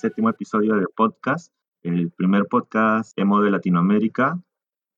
[0.00, 4.40] séptimo episodio de podcast, el primer podcast emo de Latinoamérica.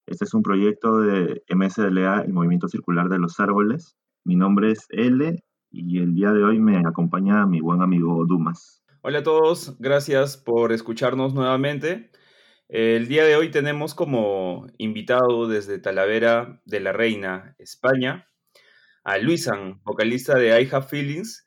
[0.06, 3.96] Este es un proyecto de MSLA, el Movimiento Circular de los Árboles.
[4.24, 8.84] Mi nombre es L y el día de hoy me acompaña mi buen amigo Dumas.
[9.00, 12.12] Hola a todos, gracias por escucharnos nuevamente.
[12.68, 18.28] El día de hoy tenemos como invitado desde Talavera de la Reina, España,
[19.02, 21.41] a Luisan, vocalista de I Have Feelings,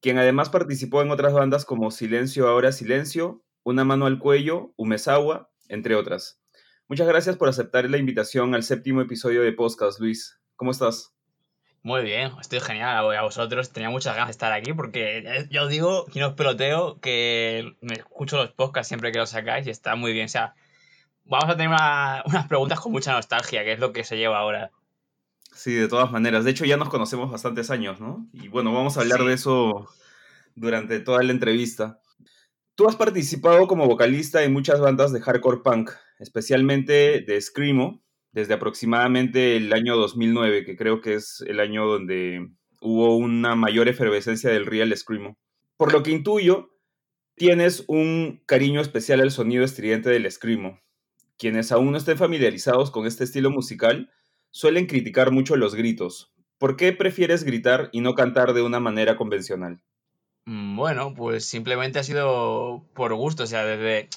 [0.00, 5.50] quien además participó en otras bandas como Silencio Ahora Silencio, Una Mano al Cuello, Umezawa,
[5.68, 6.40] entre otras.
[6.88, 10.40] Muchas gracias por aceptar la invitación al séptimo episodio de Podcast, Luis.
[10.56, 11.14] ¿Cómo estás?
[11.82, 13.70] Muy bien, estoy genial a vosotros.
[13.72, 17.74] Tenía muchas ganas de estar aquí porque eh, yo digo, que no os peloteo, que
[17.80, 20.26] me escucho los podcasts siempre que los sacáis y está muy bien.
[20.26, 20.54] O sea,
[21.24, 21.68] vamos a tener
[22.26, 24.72] unas preguntas con mucha nostalgia, que es lo que se lleva ahora.
[25.60, 26.46] Sí, de todas maneras.
[26.46, 28.26] De hecho, ya nos conocemos bastantes años, ¿no?
[28.32, 29.90] Y bueno, vamos a hablar de eso
[30.54, 32.00] durante toda la entrevista.
[32.74, 38.02] Tú has participado como vocalista en muchas bandas de hardcore punk, especialmente de Screamo,
[38.32, 42.48] desde aproximadamente el año 2009, que creo que es el año donde
[42.80, 45.36] hubo una mayor efervescencia del real Screamo.
[45.76, 46.70] Por lo que intuyo,
[47.34, 50.80] tienes un cariño especial al sonido estridente del Screamo.
[51.36, 54.10] Quienes aún no estén familiarizados con este estilo musical,
[54.50, 56.32] suelen criticar mucho los gritos.
[56.58, 59.80] ¿Por qué prefieres gritar y no cantar de una manera convencional?
[60.44, 64.08] Mm, bueno, pues simplemente ha sido por gusto, o sea, desde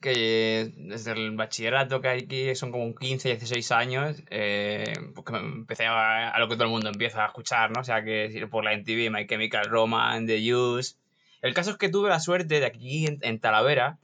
[0.00, 5.86] que desde el bachillerato que hay aquí son como 15, 16 años, eh, porque empecé
[5.86, 7.80] a, a, lo que todo el mundo empieza a escuchar, ¿no?
[7.80, 10.96] O sea, que por la MTV, My Chemical Romance, The Use.
[11.42, 13.98] El caso es que tuve la suerte de aquí en Talavera,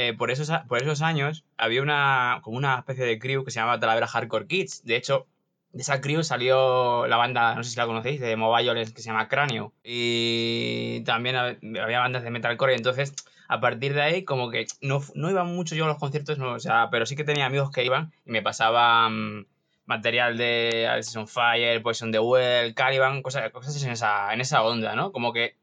[0.00, 3.58] eh, por, esos, por esos años había una, como una especie de crew que se
[3.58, 4.84] llamaba Talavera Hardcore Kids.
[4.84, 5.26] De hecho,
[5.72, 9.08] de esa crew salió la banda, no sé si la conocéis, de Mobile que se
[9.08, 9.72] llama Cráneo.
[9.82, 12.76] Y también había bandas de metalcore.
[12.76, 13.12] Entonces,
[13.48, 16.52] a partir de ahí, como que no, no iban mucho yo a los conciertos, no,
[16.52, 19.48] o sea, pero sí que tenía amigos que iban y me pasaban
[19.84, 24.94] material de Alice Fire, Poison the Well, Caliban, cosas, cosas en, esa, en esa onda,
[24.94, 25.10] ¿no?
[25.10, 25.56] Como que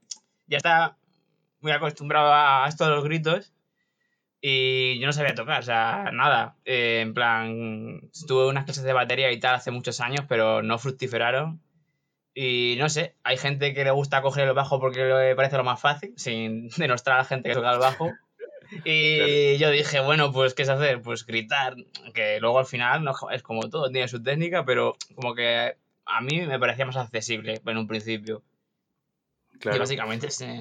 [0.47, 0.97] ya está
[1.61, 3.54] muy acostumbrado a esto de los gritos
[4.47, 6.55] y yo no sabía tocar, o sea, nada.
[6.65, 10.77] Eh, en plan, tuve unas clases de batería y tal hace muchos años, pero no
[10.77, 11.63] fructiferaron.
[12.35, 15.63] Y no sé, hay gente que le gusta coger el bajo porque le parece lo
[15.63, 18.11] más fácil, sin denostar a la gente que toca el bajo.
[18.83, 21.01] Y yo dije, bueno, pues, ¿qué es hacer?
[21.01, 21.75] Pues gritar,
[22.13, 25.75] que luego al final no, es como todo, tiene su técnica, pero como que
[26.05, 28.43] a mí me parecía más accesible en un principio.
[29.59, 29.77] Claro.
[29.77, 30.59] Y básicamente sí.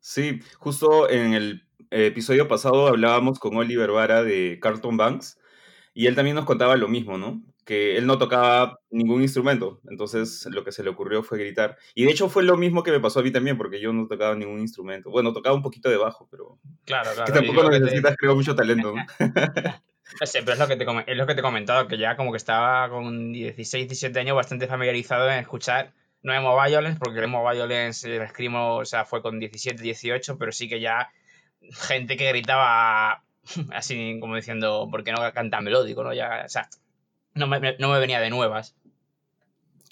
[0.00, 5.38] Sí, justo en el episodio pasado hablábamos con Oliver Vara de Carlton Banks
[5.92, 7.42] y él también nos contaba lo mismo, ¿no?
[7.64, 11.76] Que él no tocaba ningún instrumento, entonces lo que se le ocurrió fue gritar.
[11.94, 14.06] Y de hecho fue lo mismo que me pasó a mí también, porque yo no
[14.06, 15.10] tocaba ningún instrumento.
[15.10, 16.58] Bueno, tocaba un poquito de bajo, pero...
[16.84, 17.32] Claro, claro.
[17.32, 19.04] Que tampoco necesitas, creo, mucho talento, ¿no?
[20.24, 22.32] Sí, pero es lo, que te, es lo que te he comentado, que ya como
[22.32, 27.48] que estaba con 16, 17 años bastante familiarizado en escuchar no Emo Violence, porque Emo
[27.48, 31.10] Violence, el escrimo, o sea, fue con 17, 18, pero sí que ya
[31.72, 33.24] gente que gritaba
[33.74, 36.04] así como diciendo, ¿por qué no canta melódico?
[36.04, 36.12] ¿no?
[36.12, 36.68] Ya, o sea,
[37.34, 37.60] no me,
[38.00, 38.76] venía de nuevas.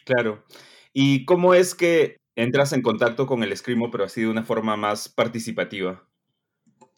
[0.05, 0.45] Claro.
[0.93, 4.77] ¿Y cómo es que entras en contacto con el escrimo, pero así de una forma
[4.77, 6.03] más participativa?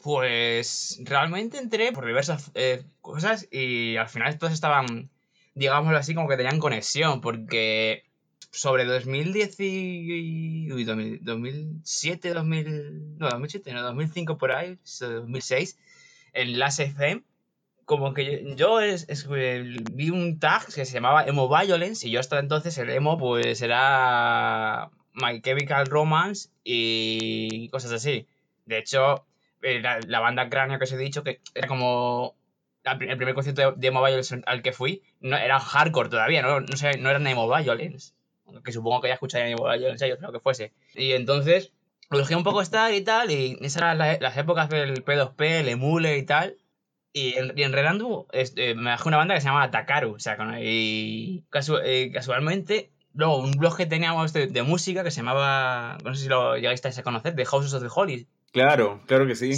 [0.02, 5.10] Pues realmente entré por diversas eh, cosas y al final todos estaban,
[5.54, 8.04] digámoslo así, como que tenían conexión, porque
[8.50, 10.66] sobre 2010 y,
[11.22, 15.78] 2007, 2000, no, 2007, no, 2005 por ahí, 2006,
[16.32, 17.22] en Last FM,
[17.84, 22.38] como que yo, es, vi un tag que se llamaba Emo Violence y yo hasta
[22.38, 28.28] entonces el emo pues era My Chemical Romance y cosas así.
[28.64, 29.26] De hecho,
[29.62, 32.36] eh, la, banda Cráneo que os he dicho que era como
[32.84, 36.76] el primer concierto de, Emo Violence al que fui, no, era hardcore todavía, no, no,
[36.76, 38.12] sé, no era Emo Violence
[38.64, 40.72] que supongo que ya escucharía yo en serio, lo que fuese.
[40.94, 41.72] Y entonces
[42.10, 45.68] lo dejé un poco estar y tal, y esas eran las, épocas del P2P, el
[45.68, 46.56] Emule y tal.
[47.12, 47.62] Y en, y
[48.32, 51.44] este, me bajé una banda que se llama Takaru, o sea, y
[51.84, 56.28] eh, casualmente, luego un blog que teníamos de, música que se llamaba, no sé si
[56.28, 58.28] lo llegáis a conocer, The Houses of the Holy.
[58.52, 59.52] Claro, claro que sí.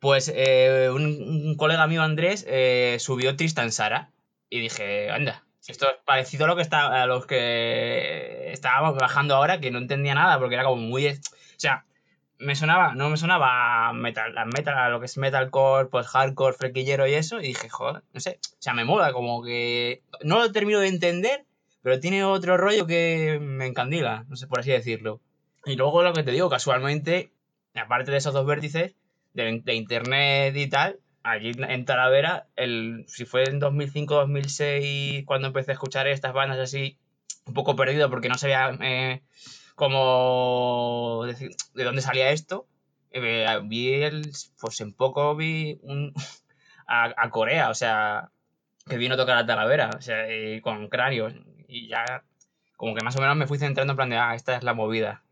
[0.00, 4.10] Pues eh, un, colega mío, Andrés, eh, subió Tristan Sara,
[4.50, 9.36] y dije, anda, esto es parecido a lo que está a los que estábamos bajando
[9.36, 11.06] ahora, que no entendía nada, porque era como muy.
[11.06, 11.14] O
[11.56, 11.84] sea,
[12.38, 17.14] me sonaba, no me sonaba metal, metal, lo que es metalcore, pues hardcore, frequillero y
[17.14, 20.80] eso, y dije, joder, no sé, o sea, me mola, como que no lo termino
[20.80, 21.44] de entender,
[21.82, 25.20] pero tiene otro rollo que me encandila, no sé por así decirlo.
[25.64, 27.32] Y luego lo que te digo, casualmente,
[27.74, 28.94] aparte de esos dos vértices,
[29.34, 35.74] de, internet y tal, allí en Talavera, el, si fue en 2005-2006 cuando empecé a
[35.74, 36.98] escuchar estas bandas así,
[37.46, 39.22] un poco perdido porque no sabía eh,
[39.74, 42.66] cómo decir, de dónde salía esto.
[43.10, 44.30] Eh, vi el,
[44.60, 46.12] pues en poco vi un,
[46.86, 48.30] a, Corea, o sea,
[48.86, 50.26] que vino a tocar a Talavera, o sea,
[50.62, 51.34] con cráneos,
[51.68, 52.24] y ya
[52.76, 55.24] como que más o menos me fui centrando en plan ah, esta es la movida,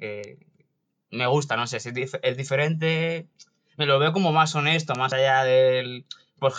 [1.11, 3.29] me gusta, no sé, es, es diferente,
[3.77, 6.05] me lo veo como más honesto, más allá del
[6.39, 6.55] pues,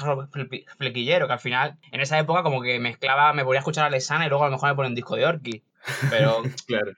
[0.77, 3.87] flequillero, que al final, en esa época como que mezclaba, me ponía a escuchar a
[3.87, 5.63] Alessana y luego a lo mejor me ponía un disco de Orki,
[6.09, 6.41] pero...
[6.67, 6.93] claro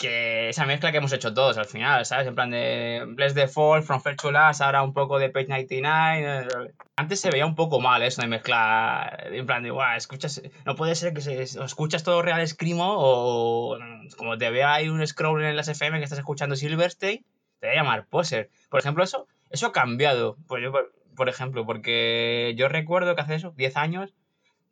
[0.00, 2.26] que esa mezcla que hemos hecho todos al final, ¿sabes?
[2.26, 5.48] En plan de Bless the Fall, From Fair to Last, ahora un poco de Page
[5.48, 6.48] 99.
[6.96, 10.74] Antes se veía un poco mal eso de mezclar, en plan de, guau, escuchas, no
[10.74, 13.78] puede ser que se, escuchas todo real escrimo o
[14.16, 17.22] como te vea ahí un scroll en las FM que estás escuchando Silverstein,
[17.58, 18.48] te voy a llamar poser.
[18.70, 20.72] Por ejemplo, eso, eso ha cambiado, pues yo,
[21.16, 24.14] por, ejemplo, porque yo recuerdo que hace eso, 10 años,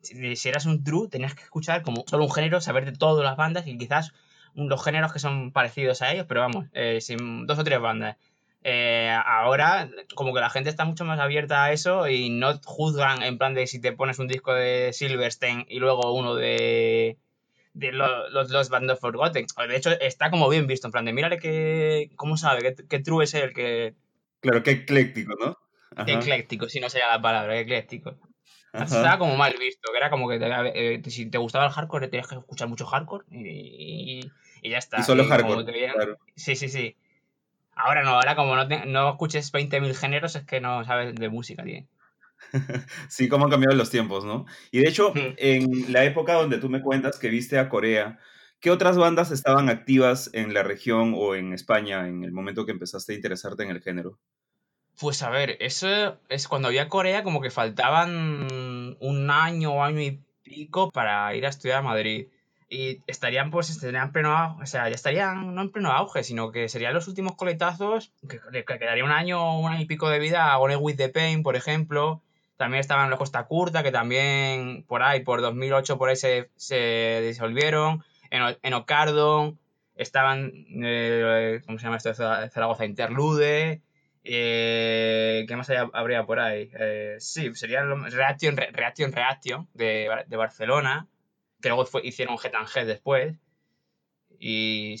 [0.01, 3.37] si, eras un true, tenías que escuchar como solo un género, saber de todas las
[3.37, 4.13] bandas y quizás
[4.55, 8.17] los géneros que son parecidos a ellos, pero vamos, eh, sin dos o tres bandas.
[8.63, 13.23] Eh, ahora, como que la gente está mucho más abierta a eso y no juzgan
[13.23, 17.17] en plan de si te pones un disco de Silverstein y luego uno de,
[17.73, 19.45] de los, los of Forgotten.
[19.67, 22.75] De hecho, está como bien visto, en plan de mírale que, ¿cómo sabe?
[22.87, 23.95] ¿Qué, true es el que...
[24.41, 25.57] Claro, que ecléctico, ¿no?
[26.05, 28.17] Ecléctico, si no sería la palabra, ecléctico.
[28.73, 32.27] estaba como mal visto, que era como que eh, si te gustaba el hardcore tenías
[32.27, 34.21] que escuchar mucho hardcore y,
[34.61, 34.99] y ya está.
[34.99, 36.17] Y solo hardcore.
[36.35, 36.95] Sí, sí, sí.
[37.75, 41.63] Ahora no, ahora como no, no escuches 20.000 géneros es que no sabes de música,
[41.63, 41.85] tío.
[43.09, 44.45] sí, cómo han cambiado los tiempos, ¿no?
[44.71, 48.19] Y de hecho, en la época donde tú me cuentas que viste a Corea,
[48.59, 52.71] ¿qué otras bandas estaban activas en la región o en España en el momento que
[52.71, 54.17] empezaste a interesarte en el género?
[54.99, 60.01] Pues a ver, eso es cuando había Corea como que faltaban un año o año
[60.01, 62.27] y pico para ir a estudiar a Madrid
[62.69, 66.51] y estarían pues estarían pleno auge, o sea, ya estarían no en pleno auge, sino
[66.51, 70.53] que serían los últimos coletazos, que, quedaría un año, un año y pico de vida
[70.53, 72.21] a Gone With The Pain, por ejemplo.
[72.57, 78.03] También estaban los Costa Curta, que también por ahí, por 2008, por ahí se, disolvieron.
[78.29, 79.59] En, en Ocardon
[79.95, 80.51] estaban,
[80.83, 82.13] eh, ¿cómo se llama esto?
[82.13, 83.81] Zaragoza Interlude.
[84.23, 86.69] Eh, ¿Qué más habría por ahí?
[86.79, 91.07] Eh, sí, sería Reaction, Reaction, Reaction de, de Barcelona
[91.61, 93.37] que luego hicieron Head después.
[94.39, 94.95] Y,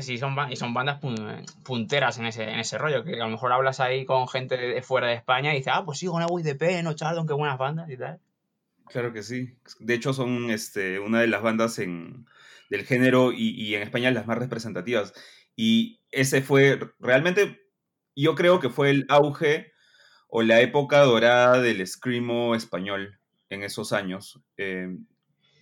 [0.00, 1.00] si son, y son bandas
[1.62, 4.82] punteras en ese, en ese rollo, que a lo mejor hablas ahí con gente de
[4.82, 7.34] fuera de España y dices, ah, pues sí, con Away de P, no Chardon, qué
[7.34, 8.20] buenas bandas y tal.
[8.88, 9.54] Claro que sí.
[9.78, 12.26] De hecho, son este, una de las bandas en,
[12.70, 15.12] del género y, y, en España las más representativas.
[15.56, 17.60] Y ese fue realmente,
[18.16, 19.72] yo creo que fue el auge
[20.28, 23.20] o la época dorada del screamo español
[23.50, 24.40] en esos años.
[24.56, 24.88] Eh,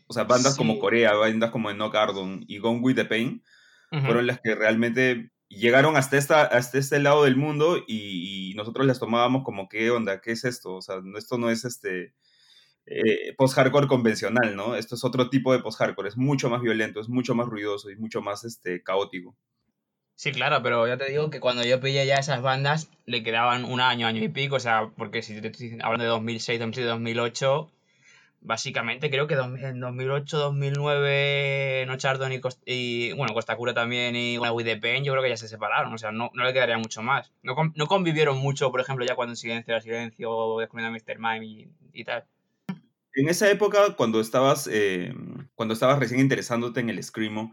[0.06, 3.42] o sea, bandas como Corea, bandas como Enoch Ardon y Gone With The Pain,
[3.90, 9.00] fueron las que realmente llegaron hasta, esta, hasta este lado del mundo y, nosotros las
[9.00, 10.20] tomábamos como, ¿qué onda?
[10.20, 10.74] ¿Qué es esto?
[10.74, 12.14] O sea, esto no es este
[12.86, 14.74] eh, post-hardcore convencional, ¿no?
[14.76, 17.96] Esto es otro tipo de post-hardcore, es mucho más violento, es mucho más ruidoso y
[17.96, 19.36] mucho más este, caótico.
[20.14, 23.64] Sí, claro, pero ya te digo que cuando yo pillé ya esas bandas, le quedaban
[23.64, 26.88] un año, año y pico, o sea, porque si te estoy hablando de 2006, 2007,
[26.90, 27.70] 2008
[28.40, 34.38] básicamente creo que en 2008, 2009 No Chardon y, y, bueno, Costa Cura también y
[34.38, 36.52] una With the Pain yo creo que ya se separaron, o sea, no, no le
[36.52, 37.32] quedaría mucho más.
[37.42, 41.18] No, no, convivieron mucho, por ejemplo, ya cuando en Silencio era Silencio Descubriendo a Mr.
[41.18, 42.24] Mime y, tal.
[43.14, 45.12] En esa época, cuando estabas, eh,
[45.54, 47.52] cuando estabas recién interesándote en el Screamo,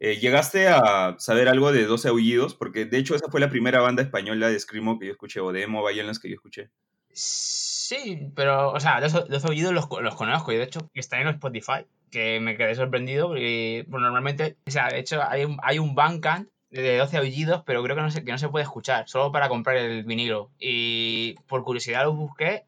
[0.00, 2.54] eh, ¿llegaste a saber algo de 12 Aullidos?
[2.54, 5.52] Porque de hecho esa fue la primera banda española de Screamo que yo escuché, o
[5.52, 6.70] de emo las que yo escuché.
[7.10, 11.86] Sí, pero, o sea, los, los oídos los, conozco y de hecho están en Spotify,
[12.10, 15.94] que me quedé sorprendido porque pues, normalmente, o sea, de hecho hay un, hay un
[15.94, 19.32] Bandcamp de 12 aullidos, pero creo que no, se, que no se puede escuchar, solo
[19.32, 20.50] para comprar el vinilo.
[20.58, 22.64] Y por curiosidad los busqué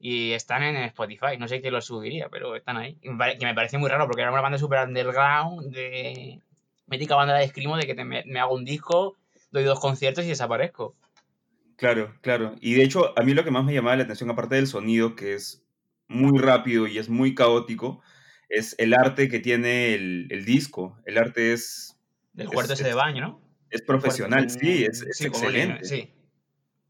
[0.00, 1.36] y están en Spotify.
[1.38, 2.96] No sé quién los subiría, pero están ahí.
[2.96, 6.40] Que me parece muy raro porque era una banda super underground, de
[6.86, 9.16] mítica banda de escrimo de que te, me, me hago un disco,
[9.52, 10.96] doy dos conciertos y desaparezco.
[11.76, 12.56] Claro, claro.
[12.60, 15.14] Y de hecho, a mí lo que más me llamaba la atención, aparte del sonido,
[15.14, 15.62] que es
[16.08, 18.02] muy rápido y es muy caótico,
[18.48, 20.98] es el arte que tiene el, disco.
[21.04, 21.96] El arte es...
[22.32, 23.40] Del cuarto ese de baño, ¿no?
[23.70, 25.84] Es profesional, sí, es, excelente.
[25.84, 26.12] sí.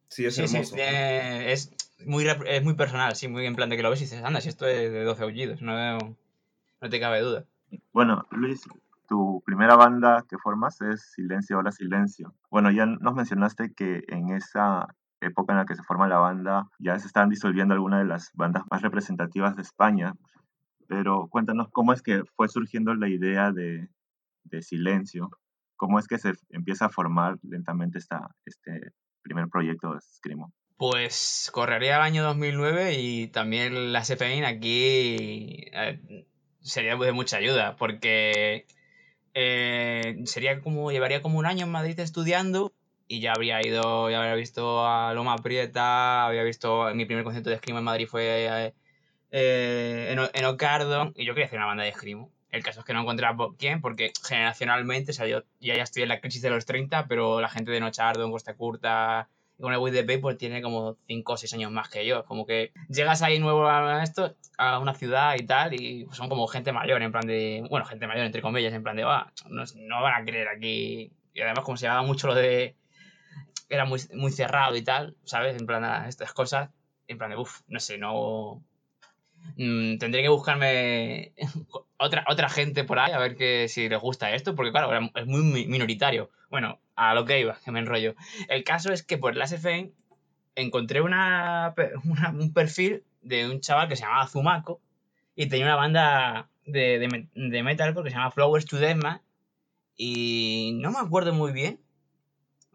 [0.09, 0.75] Sí, es hermoso.
[0.77, 1.71] es,
[2.07, 4.41] muy, es muy personal, sí, muy en plan de que lo ves y dices, anda,
[4.41, 7.45] si esto es de 12 aullidos, no, no te cabe duda.
[7.93, 8.63] Bueno, Luis,
[9.09, 12.35] tu primera banda que formas es Silencio, Hola Silencio.
[12.51, 14.87] Bueno, ya nos mencionaste que en esa
[15.21, 18.31] época en la que se forma la banda, ya se están disolviendo algunas de las
[18.35, 20.15] bandas más representativas de España.
[20.87, 23.89] Pero cuéntanos cómo es que fue surgiendo la idea de,
[24.45, 25.31] de Silencio,
[25.77, 28.93] cómo es que se empieza a formar lentamente esta, este
[29.23, 30.53] primer proyecto de Screamo.
[30.81, 36.25] Pues correría el año 2009 y también la SFN aquí eh,
[36.63, 38.65] sería de mucha ayuda porque
[39.35, 42.73] eh, sería como llevaría como un año en Madrid estudiando
[43.07, 47.51] y ya habría ido, ya habría visto a Loma Prieta, había visto mi primer concierto
[47.51, 48.73] de escrimo en Madrid fue
[49.33, 52.33] eh, en, en, Ocardo y yo quería hacer una banda de escrimo.
[52.51, 56.05] El caso es que no encontraba quién, porque generacionalmente, o sea, yo ya, ya estoy
[56.05, 59.29] en la crisis de los 30, pero la gente de Nochardo, en Costa Curta,
[59.61, 62.25] con el With the Paper tiene como 5 o 6 años más que yo.
[62.25, 66.47] Como que llegas ahí nuevo a esto, a una ciudad y tal, y son como
[66.47, 67.65] gente mayor, en plan de.
[67.69, 71.13] Bueno, gente mayor, entre comillas, en plan de, va, no, no, van a creer aquí.
[71.35, 72.77] Y además, como se llamaba mucho lo de.
[73.69, 75.57] Era muy, muy cerrado y tal, ¿sabes?
[75.61, 76.71] En plan, a estas cosas,
[77.07, 78.63] en plan de, uff, no sé, no.
[79.57, 81.33] Mm, tendré que buscarme
[81.99, 85.27] otra, otra gente por ahí a ver que, si les gusta esto, porque claro, es
[85.27, 86.31] muy minoritario.
[86.51, 88.15] Bueno, a lo que iba, que me enrollo.
[88.49, 89.93] El caso es que por la SFN
[90.55, 91.75] encontré una,
[92.35, 94.81] un perfil de un chaval que se llamaba Zumaco
[95.35, 99.23] y tenía una banda de, de, de metalcore que se llama Flowers to Deathmatch
[99.97, 101.81] y no me acuerdo muy bien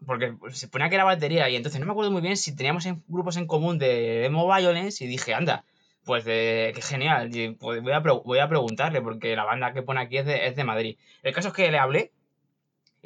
[0.04, 2.86] porque se ponía que era batería y entonces no me acuerdo muy bien si teníamos
[3.08, 5.64] grupos en común de emo violence y dije, anda,
[6.04, 10.00] pues de, qué genial, pues voy, a, voy a preguntarle porque la banda que pone
[10.00, 10.98] aquí es de, es de Madrid.
[11.22, 12.12] El caso es que le hablé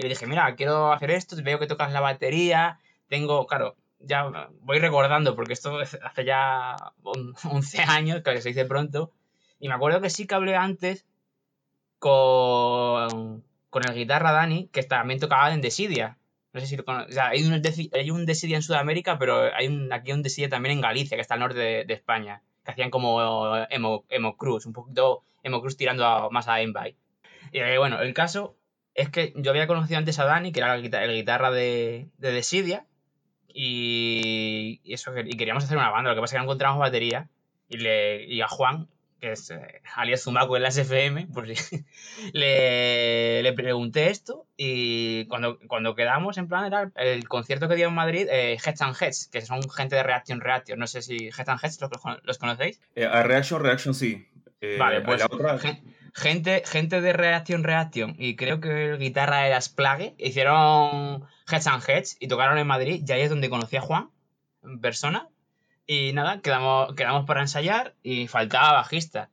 [0.01, 2.79] y le dije, mira, quiero hacer esto, veo que tocas la batería,
[3.09, 9.13] tengo, claro, ya voy recordando, porque esto hace ya 11 años, que se dice pronto,
[9.59, 11.07] y me acuerdo que sí que hablé antes
[11.99, 16.17] con, con el guitarra Dani, que también tocaba en Desidia.
[16.55, 17.11] No sé si lo conoces.
[17.11, 20.49] O sea, hay un, hay un Desidia en Sudamérica, pero hay un, aquí un Desidia
[20.49, 23.21] también en Galicia, que está al norte de, España, que hacían como
[23.69, 26.97] emo, emo Cruz, un poquito emo Cruz tirando más a Envy.
[27.53, 28.57] Y eh, bueno, el caso
[29.01, 32.33] es que yo había conocido antes a Dani, que era la guitarra, guitarra de, de
[32.33, 32.87] Desidia,
[33.53, 36.11] y, eso, y queríamos hacer una banda.
[36.11, 37.29] Lo que pasa es que no encontramos batería,
[37.69, 38.89] y, le, y a Juan,
[39.21, 41.29] que es eh, alias Zumaco en la SFM,
[42.33, 47.89] le, le, pregunté esto y cuando, cuando quedamos, en plan, era el concierto que dio
[47.89, 50.79] en Madrid, eh, Heads and Heads, que son gente de Reaction Reaction.
[50.79, 51.91] No sé si Heads and Heads los,
[52.23, 52.81] los conocéis.
[52.95, 54.27] Eh, a Reaction Reaction sí.
[54.61, 55.23] Eh, vale, pues
[56.15, 61.83] gente, gente de Reaction Reaction y creo que el guitarra era Splage hicieron Heads and
[61.89, 64.11] Heads y tocaron en Madrid y ahí es donde conocí a Juan
[64.63, 65.29] en persona
[65.93, 69.29] y nada, quedamos, quedamos para ensayar y faltaba bajista.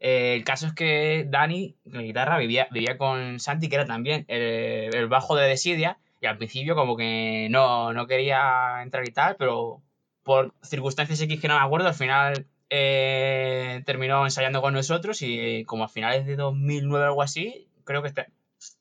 [0.00, 4.24] Eh, el caso es que Dani, la guitarra, vivía, vivía con Santi, que era también
[4.28, 9.36] el, bajo de Desidia, y al principio como que no, no quería entrar y tal,
[9.36, 9.82] pero
[10.22, 15.64] por circunstancias X que no me acuerdo, al final eh, terminó ensayando con nosotros y
[15.64, 18.12] como a finales de 2009 o algo así, creo que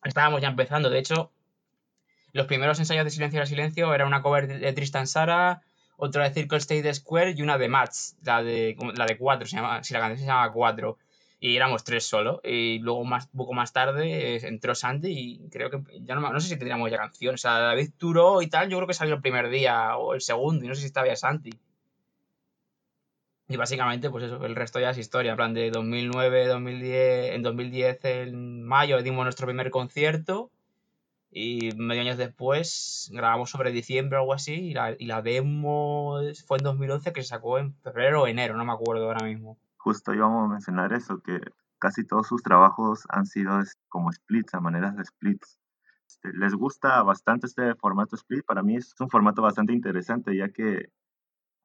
[0.04, 0.90] estábamos ya empezando.
[0.90, 1.32] De hecho,
[2.34, 5.62] los primeros ensayos de Silencio era Silencio era una cover de, Tristan Sara,
[5.96, 9.56] otra de Circle State Square y una de Mats, la de, la de 4, se
[9.56, 10.98] llama, si la canción se llama 4.
[11.40, 12.42] Y éramos tres solo.
[12.44, 16.50] Y luego, más, poco más tarde, eh, entró Santi y creo que ya no, sé
[16.50, 17.36] si tendríamos ya canción.
[17.36, 20.22] O sea, David Turo y tal, yo creo que salió el primer día o el
[20.22, 21.52] segundo, y no sé si estaba ya Santi.
[23.50, 25.32] Y básicamente, pues eso, el resto ya es historia.
[25.32, 30.52] En plan, de 2009, 2010, en 2010, en mayo, dimos nuestro primer concierto.
[31.32, 34.54] Y medio años después grabamos sobre diciembre o algo así.
[34.54, 38.58] Y la, y la demo fue en 2011 que se sacó en febrero o enero,
[38.58, 39.58] no me acuerdo ahora mismo.
[39.78, 41.40] Justo íbamos a mencionar eso, que
[41.80, 45.58] casi todos sus trabajos han sido como splits, a maneras de splits.
[46.08, 48.46] Este, les gusta bastante este formato split.
[48.46, 50.90] Para mí es un formato bastante interesante, ya que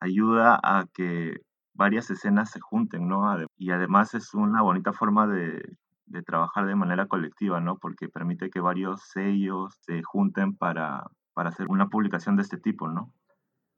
[0.01, 1.41] ayuda a que
[1.75, 3.25] varias escenas se junten, ¿no?
[3.57, 5.77] Y además es una bonita forma de,
[6.07, 7.79] de trabajar de manera colectiva, ¿no?
[7.79, 12.89] Porque permite que varios sellos se junten para, para hacer una publicación de este tipo,
[12.89, 13.13] ¿no?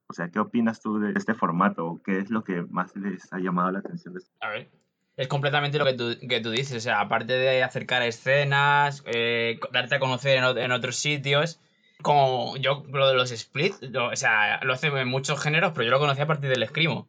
[0.08, 2.00] O sea, ¿qué opinas tú de este formato?
[2.04, 4.14] ¿Qué es lo que más les ha llamado la atención?
[4.14, 4.32] De este?
[4.40, 4.70] A ver,
[5.16, 6.76] es completamente lo que tú, que tú dices.
[6.76, 11.60] O sea, aparte de acercar escenas, eh, darte a conocer en, en, otros sitios,
[12.02, 15.90] como yo lo de los splits, o sea, lo hace en muchos géneros, pero yo
[15.90, 17.08] lo conocí a partir del escrimo.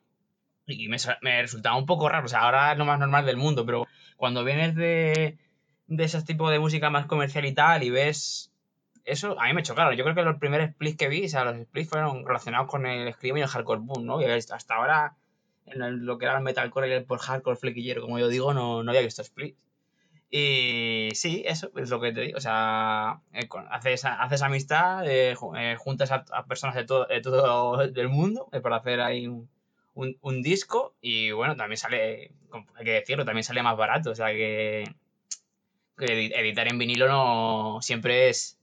[0.67, 2.25] Y me, me, resultaba un poco raro.
[2.25, 5.37] O sea, ahora es lo más normal del mundo, pero cuando vienes de,
[5.87, 8.51] de ese tipo de música más comercial y tal y ves
[9.05, 9.95] eso, a mí me chocaron.
[9.95, 12.85] Yo creo que los primeros splits que vi, o sea, los splits fueron relacionados con
[12.85, 14.21] el scream y el hardcore boom, ¿no?
[14.21, 15.15] Y hasta ahora,
[15.67, 18.83] en lo que era el metalcore y el por hardcore flequillero, como yo digo, no,
[18.83, 19.57] no había visto splits.
[20.31, 22.37] Y sí, eso es lo que te digo.
[22.37, 27.79] O sea, eh, haces, haces amistad, eh, eh, juntas a, personas de todo, de todo
[27.95, 29.47] el mundo para hacer ahí un,
[29.95, 30.93] un, disco.
[31.01, 32.31] Y bueno, también sale,
[32.75, 34.11] hay que decirlo, también sale más barato.
[34.11, 34.83] O sea que,
[35.97, 38.59] editar en vinilo no siempre es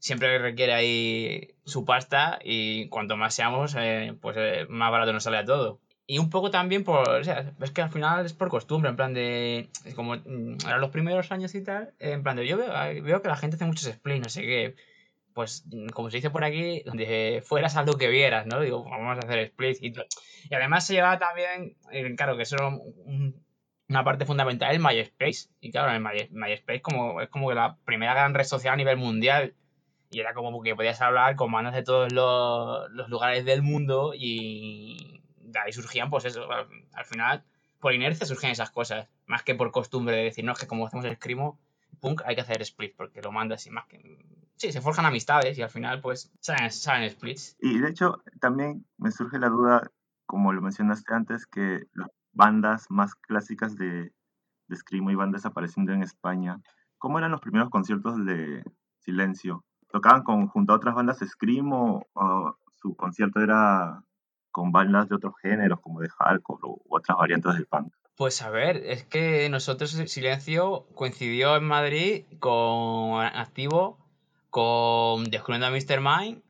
[0.00, 5.22] siempre requiere ahí su pasta y cuanto más seamos, eh, pues eh, más barato nos
[5.22, 5.78] sale a todo.
[6.06, 8.96] Y un poco también por, o sea, es que al final es por costumbre, en
[8.96, 12.72] plan de, como mm, eran los primeros años y tal, en plan de, yo veo,
[13.02, 14.74] veo que la gente hace muchos splits, no sé qué,
[15.34, 18.60] pues como se dice por aquí, donde fueras algo que vieras, ¿no?
[18.60, 19.92] Digo, vamos a hacer splits y,
[20.54, 22.70] además se llevaba también, eh, claro, que eso era
[23.88, 25.48] una parte fundamental el MySpace.
[25.60, 28.96] Y claro, el MySpace como, es como que la primera gran red social a nivel
[28.96, 29.54] mundial
[30.10, 35.22] y era como que podías hablar con manos de todos los, lugares del mundo y
[35.40, 37.44] de ahí surgían, pues eso, al, final,
[37.80, 40.86] por inercia surgen esas cosas, más que por costumbre de decir, no, es que como
[40.86, 41.60] hacemos el scrimo,
[42.00, 44.00] punk, hay que hacer split, porque lo mandas y más que...
[44.60, 47.56] Sí, se forjan amistades y al final, pues, salen, salen splits.
[47.60, 49.90] Y de hecho, también me surge la duda,
[50.26, 54.12] como lo mencionaste antes, que las bandas más clásicas de,
[54.68, 56.60] de Screamo iban desapareciendo en España.
[56.98, 58.62] ¿Cómo eran los primeros conciertos de
[58.98, 59.64] Silencio?
[59.92, 62.06] tocaban con, junto a otras bandas Scream o,
[62.80, 64.02] su concierto era
[64.50, 67.92] con bandas de otros géneros como de hardcore u otras variantes del punk?
[68.16, 73.98] Pues a ver, es que nosotros Silencio coincidió en Madrid con Activo,
[74.50, 76.00] con Descubriendo a Mr.
[76.00, 76.42] Mind.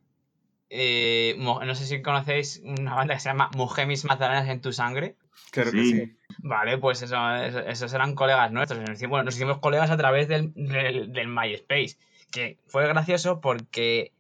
[0.73, 5.17] Eh, no sé si conocéis una banda que se llama Mujer mis en tu sangre.
[5.51, 6.17] Claro que sí.
[6.39, 8.81] Vale, pues eso, esos eran colegas nuestros.
[8.81, 11.97] Nos hicimos, nos hicimos colegas a través del, del, del MySpace
[12.31, 14.13] que fue gracioso porque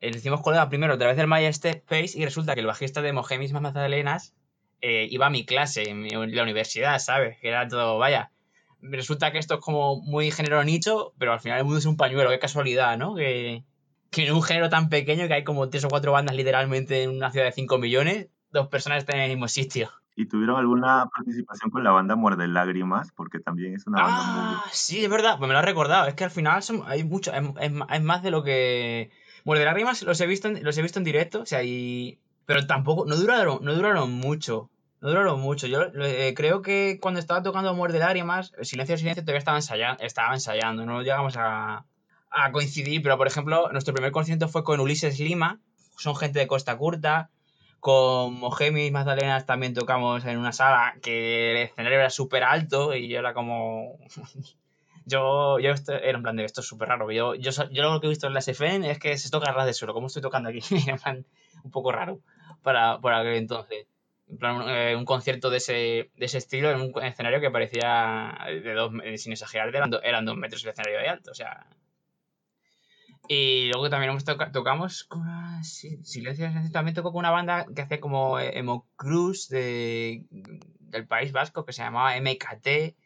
[0.00, 3.52] le hicimos colega primero a través del MySpace y resulta que el bajista de Mojemis
[3.52, 4.34] Magdalenas
[4.80, 7.38] eh, iba a mi clase en, la universidad, ¿sabes?
[7.38, 8.30] Que era todo, vaya.
[8.80, 11.96] Resulta que esto es como muy género nicho, pero al final el mundo es un
[11.96, 13.14] pañuelo, qué casualidad, ¿no?
[13.14, 13.64] Que,
[14.10, 17.10] que en un género tan pequeño que hay como tres o cuatro bandas literalmente en
[17.10, 19.90] una ciudad de 5 millones, dos personas están en el mismo sitio.
[20.16, 23.12] ¿Y tuvieron alguna participación con la banda Muerde Lágrimas?
[23.12, 24.54] Porque también es una banda muy...
[24.56, 26.08] Ah, sí, es verdad, pues me lo has recordado.
[26.08, 29.12] Es que al final hay mucho, es, más de lo que...
[29.44, 32.18] Muerde Lágrimas los he visto en, los he visto en directo, o sea, y...
[32.46, 34.70] Pero tampoco, no duraron, no duraron mucho.
[35.00, 35.66] No duraron mucho.
[35.66, 40.34] Yo eh, creo que cuando estaba tocando Muerde Lágrimas, Silencio, Silencio todavía estaba ensayando, estaba
[40.34, 41.84] ensayando no llegamos a,
[42.30, 45.60] a coincidir, pero por ejemplo, nuestro primer concierto fue con Ulises Lima,
[45.96, 47.30] son gente de Costa Curta,
[47.80, 52.94] con Mogemi y Magdalenas también tocamos en una sala que el escenario era súper alto
[52.94, 53.98] y yo era como...
[55.06, 57.10] yo, yo era en plan de esto es súper raro.
[57.12, 59.74] Yo, yo, lo que he visto en la SFN es que se toca ras de
[59.74, 60.60] suelo, como estoy tocando aquí.
[61.64, 62.20] un poco raro
[62.62, 63.86] para, para aquel entonces.
[64.30, 65.72] En plan, eh, un concierto de ese,
[66.14, 70.62] de ese estilo en un escenario que parecía, de dos, sin exagerar, eran, dos metros
[70.64, 71.30] el escenario de alto.
[71.30, 71.66] O sea,
[73.28, 75.22] y luego también hemos tocamos con
[75.62, 81.64] Silencio también tocó con una banda que hacía como emo cruz de, del País Vasco
[81.64, 82.96] que se llamaba MKT.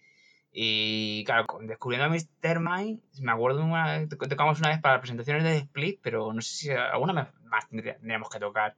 [0.55, 2.61] Y claro, descubriendo a Mr.
[2.61, 6.71] Mind, me acuerdo una, tocamos una vez para presentaciones de Split, pero no sé si
[6.71, 8.77] alguna más tendríamos que tocar.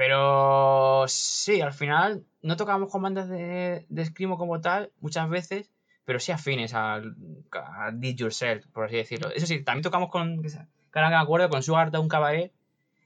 [0.00, 5.70] Pero sí, al final no tocábamos con bandas de, de como tal, muchas veces,
[6.06, 7.02] pero sí afines a,
[7.92, 9.30] Did Yourself, por así decirlo.
[9.30, 10.40] Eso sí, también tocamos con,
[10.94, 12.50] ahora que me acuerdo, con Sugar un cabaret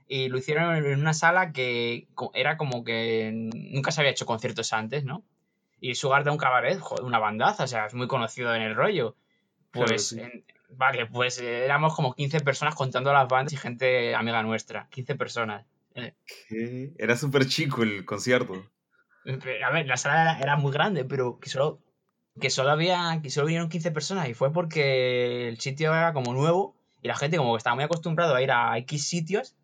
[0.06, 4.72] y lo hicieron en una sala que era como que nunca se había hecho conciertos
[4.72, 5.24] antes, ¿no?
[5.80, 9.16] Y Sugar un cabaret, joder, una bandaza, o sea, es muy conocido en el rollo.
[9.72, 10.16] Pues,
[10.68, 15.66] vale, pues éramos como 15 personas contando las bandas y gente amiga nuestra, 15 personas.
[15.94, 16.92] ¿Qué?
[16.98, 18.70] Era súper chico el concierto.
[19.64, 21.80] A ver, la sala era muy grande, pero que solo
[22.40, 26.34] que solo había, que solo vinieron 15 personas y fue porque el sitio era como
[26.34, 29.54] nuevo y la gente como que estaba muy acostumbrado a ir a X sitios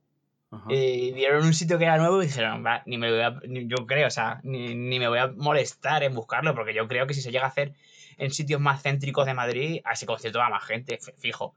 [0.69, 3.87] y vieron un sitio que era nuevo y dijeron, va, ni me voy a, yo
[3.87, 7.23] creo, o sea, ni, me voy a molestar en buscarlo porque yo creo que si
[7.23, 7.73] se llega a hacer
[8.19, 11.55] en sitios más céntricos de Madrid, a ese concierto va más gente, fijo.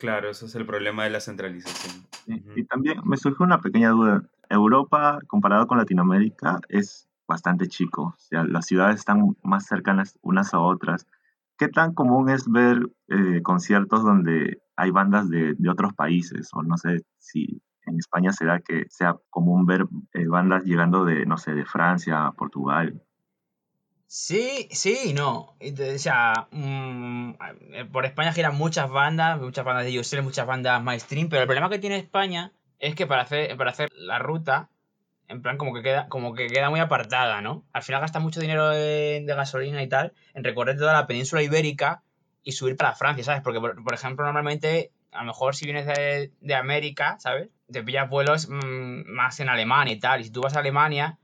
[0.00, 2.06] Claro, eso es el problema de la centralización.
[2.56, 4.22] Y también me surge una pequeña duda.
[4.48, 10.54] Europa, comparado con Latinoamérica, es bastante chico, o sea, las ciudades están más cercanas unas
[10.54, 11.06] a otras.
[11.58, 16.48] ¿Qué tan común es ver eh, conciertos donde hay bandas de, de, otros países?
[16.54, 21.26] O no sé si en España será que sea común ver eh, bandas llegando de,
[21.26, 23.02] no sé, de Francia, Portugal.
[24.12, 25.56] Sí, sí no.
[25.60, 27.34] O sea, mm,
[27.92, 31.70] por España giran muchas bandas, muchas bandas de user, muchas bandas mainstream, pero el problema
[31.70, 34.68] que tiene España es que para hacer, para hacer la ruta
[35.28, 37.64] en plan como que queda, como que queda muy apartada, ¿no?
[37.72, 42.02] Al final gasta mucho dinero de, gasolina y tal en recorrer toda la península ibérica
[42.42, 43.42] y subir para Francia, ¿sabes?
[43.42, 47.48] Porque, por, ejemplo, normalmente, a lo mejor si vienes de, América, ¿sabes?
[47.70, 50.20] Te pillas vuelos mm, más en Alemania y tal.
[50.20, 51.20] Y si tú vas a Alemania,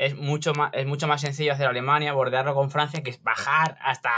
[0.00, 3.76] es mucho más, es mucho más sencillo hacer Alemania, bordearlo con Francia, que es bajar
[3.82, 4.10] hasta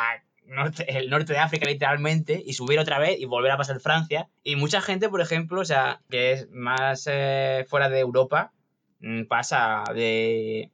[0.86, 4.28] el norte de África literalmente y subir otra vez y volver a pasar Francia.
[4.44, 8.52] Y mucha gente, por ejemplo, o sea, que es más eh, fuera de Europa,
[9.00, 10.70] mm, pasa de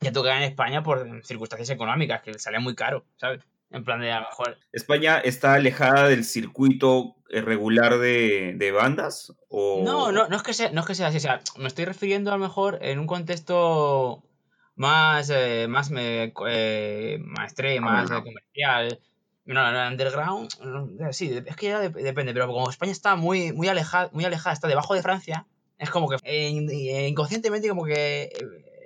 [0.00, 3.44] ya tocar en España por circunstancias económicas, que sale muy caro, ¿sabes?
[3.70, 4.58] En plan de a lo mejor.
[4.72, 9.32] ¿España está alejada del circuito regular de, bandas?
[9.48, 9.84] O...
[9.84, 11.18] No, no, no es que sea, no es que sea así.
[11.18, 14.24] O sea, me estoy refiriendo a lo mejor en un contexto
[14.80, 16.32] más, eh, más, eh,
[17.20, 18.98] más más eh, comercial.
[19.44, 20.48] No, underground,
[21.12, 24.68] sí, es que ya depende, pero como España está muy, muy, alejada, muy alejada, está
[24.68, 26.48] debajo de Francia, es como que
[27.08, 28.30] inconscientemente como que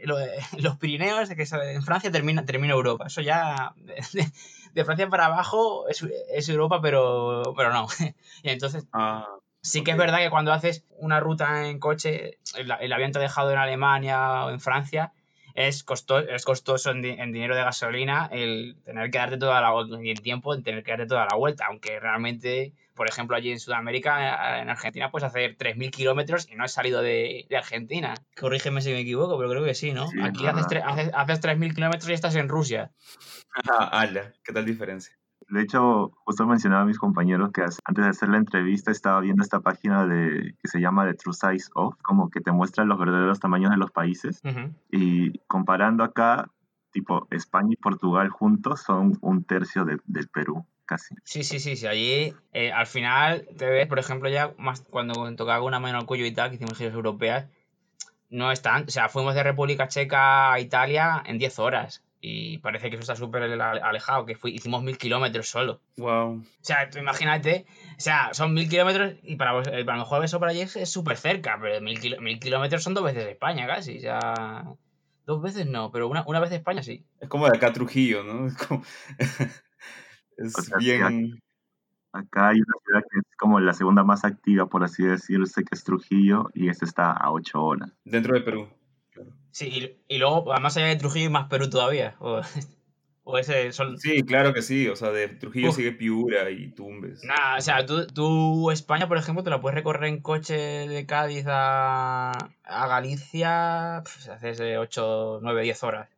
[0.59, 3.07] los Pirineos, que en Francia termina, termina Europa.
[3.07, 7.87] Eso ya de, Francia para abajo es, Europa, pero, pero no.
[8.43, 9.29] y entonces ah,
[9.61, 13.19] sí que es verdad que cuando haces una ruta en coche, el, el avión te
[13.19, 15.13] ha dejado en Alemania o en Francia,
[15.55, 20.11] es costoso, es costoso en, dinero de gasolina el tener que darte toda la y
[20.11, 23.61] el tiempo en tener que darte toda la vuelta, aunque realmente, por ejemplo, allí en
[23.61, 28.15] Sudamérica, en Argentina, puedes hacer 3.000 kilómetros y no has salido de, Argentina.
[28.37, 30.09] Corrígeme si me equivoco, pero creo que sí, ¿no?
[30.23, 32.91] Aquí haces, haces, haces 3.000 kilómetros y estás en Rusia.
[33.69, 34.09] Ah,
[34.43, 35.17] ¿qué tal diferencia?
[35.49, 39.43] De hecho, justo mencionaba a mis compañeros que antes de hacer la entrevista estaba viendo
[39.43, 42.99] esta página de, que se llama The True Size of, como que te muestra los
[42.99, 44.41] verdaderos tamaños de los países.
[44.91, 46.51] Y comparando acá,
[46.91, 50.67] tipo España y Portugal juntos son un tercio del Perú.
[50.87, 51.15] Casi.
[51.25, 51.87] Sí, sí, sí, sí.
[51.87, 56.05] Allí eh, al final te ves, por ejemplo, ya más cuando tocaba una mano al
[56.05, 57.47] cuello y tal, que hicimos giras europeas,
[58.29, 58.85] no están.
[58.87, 63.03] O sea, fuimos de República Checa a Italia en 10 horas y parece que eso
[63.03, 65.83] está súper alejado, que hicimos mil kilómetros solo.
[65.99, 66.39] Wow.
[66.39, 67.67] O sea, tú imagínate,
[67.99, 71.19] o sea, son mil kilómetros y para, para lo mejor eso para allí es súper
[71.19, 72.01] cerca, pero mil,
[72.41, 74.65] kilómetros son dos veces España casi, o sea,
[75.27, 77.05] dos veces no, pero una, una vez España sí.
[77.21, 78.47] Es como de acá Trujillo, ¿no?
[78.47, 78.57] Es,
[80.79, 81.43] bien...
[82.11, 85.75] Acá hay una ciudad que es como la segunda más activa, por así decirse, que
[85.75, 87.91] es Trujillo, y esta está a ocho horas.
[88.05, 88.69] Dentro de Perú.
[89.55, 92.17] Sí, y, luego, más allá de Trujillo, y más Perú todavía.
[92.19, 92.41] O,
[93.39, 94.89] ese Sí, claro que sí.
[94.89, 97.23] O sea, de Trujillo sigue Piura y Tumbes.
[97.23, 101.45] Nada, o sea, tú, España, por ejemplo, te la puedes recorrer en coche de Cádiz
[101.47, 102.33] a,
[102.65, 106.09] a Galicia, pues, haces 8, 9, 10 horas.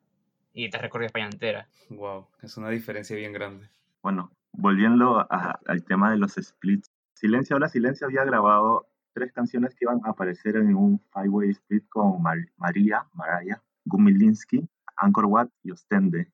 [0.55, 1.69] Y te recorres España entera.
[1.91, 3.69] Wow, es una diferencia bien grande.
[4.03, 6.91] Bueno, volviendo al tema de los splits.
[7.13, 11.89] Silencio, ahora Silencio había grabado tres canciones que iban a aparecer en un five-way split
[11.89, 12.23] con
[12.59, 16.31] María, Maraya, Gumilinski, Angkor Wat y Ostende.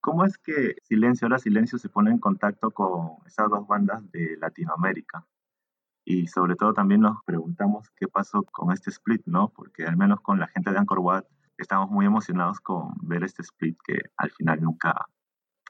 [0.00, 4.36] ¿Cómo es que Silencio, ahora Silencio se pone en contacto con esas dos bandas de
[4.40, 5.26] Latinoamérica?
[6.04, 9.48] Y sobre todo también nos preguntamos qué pasó con este split, ¿no?
[9.48, 11.24] Porque al menos con la gente de Angkor Wat
[11.58, 14.94] estamos muy emocionados con ver este split que al final nunca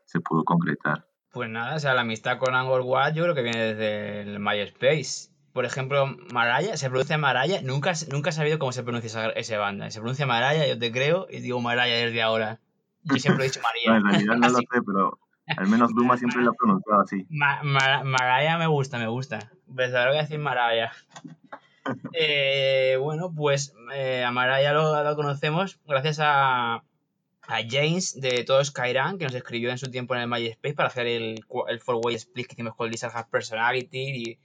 [0.05, 1.09] se pudo concretar.
[1.33, 4.41] Pues nada, o sea, la amistad con Angkor Wat yo creo que viene desde el
[4.41, 9.59] MySpace por ejemplo, Maraya, se pronuncia Maraya, nunca, nunca he sabido cómo se pronuncia esa,
[9.59, 9.91] banda.
[9.91, 12.61] Se pronuncia Maraya, yo te creo, y digo Maraya desde ahora.
[13.03, 13.99] Yo siempre he dicho María.
[13.99, 15.19] en realidad no lo sé, pero
[15.57, 17.27] al menos Duma siempre lo ha pronunciado así.
[17.31, 19.51] Maraya me gusta, me gusta.
[19.75, 20.93] Pues ahora voy a decir Maraya.
[22.13, 29.19] Eh, bueno, pues eh, a Maraya lo, conocemos gracias a, a James de Todo Skyran,
[29.19, 32.47] que nos escribió en su tiempo en el MySpace para hacer el, el four-way split
[32.47, 34.39] que hicimos con Lizard Have Personality y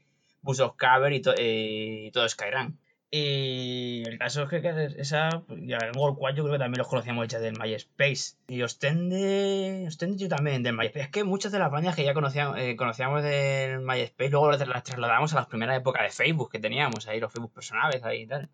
[0.46, 2.78] Bus of Cover y, eh, y todo Skyrim.
[3.12, 6.80] Y el caso es que esa, pues, ya el World 4 yo creo que también
[6.80, 8.36] los conocíamos ya del MySpace.
[8.48, 11.06] Y Ostende, Ostende yo también del MySpace.
[11.06, 14.84] Es que muchas de las bandas que ya conocíamos, eh, conocíamos del MySpace, luego las
[14.84, 18.28] trasladamos a las primeras épocas de Facebook que teníamos, ahí los Facebook personales ahí y
[18.28, 18.50] tal.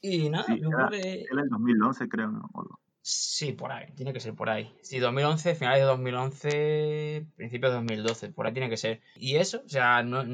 [0.00, 1.26] Y nada, yo creo que...
[1.30, 2.48] Era en 2011 creo, ¿no?
[3.00, 4.74] Sí, por ahí, tiene que ser por ahí.
[4.82, 9.00] Sí, 2011, finales de 2011, principios de 2012, por ahí tiene que ser.
[9.16, 10.24] Y eso, o sea, no,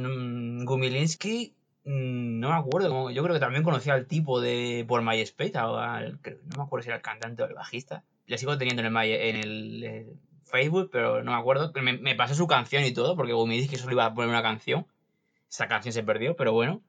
[0.65, 5.53] Gumilinski, mm, no me acuerdo, yo creo que también conocía al tipo de por MySpace,
[5.53, 8.03] no me acuerdo si era el cantante o el bajista.
[8.27, 11.73] Le sigo teniendo en el, en el, eh, Facebook, pero no me acuerdo.
[11.75, 14.87] Me, me pasó su canción y todo, porque Gumilinski solo iba a poner una canción.
[15.51, 16.83] Esa canción se perdió, pero bueno.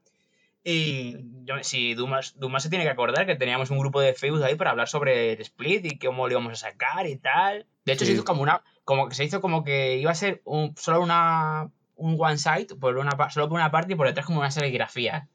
[0.67, 4.43] Y yo, si Dumas, Dumas se tiene que acordar que teníamos un grupo de Facebook
[4.43, 7.67] ahí para hablar sobre el split y cómo lo íbamos a sacar y tal.
[7.85, 8.63] De hecho, se hizo como una.
[8.83, 11.69] Como que se hizo como que iba a ser un, solo una.
[11.95, 15.29] un one site, por una, solo por una parte y por detrás como una serigrafía.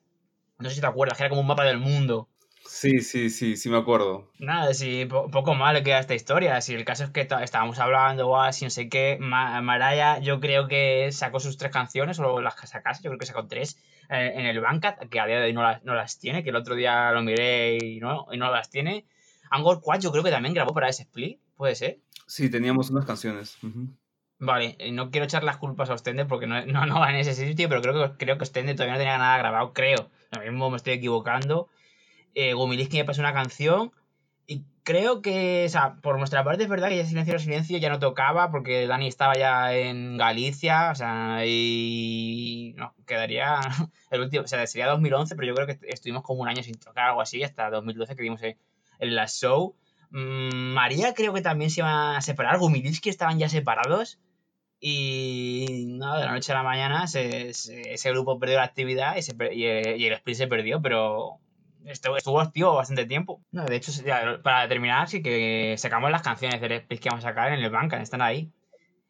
[0.58, 2.28] No sé si te acuerdas, que era como un mapa del mundo.
[2.72, 4.30] Sí, sí, sí, sí me acuerdo.
[4.38, 6.60] Nada, sí, poco mal queda esta historia.
[6.60, 10.68] Si el caso es que estábamos hablando o así, no sé qué, Maraya yo creo
[10.68, 13.76] que sacó sus tres canciones, o las sacase, yo creo que sacó tres
[14.08, 16.50] eh, en el Bancat, que a día de hoy no las, no las tiene, que
[16.50, 19.04] el otro día lo miré y no, y no las tiene.
[19.50, 21.98] Angor Quad yo creo que también grabó para ese split, ¿puede ser?
[22.28, 23.58] Sí, teníamos unas canciones.
[24.38, 27.68] Vale, no quiero echar las culpas a Ostende porque no, no, va en ese sitio,
[27.68, 30.08] pero creo que, creo que Ostende todavía no tenía nada grabado, creo.
[30.30, 31.68] Lo mismo me estoy equivocando.
[32.34, 33.92] Eh, me pasó una canción
[34.50, 37.88] y creo que, o sea, por nuestra parte es verdad que ya Silencio Silencio ya
[37.88, 43.60] no tocaba porque Dani estaba ya en Galicia, o sea, y no, quedaría
[44.10, 46.74] el último, o sea, sería 2011, pero yo creo que estuvimos como un año sin
[46.74, 48.56] tocar algo así, hasta 2012 que dimos en,
[48.98, 49.76] la show.
[50.10, 54.18] Mm, María creo que también se iba a separar, Gumiliski estaban ya separados.
[54.80, 60.06] Y nada, de la noche a la mañana ese grupo perdió la actividad y, y,
[60.06, 61.38] el split se perdió, pero
[61.86, 63.40] estuvo, activo bastante tiempo.
[63.52, 63.92] No, de hecho,
[64.42, 67.70] para terminar, sí que sacamos las canciones del split que vamos a sacar en el
[67.70, 68.50] banca, están ahí.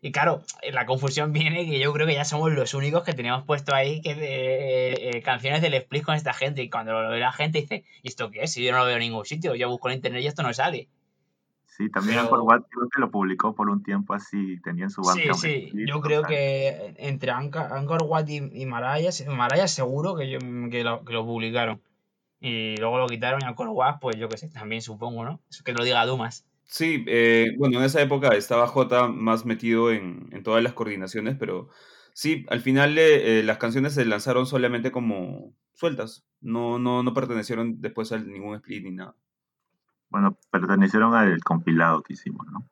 [0.03, 3.45] Y claro, la confusión viene que yo creo que ya somos los únicos que teníamos
[3.45, 6.63] puesto ahí que de, eh, canciones del split con esta gente.
[6.63, 8.53] Y cuando lo ve la gente dice, ¿y esto qué es?
[8.53, 10.55] Si yo no lo veo en ningún sitio, yo busco en internet y esto no
[10.55, 10.89] sale.
[11.67, 12.45] Sí, también Pero...
[12.45, 15.35] Watt creo que lo publicó por un tiempo así, tenía en su banca.
[15.35, 20.39] Sí, sí, yo creo que entre Angkor Watt y, Maraya, Maraya seguro que, yo,
[20.71, 21.81] que, lo, que lo publicaron.
[22.41, 25.41] Y luego lo quitaron y Angkor Watt, pues yo qué sé, también supongo, ¿no?
[25.51, 26.47] Eso que lo diga Dumas.
[26.65, 31.37] Sí, eh, bueno, en esa época estaba J más metido en, en todas las coordinaciones,
[31.39, 31.69] pero
[32.15, 37.81] sí, al final eh, las canciones se lanzaron solamente como sueltas, no, no, no pertenecieron
[37.81, 39.15] después a ningún split ni nada.
[40.09, 42.67] Bueno, pertenecieron al compilado que hicimos, ¿no?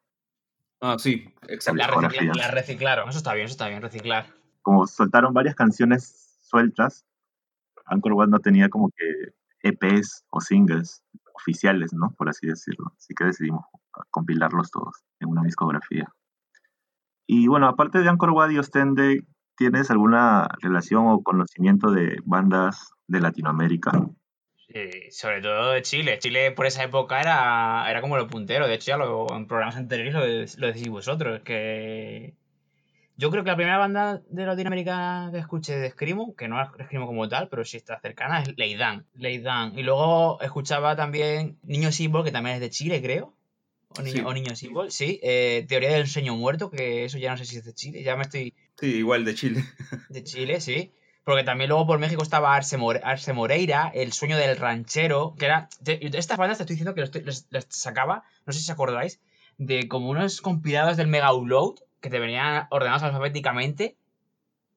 [0.80, 1.82] Ah, sí, exacto.
[2.00, 4.26] La, reciclaron, eso está bien, eso está bien, reciclar.
[4.62, 7.04] Como soltaron varias canciones sueltas,
[7.86, 12.14] Anchor One no tenía como que EPs o singles oficiales, ¿no?
[12.16, 12.92] Por así decirlo.
[12.96, 13.64] Así que decidimos
[14.10, 16.12] compilarlos todos en una discografía.
[17.26, 19.24] Y bueno, aparte de Anchor y Ostende,
[19.56, 23.92] ¿tienes alguna relación o conocimiento de bandas de Latinoamérica?
[24.68, 26.18] Eh, sobre todo de Chile.
[26.18, 28.66] Chile por esa época era, era como lo puntero.
[28.66, 31.40] De hecho, ya lo, en programas anteriores lo, decís vosotros.
[31.40, 32.34] Que
[33.18, 36.68] yo creo que la primera banda de Latinoamérica que escuché de Screamo, que no es
[36.68, 39.06] Screamo como tal, pero sí está cercana, es Leidan.
[39.14, 39.76] Leidan.
[39.76, 43.34] Y luego escuchaba también Niño Símbolo, que también es de Chile, creo.
[43.88, 44.70] O Niño, sí.
[44.90, 45.18] sí.
[45.24, 48.04] Eh, Teoría del Sueño Muerto, que eso ya no sé si es de Chile.
[48.04, 48.54] Ya me estoy.
[48.78, 49.64] Sí, igual de Chile.
[50.10, 50.92] De Chile, sí.
[51.24, 55.68] Porque también luego por México estaba Arce, Moreira, El sueño del ranchero, que era...
[55.84, 59.20] estas bandas te estoy diciendo que les, sacaba, no sé si os acordáis,
[59.58, 63.96] de como unos compilados del Mega Upload que te venían ordenados alfabéticamente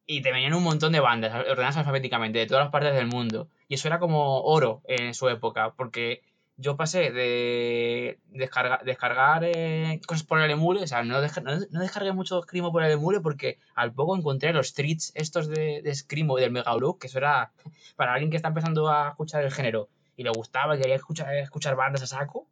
[0.05, 3.49] y te venían un montón de bandas ordenadas alfabéticamente de todas las partes del mundo.
[3.67, 6.21] Y eso era como oro en su época, porque
[6.57, 12.41] yo pasé de descargar eh, cosas por el emule, o sea, no, no, descargué mucho
[12.41, 16.41] Screamo por el emule porque al poco encontré los streets estos de, de Screamo y
[16.41, 17.51] del Mega que eso era
[17.95, 21.33] para alguien que está empezando a escuchar el género y le gustaba y quería escuchar,
[21.35, 22.47] escuchar bandas a saco,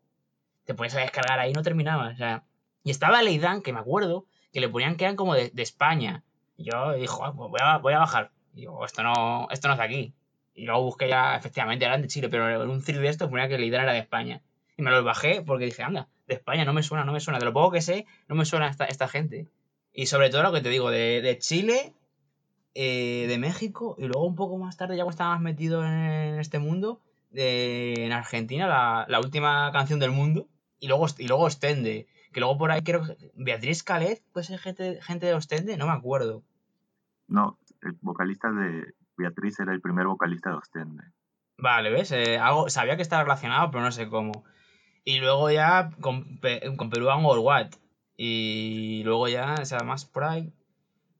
[0.65, 2.43] te ponías a descargar ahí y no terminaba, o sea.
[2.83, 6.23] Y estaba Leidan, que me acuerdo, que le ponían que eran como de, España.
[6.57, 8.31] Y yo dijo, ah, pues voy a, voy a bajar.
[8.53, 10.13] Y digo, esto no, esto no es de aquí.
[10.55, 13.47] Y luego busqué ya, efectivamente, eran de Chile, pero en un thread de estos ponía
[13.47, 14.41] que la idea era de España.
[14.77, 17.39] Y me los bajé porque dije, anda, de España no me suena, no me suena.
[17.39, 19.47] De lo poco que sé, no me suena esta, esta gente.
[19.93, 21.93] Y sobre todo lo que te digo, de, Chile,
[22.75, 26.39] eh, de México, y luego un poco más tarde, ya cuando estaba más metido en
[26.39, 30.47] este mundo, de, en Argentina, la, la, última canción del mundo.
[30.79, 32.07] Y luego, y luego Ostende.
[32.31, 35.87] Que luego por ahí creo que Beatriz Calet puede ser gente, gente de Ostende, no
[35.87, 36.43] me acuerdo.
[37.27, 41.03] No, el vocalista de, Beatriz era el primer vocalista de Ostende.
[41.57, 42.11] Vale, ¿ves?
[42.11, 44.45] Eh, algo, sabía que estaba relacionado, pero no sé cómo.
[45.03, 46.39] Y luego ya con,
[46.77, 47.71] con Perú Angol What.
[48.15, 50.53] Y luego ya, o sea, más por ahí.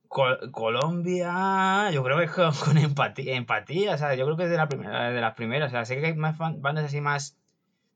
[0.08, 2.26] Colombia, yo creo que
[2.64, 5.68] con, empatía, empatía, o sea, yo creo que es de, la primera, de las primeras.
[5.68, 7.39] O sea, sé que hay más bandas así más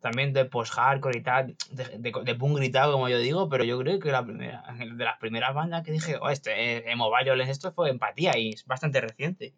[0.05, 4.13] también de post-hardcore y tal, de, de, gritado, como yo digo, pero yo creo que
[4.13, 7.89] la primera, de las primeras bandas que dije, oh, este, eh, Emo Violence, esto fue
[7.89, 9.55] empatía y es bastante reciente.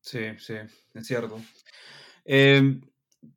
[0.00, 0.54] Sí, sí,
[0.94, 1.40] es cierto.
[2.24, 2.80] Em,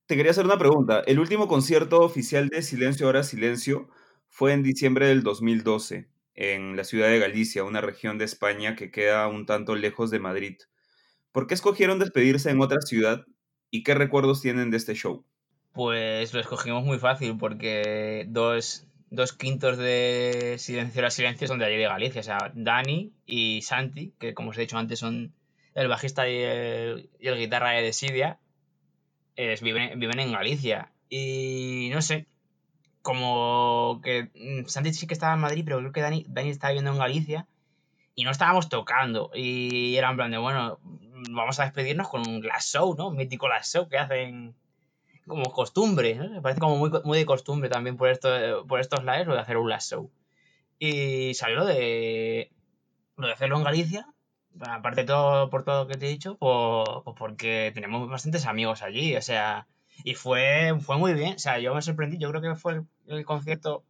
[0.08, 1.04] te quería hacer una pregunta.
[1.06, 3.88] El último concierto oficial de Silencio Ahora Silencio
[4.30, 8.90] fue en diciembre del 2012, en la ciudad de Galicia, una región de España que
[8.90, 10.58] queda un tanto lejos de Madrid.
[11.32, 13.28] ¿Por qué escogieron despedirse en otra ciudad
[13.70, 15.24] y qué recuerdos tienen de este show?
[15.74, 21.66] Pues lo escogimos muy fácil porque dos, dos quintos de Silencio Ahora Silencio son de
[21.66, 25.34] allí de Galicia, o sea, Dani y Santi, que como os he dicho antes son
[25.76, 28.40] el bajista y el, guitarra de Sidia,
[29.36, 30.92] es, viven, viven en Galicia.
[31.10, 32.28] Y no sé,
[33.02, 36.72] como que mm, Santi sí que estaba en Madrid, pero creo que Dani, Dani estaba
[36.72, 37.48] viviendo en Galicia
[38.16, 39.32] y no estábamos tocando.
[39.34, 40.80] Y era en plan de, bueno,
[41.32, 43.08] vamos a despedirnos con un glass show, ¿no?
[43.08, 44.56] Un mítico glass show que hacen
[45.30, 46.30] como costumbre, ¿no?
[46.30, 48.30] Me parece como muy, muy de costumbre también por, esto,
[48.68, 50.12] por estos lives lo de hacer un glass show.
[50.80, 52.52] Y salió de,
[53.16, 54.08] lo de hacerlo en Galicia,
[54.62, 58.82] aparte todo por todo lo que te he dicho, pues, pues porque tenemos bastantes amigos
[58.82, 59.68] allí, o sea,
[60.04, 63.26] y fue, fue muy bien, o sea, yo me sorprendí, yo creo que fue el,
[63.26, 63.84] concierto,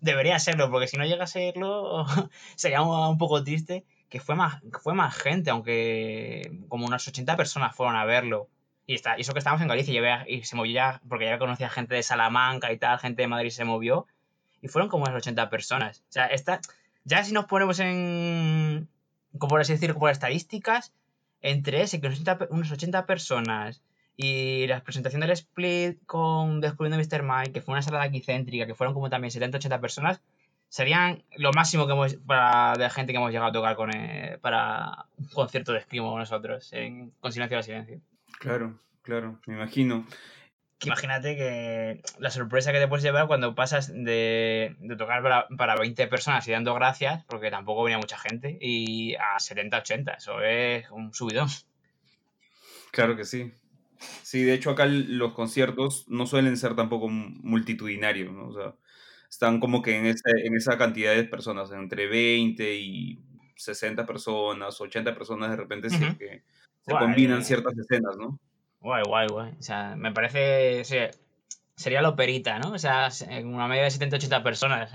[0.00, 2.06] debería serlo, porque si no llega a serlo
[2.56, 7.74] sería un, poco triste, que fue más, fue más gente, aunque como unas 80 personas
[7.74, 8.48] fueron a verlo.
[8.86, 11.94] Y, está, y eso que estábamos en Galicia y, se movía, porque ya conocía gente
[11.94, 14.06] de Salamanca y tal, gente de Madrid se movió,
[14.60, 16.00] y fueron como unas 80 personas.
[16.08, 16.60] O sea, esta,
[17.04, 18.88] ya si nos ponemos en,
[19.38, 20.92] como por así decirlo, por estadísticas,
[21.40, 22.08] entre ese, que
[22.50, 23.82] unas 80 personas
[24.16, 27.22] y la presentación del split con Descubriendo Mr.
[27.22, 30.20] Mike, que fue una sala aquí que fueron como también 70-80 personas,
[30.68, 34.38] serían lo máximo que hemos, para, de gente que hemos llegado a tocar con eh,
[34.40, 38.00] para un concierto de Esquimo nosotros, en, con Silencio al Silencio.
[38.42, 40.04] Claro, claro, me imagino.
[40.82, 46.08] Imagínate que la sorpresa que te puedes llevar cuando pasas de, tocar para, para, 20
[46.08, 51.14] personas y dando gracias, porque tampoco venía mucha gente, y a 70-80, eso es un
[51.14, 51.46] subidón.
[52.90, 53.52] Claro que sí.
[54.24, 58.48] Sí, de hecho acá los conciertos no suelen ser tampoco multitudinarios, ¿no?
[58.48, 58.74] O sea,
[59.30, 63.22] están como que en, en esa cantidad de personas, entre 20 y
[63.54, 66.42] 60 personas, 80 personas de repente que
[66.86, 68.38] se combinan ciertas escenas, ¿no?
[68.80, 69.52] Guay, guay, guay.
[69.58, 70.82] O sea, me parece.
[71.76, 72.72] sería lo perita, ¿no?
[72.72, 73.08] O sea,
[73.44, 74.90] una media de 70, 80 personas.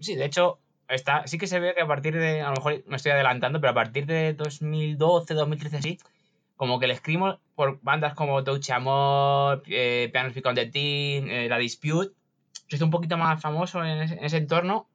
[0.00, 2.40] Sí, de hecho, está, sí que se ve que a partir de.
[2.42, 5.98] A lo mejor me estoy adelantando, pero a partir de 2012, 2013, sí.
[6.56, 11.28] Como que el escrimo por bandas como Touch Amor, eh, Pianos Pick on the Team,
[11.28, 12.12] eh, La Dispute,
[12.68, 14.88] se hizo un poquito más famoso en ese, entorno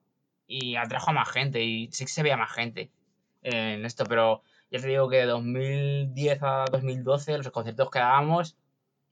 [0.48, 1.64] y atrajo a más gente.
[1.64, 2.92] Y sí que se veía más gente
[3.44, 8.58] en esto, pero ya te digo que de 2010 a 2012 los conciertos que dábamos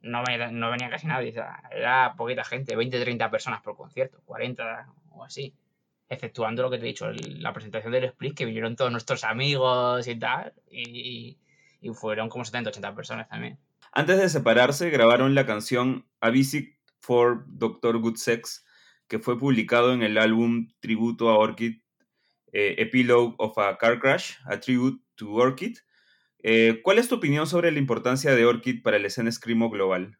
[0.01, 1.33] no venía, no venía casi nadie,
[1.71, 5.53] era poquita gente, 20, 30 personas por concierto, 40 o así,
[6.09, 10.07] exceptuando lo que te he dicho, la presentación del Split, que vinieron todos nuestros amigos
[10.07, 11.37] y tal, y,
[11.81, 13.59] y fueron como 70, 80 personas también.
[13.93, 17.97] Antes de separarse, grabaron la canción A Visit for Dr.
[17.99, 18.65] Good Sex,
[19.07, 21.81] que fue publicado en el álbum tributo a Orchid,
[22.51, 25.77] eh, Epilogue of a Car Crash, a tribute Orchid.
[26.43, 30.17] Eh, ¿Cuál es tu opinión sobre la importancia de Orchid para el escena Screamo global?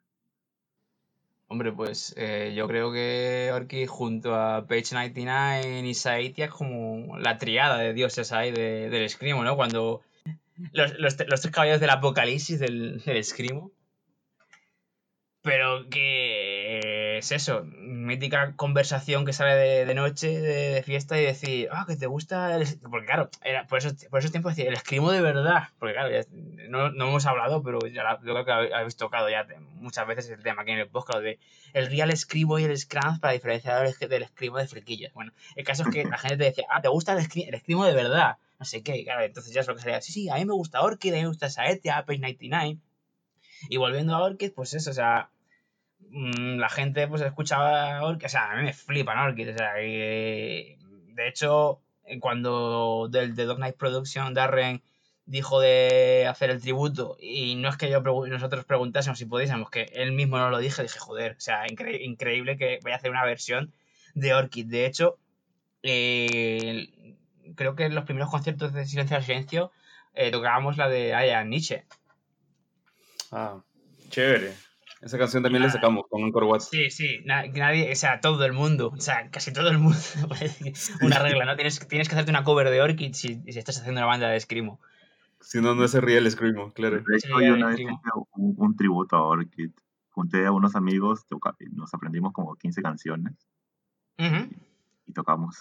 [1.47, 7.17] Hombre, pues eh, yo creo que Orchid junto a Page 99 y Saitia es como
[7.17, 9.55] la triada de dioses ahí del Screamo, ¿no?
[9.55, 10.01] Cuando
[10.71, 13.71] los, tres caballos del apocalipsis del, del Screamo.
[15.41, 21.85] Pero que es eso, mítica conversación que sale de, noche, de, fiesta y decir, ah,
[21.87, 22.67] que te gusta el...
[22.89, 25.69] Porque claro, era, por, eso, por esos tiempos decir, el escrimo de verdad.
[25.79, 26.09] Porque claro,
[26.69, 30.43] no, no, hemos hablado, pero ya yo creo que habéis tocado ya muchas veces el
[30.43, 31.39] tema aquí en el podcast, de
[31.73, 35.13] el real escribo y el scrum para diferenciar del escribo de friquillas.
[35.13, 37.85] Bueno, el caso es que la gente te decía, ah, ¿te gusta el, el escrimo
[37.85, 38.37] de verdad?
[38.59, 40.53] No sé qué, claro, entonces ya es lo que sería, sí, sí, a mí me
[40.53, 42.77] gusta Orchid, a mí me gusta Saetia, Page 99.
[43.69, 45.29] Y volviendo a Orchid, pues eso, o sea,
[46.11, 51.27] la gente pues escuchaba Orchid, o sea, a mí me flipan Orchid, o sea, de
[51.27, 51.81] hecho,
[52.19, 54.81] cuando del de Dog Night Production, Darren
[55.25, 59.83] dijo de hacer el tributo y no es que yo nosotros preguntásemos si pudiésemos, que
[59.93, 63.25] él mismo no lo dije, dije, joder, o sea, increíble que voy a hacer una
[63.25, 63.71] versión
[64.13, 64.65] de Orchid.
[64.65, 65.17] De hecho,
[65.83, 67.15] eh,
[67.55, 69.71] creo que en los primeros conciertos de Silencio al Silencio
[70.13, 71.85] eh, tocábamos la de Aya Nietzsche.
[73.31, 73.61] Ah,
[74.09, 74.53] chévere.
[75.01, 76.69] Esa canción también la sacamos con un Watts.
[76.69, 79.97] Sí, sí, nadie, o sea, todo el mundo, o sea, casi todo el mundo.
[81.01, 81.55] una regla, ¿no?
[81.55, 84.39] Tienes, tienes que hacerte una cover de Orchid si, si estás haciendo una banda de
[84.39, 84.79] Screamo.
[85.39, 86.97] Si no, no es el real Screamo, claro.
[87.01, 87.89] De hecho, yo una vez hice
[88.35, 89.71] un, tributo a Orchid.
[90.11, 91.25] Junté a unos amigos,
[91.71, 93.33] nos aprendimos como 15 canciones.
[94.17, 95.57] y, tocamos.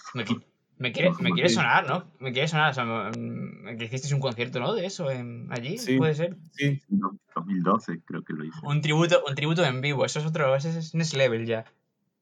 [0.81, 2.05] Me quiere, me quiere sonar, ¿no?
[2.19, 3.11] Me quiere sonar, o sea,
[3.77, 4.73] que hicisteis un concierto, ¿no?
[4.73, 6.35] De eso en, allí, sí, puede ser.
[6.53, 6.81] Sí,
[7.35, 8.57] 2012 creo que lo hice.
[8.63, 11.65] Un tributo, un tributo en vivo, eso es otro, ese es next level ya.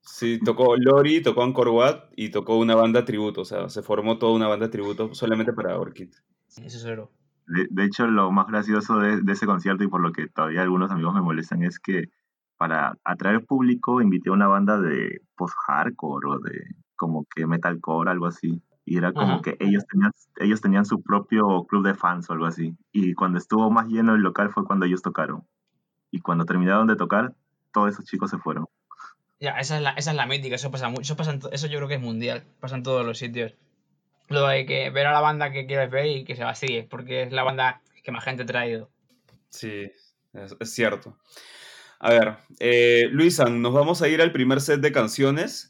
[0.02, 4.18] Sí, tocó Lori, tocó Angkor Wat y tocó una banda tributo, o sea, se formó
[4.18, 6.10] toda una banda tributo solamente para Orchid.
[6.50, 7.14] Eso es oro.
[7.48, 10.64] De, de, hecho, lo más gracioso de, de, ese concierto y por lo que todavía
[10.64, 12.10] algunos amigos me molestan es que
[12.58, 18.28] para atraer público invité a una banda de post-hardcore o de como que metalcore, algo
[18.28, 18.62] así.
[18.86, 22.46] Y era como que ellos tenían, ellos tenían su propio club de fans o algo
[22.46, 22.76] así.
[22.92, 25.48] Y cuando estuvo más lleno el local fue cuando ellos tocaron.
[26.12, 27.34] Y cuando terminaron de tocar,
[27.72, 28.66] todos esos chicos se fueron.
[29.40, 31.02] Ya, esa es la, esa es la mítica, eso pasa mucho.
[31.04, 33.54] Eso, pasa eso yo creo que es mundial, pasa en todos los sitios.
[34.28, 37.24] Lo hay que ver a la banda que quieres ver y que se vacíe, porque
[37.24, 38.90] es la banda que más gente ha traído.
[39.50, 39.92] Sí,
[40.34, 41.18] es, cierto.
[42.00, 45.69] A ver, eh, Luisan, nos vamos a ir al primer set de canciones.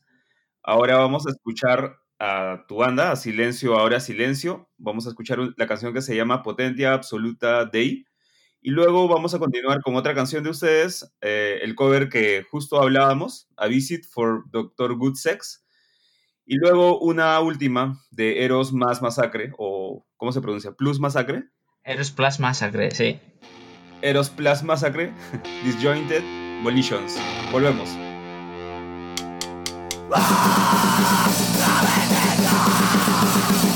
[0.70, 4.70] Ahora vamos a escuchar a tu banda, a Silencio, ahora Silencio.
[4.78, 8.06] Vamos a escuchar la canción que se llama Potentia Absoluta Day.
[8.62, 12.80] Y luego vamos a continuar con otra canción de ustedes, eh, el cover que justo
[12.80, 14.94] hablábamos, A Visit for Dr.
[14.94, 15.66] Good Sex.
[16.46, 20.74] Y luego una última de Eros más Masacre, o ¿cómo se pronuncia?
[20.74, 21.46] Plus Masacre.
[21.84, 23.20] Eros Plus Masacre, sí.
[24.04, 25.14] Eros Plus Masacre,
[25.66, 26.22] Disjointed
[26.62, 27.20] Volitions.
[27.52, 28.09] Volvemos.
[30.12, 30.24] 「食べて
[33.74, 33.76] た」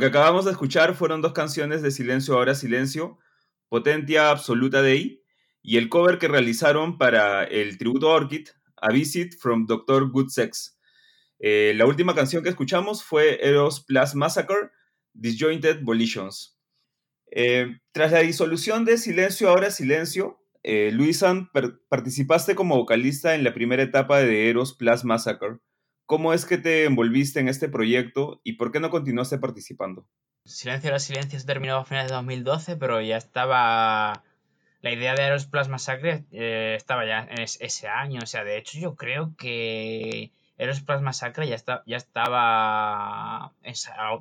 [0.00, 3.18] Lo que acabamos de escuchar fueron dos canciones de Silencio Ahora Silencio,
[3.68, 5.22] Potentia Absoluta Dei,
[5.60, 8.48] y el cover que realizaron para el tributo Orchid,
[8.80, 10.10] A Visit from Dr.
[10.10, 10.80] Good Sex.
[11.38, 14.70] Eh, la última canción que escuchamos fue Eros Plus Massacre,
[15.12, 16.58] Disjointed Volitions.
[17.30, 21.50] Eh, tras la disolución de Silencio Ahora Silencio, eh, Luisan,
[21.90, 25.58] participaste como vocalista en la primera etapa de Eros Plus Massacre.
[26.10, 30.08] ¿Cómo es que te envolviste en este proyecto y por qué no continuaste participando?
[30.44, 34.24] Silencio era Silencio se terminó a finales de 2012, pero ya estaba.
[34.82, 38.18] La idea de Eros Plus Massacre eh, estaba ya en ese año.
[38.24, 43.52] O sea, de hecho, yo creo que Eros Plus Massacre ya, está, ya estaba.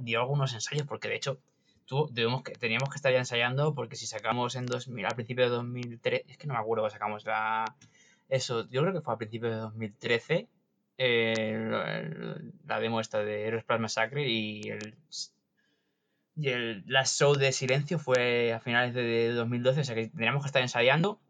[0.02, 1.40] dio algunos ensayos, porque de hecho
[1.88, 6.22] que, teníamos que estar ya ensayando, porque si sacamos en 2000, al principio de 2003,
[6.28, 7.66] es que no me acuerdo, sacamos la,
[8.30, 10.48] eso, yo creo que fue a principios de 2013,
[11.02, 11.58] eh,
[12.68, 14.96] la demo esta de Heroes Plus Massacre y el,
[16.36, 20.48] y el Show de Silencio fue a finales de 2012, o sea que teníamos que
[20.48, 21.22] estar ensayando.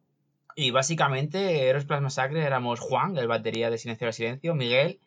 [0.56, 5.00] Y básicamente Heroes Plus Massacre éramos Juan, el batería de Silencio de Silencio, Miguel,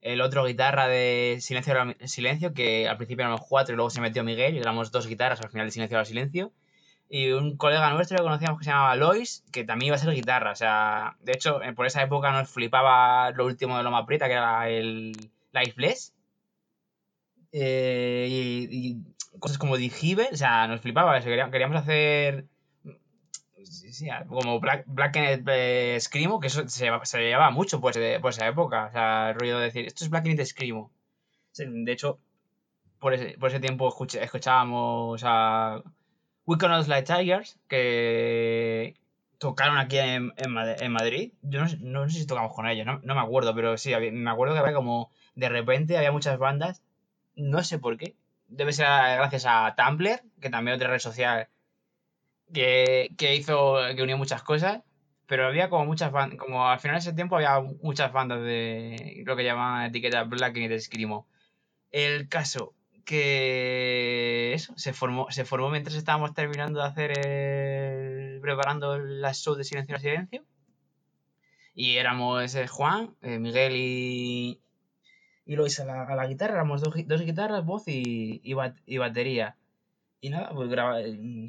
[0.00, 4.22] el otro guitarra de Silencio Silencio, que al principio éramos cuatro y luego se metió
[4.22, 6.52] Miguel y éramos dos guitarras al final de Silencio de Silencio
[7.14, 10.12] y un colega nuestro que conocíamos que se llamaba Lois, que también iba a ser
[10.12, 10.50] guitarra.
[10.50, 14.26] O sea, de hecho, eh, por esa época nos flipaba lo último de Loma Prieta,
[14.26, 15.12] que era el
[15.52, 16.12] Lifeless.
[17.52, 18.96] Eh, y,
[19.38, 21.20] cosas como Digivel, o sea, nos flipaba.
[21.20, 22.46] Queríamos hacer
[24.28, 28.48] como Black, Black eh, Screamo, que eso se, se llevaba mucho pues, de, por esa
[28.48, 28.86] época.
[28.86, 30.90] O sea, el ruido de decir, esto es Black Screamo.
[31.56, 32.18] De hecho,
[32.98, 35.80] por ese, por ese tiempo escuchábamos a
[36.46, 38.94] We Cannot Like Tigers, que
[39.38, 40.32] tocaron aquí en,
[40.90, 41.32] Madrid.
[41.42, 44.60] Yo no, sé si tocamos con ellos, no, me acuerdo, pero sí, me acuerdo que
[44.60, 46.82] había como de repente había muchas bandas,
[47.34, 48.16] no sé por qué.
[48.48, 51.48] Debe ser gracias a Tumblr, que también otra red social
[52.52, 54.82] que, hizo, que unió muchas cosas,
[55.26, 59.22] pero había como muchas bandas, como al final de ese tiempo había muchas bandas de
[59.26, 61.26] lo que llaman etiqueta Black and Screamo.
[61.90, 62.74] El caso
[63.04, 69.54] que eso, se formó, se formó mientras estábamos terminando de hacer el, preparando la show
[69.54, 70.44] de Silencio a Silencio.
[71.74, 74.60] Y éramos Juan, eh, Miguel y,
[75.44, 79.56] y Lois a la, guitarra, éramos dos, guitarras, voz y, y, batería.
[80.20, 80.70] Y nada, pues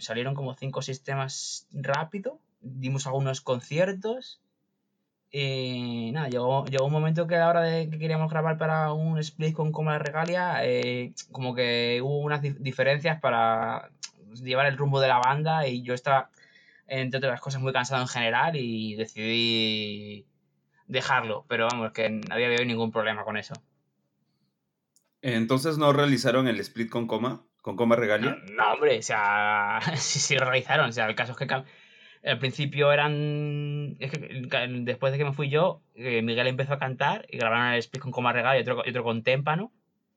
[0.03, 4.41] salieron como cinco sistemas rápido, dimos algunos conciertos
[5.31, 8.93] y nada, llegó, llegó un momento que a la hora de que queríamos grabar para
[8.93, 13.89] un split con Coma de Regalia, eh, como que hubo unas diferencias para
[14.43, 16.29] llevar el rumbo de la banda y yo estaba,
[16.87, 20.25] entre otras cosas, muy cansado en general y decidí
[20.87, 21.45] dejarlo.
[21.47, 23.53] Pero vamos, que a día de hoy ningún problema con eso.
[25.21, 28.37] Entonces no realizaron el split con Coma, con Coma Regalia.
[28.51, 30.89] No, hombre, o sea, sí, sí lo realizaron.
[30.89, 31.47] O sea, el caso es que
[32.25, 33.97] al principio eran.
[33.97, 38.01] después de que me fui yo, eh, Miguel empezó a cantar y grabaron el speak
[38.01, 39.71] con Coma Regal y otro, otro con Témpano.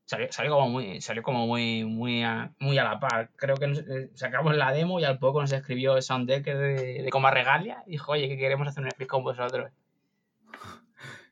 [0.06, 3.66] Salió, salió, como muy salió como muy muy a, muy a la par creo que
[3.66, 7.82] eh, sacamos la demo y al poco nos escribió el sounddeck de, de Coma Regalia
[7.86, 9.70] y dijo oye que queremos hacer un speak con vosotros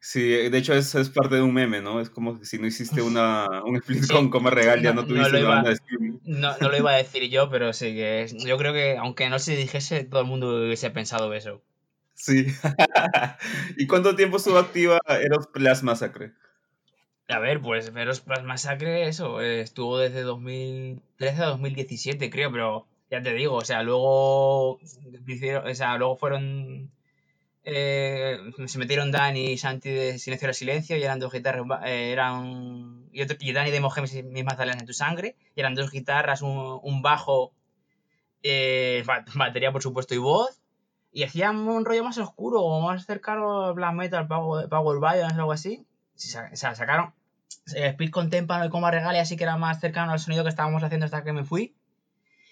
[0.09, 2.01] Sí, de hecho es, es, parte de un meme, ¿no?
[2.01, 5.39] Es como si no hiciste una, un split con Coma Regal, ya no, tuviste no
[5.41, 5.65] iba,
[6.23, 9.41] no, no, lo iba a decir yo, pero sí que yo creo que aunque no
[9.41, 11.61] se dijese, todo el mundo hubiese pensado eso.
[12.15, 12.47] Sí.
[13.79, 16.35] ¿Y cuánto tiempo estuvo activa Eros Plus Massacre?
[17.27, 23.21] A ver, pues Eros Plus Massacre, eso, estuvo desde 2013 a 2017, creo, pero ya
[23.23, 26.93] te digo, o sea, luego, o sea, luego fueron
[27.69, 32.13] eh, se metieron Dani y Santi de Silencio al Silencio y eran dos guitarras, eh,
[32.13, 35.91] eran y, otro, y Dani de Moje mis Magdalenas en tu sangre y eran dos
[35.91, 37.53] guitarras, un, bajo,
[38.45, 39.03] eh,
[39.35, 40.61] batería por supuesto y voz
[41.11, 45.35] y hacían un rollo más oscuro o más cercano al black metal, Power, Power Violence
[45.35, 45.85] o algo así.
[46.15, 47.15] O sea, sacaron
[47.67, 50.85] Speed con Témpano y Coma Regalia así que era más cercano al sonido que estábamos
[50.85, 51.75] haciendo hasta que me fui.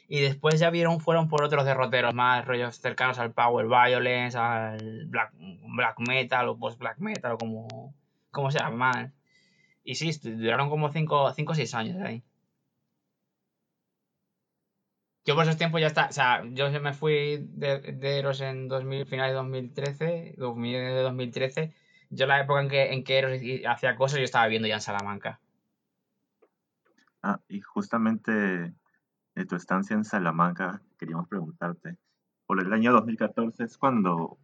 [0.07, 5.07] Y después ya vieron, fueron por otros derroteros más rollos cercanos al Power Violence, al
[5.07, 7.95] Black, black Metal o Post Black Metal o como,
[8.31, 9.13] como se llama.
[9.83, 12.23] Y sí, duraron como 5 o 6 años ahí.
[15.27, 18.69] Yo por esos tiempos ya está, o sea, yo me fui de, de Eros en
[18.69, 21.75] 2000, finales de 2013, 2013.
[22.11, 24.81] Yo la época en que, en que Eros hacía cosas, yo estaba viendo ya en
[24.83, 25.41] Salamanca.
[27.23, 28.75] Ah, y justamente
[29.35, 31.99] de tu estancia en Salamanca, queríamos preguntarte,
[32.47, 34.39] por el año 2014 es cuando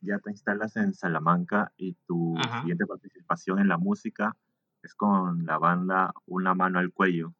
[0.00, 4.36] ya te instalas en Salamanca y tu siguiente participación en la música
[4.82, 7.34] es con la banda Una mano al cuello.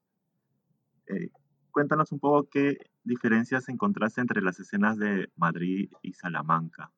[1.07, 1.31] Eh,
[1.71, 6.91] cuéntanos un poco qué diferencias encontraste entre las escenas de Madrid y Salamanca.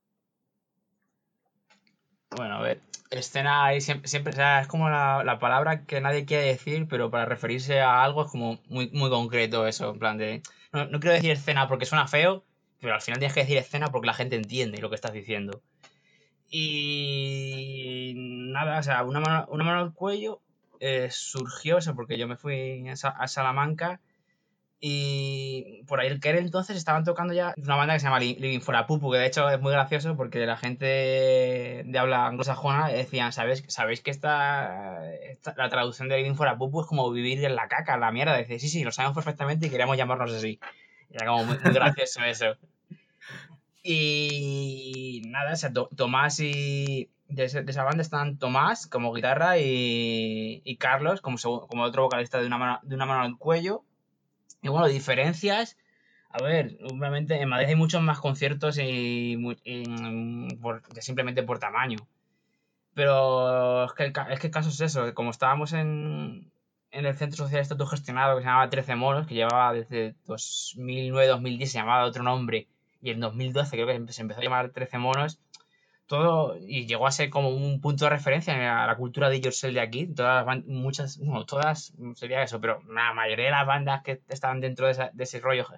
[2.37, 6.25] Bueno, a ver, escena ahí siempre, siempre o sea, es como la, palabra que nadie
[6.25, 10.17] quiere decir, pero para referirse a algo es como muy, muy concreto eso, en plan
[10.17, 10.43] de...
[10.73, 12.45] No, quiero decir escena porque suena feo,
[12.81, 15.63] pero al final tienes que decir escena porque la gente entiende lo que estás diciendo.
[16.49, 20.41] Y nada, o sea, una mano, una mano al cuello
[20.81, 24.01] eh, surgió eso porque yo me fui a Salamanca
[24.83, 28.61] y por ahí el que entonces estaban tocando ya una banda que se llama Living
[28.61, 30.87] for a Pupu, que de hecho es muy gracioso porque la gente
[31.85, 35.03] de habla anglosajona decían, ¿sabéis, ¿sabéis que esta,
[35.57, 38.39] la traducción de Living for a Pupu es como vivir en la caca, la mierda?
[38.39, 40.59] Dice, sí, sí, lo sabemos perfectamente y queríamos llamarnos así.
[41.11, 42.57] Era como muy, gracioso eso.
[43.83, 47.11] Y nada, o sea, Tomás y.
[47.29, 52.47] De, esa banda están Tomás como guitarra y, y Carlos como, como otro vocalista de
[52.47, 53.85] una, mano, de una mano al cuello.
[54.63, 55.77] Y bueno, diferencias.
[56.31, 59.37] A ver, obviamente en Madrid hay muchos más conciertos y,
[61.01, 61.99] simplemente por tamaño.
[62.95, 66.53] Pero es que, el, es que el caso es eso, como estábamos en,
[66.91, 71.67] en el centro social este gestionado que se llamaba 13 Monos, que llevaba desde 2009-2010,
[71.67, 72.69] se llamaba otro nombre,
[73.01, 75.41] y en 2012 creo que se empezó a llamar 13 Monos,
[76.11, 79.75] todo, y llegó a ser como un punto de referencia a la cultura de Yourself
[79.75, 84.21] de aquí, todas muchas, bueno, todas, sería eso, pero la mayoría de las bandas que
[84.29, 85.69] estaban dentro de, ese rollo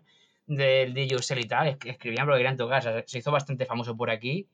[0.46, 4.08] del DJ Yourself y tal, escribían lo que querían tocar, se hizo bastante famoso por
[4.08, 4.48] aquí,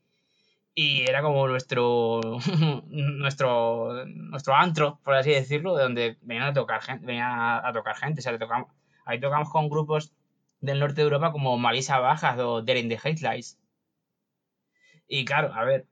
[0.74, 2.22] y era como nuestro
[2.88, 7.96] nuestro nuestro antro por así decirlo de donde venían a tocar gente venían a, tocar
[7.96, 8.38] gente o sea,
[9.04, 10.12] ahí tocamos con grupos
[10.60, 13.57] del norte de Europa como Marisa Bajas o Daring the Headlights
[15.08, 15.86] y claro a ver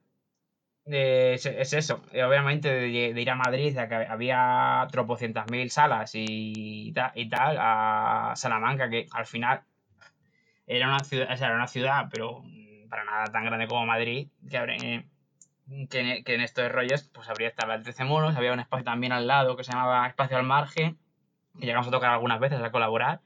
[0.85, 7.29] eh, es, eso obviamente de, ir a Madrid que había tropocientas mil salas y, y
[7.29, 9.63] tal a Salamanca que al final
[10.65, 12.43] era una ciudad era una ciudad pero
[12.87, 17.73] para nada tan grande como Madrid, que, eh, que, en estos rollos pues habría estado
[17.73, 20.97] el 13 monos, había un espacio también al lado que se llamaba Espacio al Margen,
[21.59, 23.21] que llegamos a tocar algunas veces a colaborar,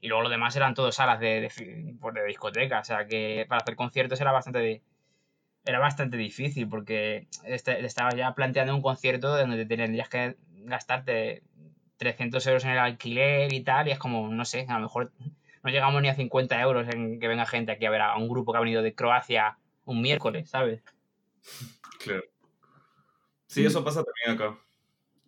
[0.00, 3.46] y luego lo demás eran todas salas de, de, pues, de discoteca, o sea que
[3.48, 4.82] para hacer conciertos era bastante
[5.68, 11.42] era bastante difícil porque este, estabas ya planteando un concierto donde tendrías que gastarte
[11.98, 15.12] 300 euros en el alquiler y tal, y es como, no sé, a lo mejor
[15.62, 18.28] no llegamos ni a 50 euros en que venga gente aquí a ver a un
[18.28, 20.82] grupo que ha venido de Croacia un miércoles, ¿sabes?
[22.02, 22.22] Claro.
[23.46, 24.58] Sí, eso pasa también acá.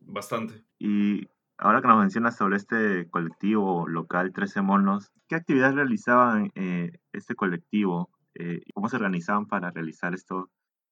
[0.01, 0.63] Bastante.
[0.79, 1.29] Y
[1.59, 7.35] ahora que nos mencionas sobre este colectivo local 13 monos, ¿qué actividades realizaban eh, este
[7.35, 8.11] colectivo?
[8.35, 10.51] Eh, ¿Cómo se organizaban para realizar esto,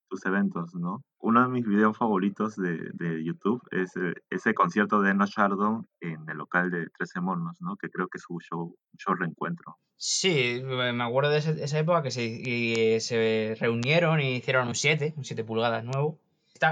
[0.09, 1.03] tus eventos, ¿no?
[1.21, 5.87] Uno de mis videos favoritos de, de YouTube es eh, ese concierto de Eno Chardon
[6.01, 7.77] en el local de 13 Monos, ¿no?
[7.77, 9.79] Que creo que es su show, show reencuentro.
[9.97, 15.25] Sí, me acuerdo de esa época que se, se reunieron y hicieron un 7, un
[15.25, 16.19] 7 pulgadas nuevo.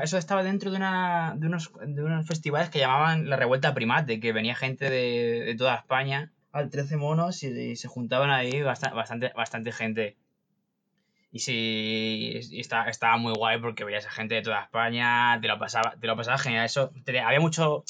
[0.03, 4.19] Eso estaba dentro de, una, de, unos, de unos festivales que llamaban la Revuelta Primate,
[4.19, 8.97] que venía gente de, de toda España al 13 monos y, se juntaban ahí bastante,
[8.97, 10.17] bastante, bastante gente.
[11.37, 15.95] Y sí, estaba muy guay porque veías a gente de toda España, te lo pasaba,
[16.01, 16.65] te lo pasaba genial.
[16.65, 17.85] Eso, había mucho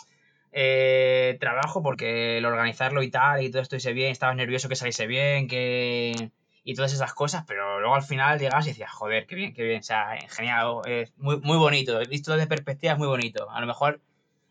[0.51, 4.75] eh, trabajo porque el organizarlo y tal, y todo esto hice bien, estabas nervioso que
[4.75, 6.33] saliese bien, que
[6.65, 9.63] y todas esas cosas, pero luego al final llegas y decías, joder, qué bien, qué
[9.63, 13.49] bien, o sea, genial, es muy, muy bonito, visto desde perspectiva es muy bonito.
[13.49, 14.01] A lo mejor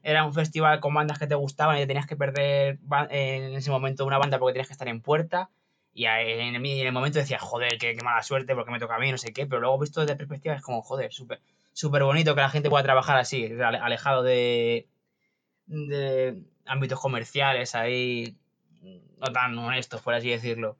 [0.03, 2.79] era un festival con bandas que te gustaban y te tenías que perder
[3.09, 5.49] en ese momento una banda porque tenías que estar en puerta
[5.95, 8.99] y en el, en el momento decía, joder, qué, mala suerte, porque me toca a
[8.99, 11.41] mí, no sé qué, pero luego visto desde perspectiva es como, joder, súper
[11.71, 14.87] súper bonito que la gente pueda trabajar así, alejado de,
[15.67, 18.37] de ámbitos comerciales ahí,
[18.81, 20.77] no tan honestos, por así decirlo.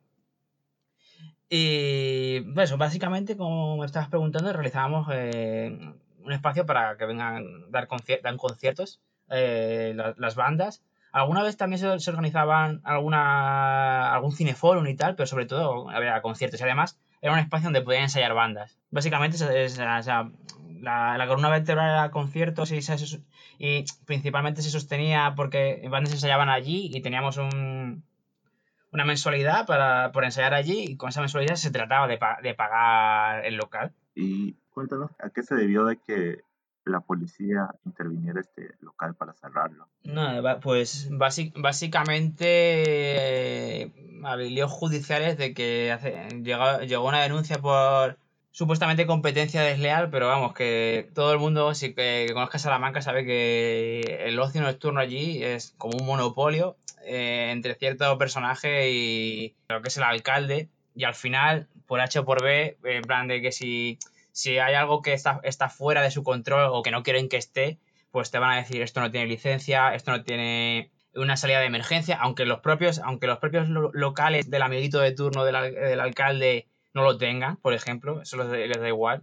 [1.48, 5.78] Y eso, básicamente, como me estabas preguntando, realizábamos eh,
[6.24, 7.88] un espacio para que vengan dar
[8.22, 9.00] dan conciertos
[9.30, 10.82] eh, las bandas
[11.16, 16.60] Alguna vez también se, organizaban alguna, algún cineforum y tal, pero sobre todo había conciertos
[16.60, 18.76] y además era un espacio donde podían ensayar bandas.
[18.90, 19.38] Básicamente,
[20.82, 22.80] la, la, columna vertebral era conciertos y,
[23.58, 28.04] y principalmente se sostenía porque bandas ensayaban allí y teníamos un,
[28.92, 33.46] una mensualidad para, por ensayar allí y con esa mensualidad se trataba de, de pagar
[33.46, 33.94] el local.
[34.14, 36.42] Y cuéntanos, ¿a qué se debió de que
[36.86, 39.88] la policía interviniera este local para cerrarlo?
[40.04, 42.44] No, pues básicamente
[43.86, 43.92] eh,
[44.68, 48.18] judiciales de que hace, llegó, una denuncia por
[48.50, 54.22] supuestamente competencia desleal, pero vamos, que todo el mundo, si que conozca Salamanca, sabe que
[54.24, 59.88] el ocio nocturno allí es como un monopolio eh, entre cierto personaje y lo que
[59.88, 60.68] es el alcalde.
[60.94, 63.98] Y al final, por H o por B, en plan de que si
[64.36, 67.38] si hay algo que está, está fuera de su control o que no quieren que
[67.38, 67.78] esté,
[68.10, 71.64] pues te van a decir esto no tiene licencia, esto no tiene una salida de
[71.64, 75.56] emergencia, aunque los propios, aunque los propios locales del amiguito de turno del,
[76.00, 79.22] alcalde no lo tengan, por ejemplo, eso les, da igual.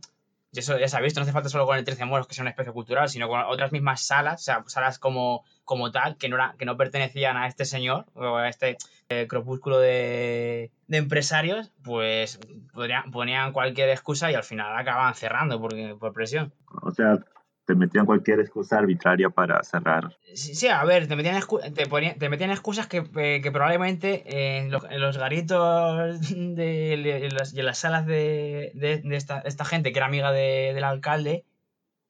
[0.52, 2.34] Y eso ya se ha visto, no hace falta solo con el 13 muertos, que
[2.34, 6.18] sea una especie cultural, sino con otras mismas salas, o sea, salas como, como tal,
[6.18, 8.78] que no, era, que no pertenecían a este señor o a este
[9.10, 12.40] eh, crepúsculo de, de, empresarios, pues
[12.74, 16.54] podrían, ponían cualquier excusa y al final acababan cerrando porque, por presión.
[16.82, 17.20] O sea,
[17.66, 20.18] te metían cualquier excusa arbitraria para cerrar.
[20.34, 21.42] Sí, a ver, te metían,
[21.74, 28.72] te, metían excusas que, eh, que probablemente en los, garitos de, las, las, salas de,
[28.76, 31.46] de, esta, esta, gente que era amiga del alcalde,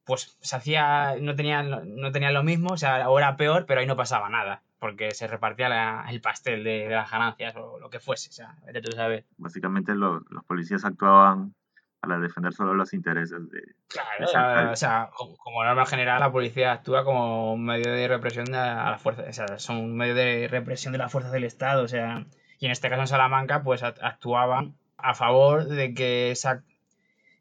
[0.05, 3.79] pues se hacía, no tenían, no tenían lo mismo, o sea, o era peor, pero
[3.79, 7.99] ahí no pasaba nada, porque se repartía el pastel de, las ganancias o lo que
[7.99, 9.25] fuese, o sea, tú sabes.
[9.37, 11.53] Básicamente los policías actuaban
[12.01, 13.61] para defender solo los intereses de...
[13.87, 18.57] Claro, o sea, como norma general la policía actúa como un medio de represión de
[18.57, 21.81] a las fuerzas, o sea, son un medio de represión de las fuerzas del Estado,
[21.81, 22.25] o sea,
[22.59, 26.63] y en este caso en Salamanca pues actuaban a favor de que esa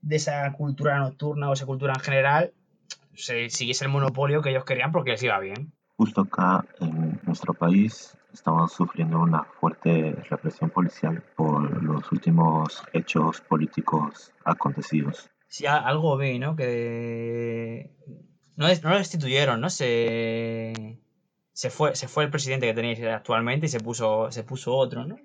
[0.02, 2.52] de esa cultura nocturna o esa cultura en general
[3.14, 5.72] se siguiese el monopolio que ellos querían porque les iba bien.
[5.96, 13.40] Justo acá en nuestro país estamos sufriendo una fuerte represión policial por los últimos hechos
[13.42, 15.30] políticos acontecidos.
[15.48, 16.56] Sí, algo vi, ¿no?
[16.56, 17.90] Que
[18.56, 19.68] no, no lo destituyeron, ¿no?
[19.68, 20.98] Se,
[21.52, 25.04] se, fue, se fue el presidente que tenéis actualmente y se puso, se puso otro,
[25.04, 25.18] ¿no?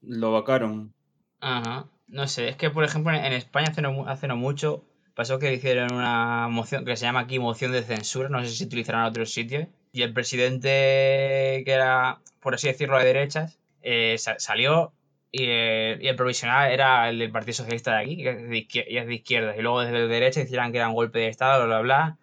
[0.00, 0.94] Lo vacaron.
[1.40, 1.86] Ajá.
[2.10, 4.84] No sé, es que por ejemplo en España hace no, hace no mucho
[5.14, 8.56] pasó que hicieron una moción que se llama aquí moción de censura, no sé si
[8.56, 13.58] se utilizará en otros sitios, y el presidente que era, por así decirlo, de derechas,
[13.82, 14.92] eh, salió
[15.32, 19.56] eh, y, el provisional era el del Partido Socialista de aquí, que es de, izquierda,
[19.56, 22.18] y luego desde la derecha decían que era un golpe de Estado, bla, bla, bla.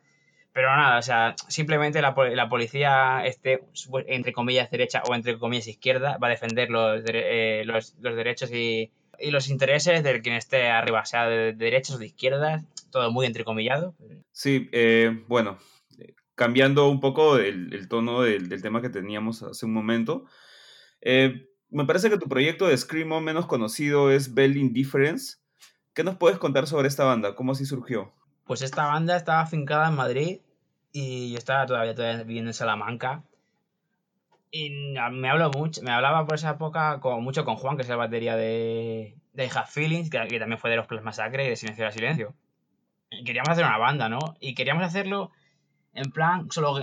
[0.54, 3.64] Pero nada, o sea, simplemente la, la policía, esté,
[4.08, 8.52] entre comillas, derecha o entre comillas, izquierda, va a defender los, eh, los, los derechos
[8.52, 13.11] y, y, los intereses de quien esté arriba, sea de, derechas o de izquierdas, todo
[13.11, 13.95] muy entrecomillado.
[14.32, 15.57] Sí, eh, bueno,
[16.36, 20.26] cambiando un poco el, tono del, tema que teníamos hace un momento.
[21.01, 25.38] Eh, me parece que tu proyecto de Screamo menos conocido es Bell Indifference.
[25.93, 27.36] ¿Qué nos puedes contar sobre esta banda?
[27.36, 28.13] ¿Cómo así surgió?
[28.45, 30.39] Pues esta banda estaba afincada en Madrid
[30.91, 33.24] y yo estaba todavía, todavía viviendo en Salamanca.
[34.60, 37.95] Y me, habló mucho, me hablaba por esa época mucho con Juan, que es la
[37.95, 41.86] batería de, de Have Feelings, que, también fue de los Plus Massacre y de Silencio
[41.86, 42.34] a Silencio.
[43.12, 44.18] Y queríamos hacer una banda, ¿no?
[44.39, 45.32] Y queríamos hacerlo
[45.93, 46.80] en plan, solo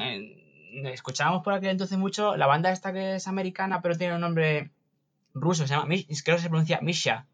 [0.85, 4.71] escuchábamos por aquel entonces mucho la banda esta que es americana, pero tiene un nombre
[5.35, 7.27] ruso, se llama, creo que se pronuncia Misha.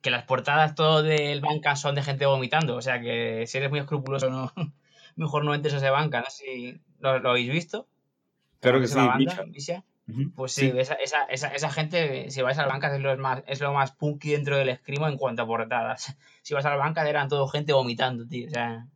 [0.00, 3.70] Que las portadas todo del banca son de gente vomitando, o sea que si eres
[3.70, 4.52] muy escrupuloso, no,
[5.16, 7.88] mejor no entres a ese banca, no sé si lo, habéis visto.
[8.62, 8.98] Claro que sí,
[9.48, 9.84] Misha.
[10.36, 13.60] Pues sí, Esa, esa, esa, gente, si vais a la banca, es lo más, es
[13.60, 16.16] lo más punky dentro del escrimo en cuanto a portadas.
[16.42, 18.48] Si vas a la banca, eran todo gente vomitando, tío.
[18.48, 18.88] O sea,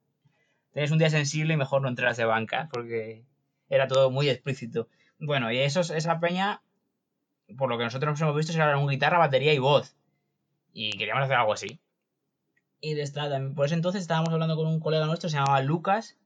[0.72, 3.24] tenés un día sensible y mejor no entras de banca, porque
[3.68, 4.88] era todo muy explícito.
[5.18, 6.62] Bueno, y eso, esa peña,
[7.56, 9.96] por lo que nosotros nos hemos visto, era un guitarra, batería y voz.
[10.72, 11.80] Y queríamos hacer algo así.
[12.80, 16.16] Y de esta, por ese entonces estábamos hablando con un colega nuestro, se llamaba Lucas,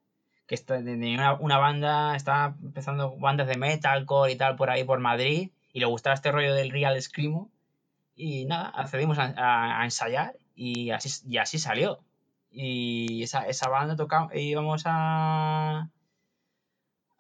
[0.51, 5.53] que tenía una, banda, estaba empezando bandas de metalcore y tal por ahí por Madrid,
[5.73, 7.49] y le gustaba este rollo del real screamo.
[8.17, 12.01] Y nada, accedimos a, ensayar y así, y así salió.
[12.51, 15.89] Y esa, esa banda tocamos, íbamos a,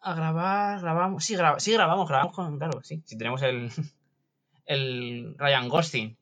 [0.01, 3.70] a grabar, grabamos, sí, sí grabamos, grabamos con, claro, sí, si tenemos el,
[4.66, 6.16] el Ryan Gosling.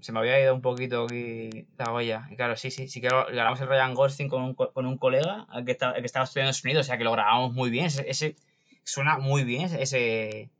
[0.00, 2.28] Se me había ido un poquito aquí la olla.
[2.30, 5.46] Y claro, sí, sí, sí que grabamos el Ryan Gosling con un, con un colega
[5.64, 7.86] que, está, que estaba estudiando sonido, o sea que lo grabamos muy bien.
[7.86, 8.36] Ese,
[8.84, 10.50] suena muy bien, ese,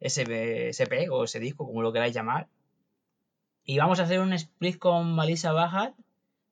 [0.00, 2.48] ese, ese o ese disco, como lo queráis llamar.
[3.64, 5.94] Y vamos a hacer un split con Malisa Bajat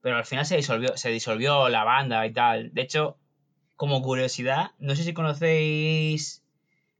[0.01, 2.72] pero al final se disolvió, se disolvió la banda y tal.
[2.72, 3.18] De hecho,
[3.76, 6.43] como curiosidad, no sé si conocéis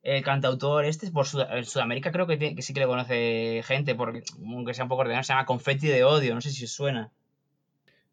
[0.03, 4.85] el cantautor este, por Sudamérica creo que, sí que le conoce gente, porque aunque sea
[4.85, 7.11] un poco ordenado, se llama Confetti de Odio, no sé si os suena.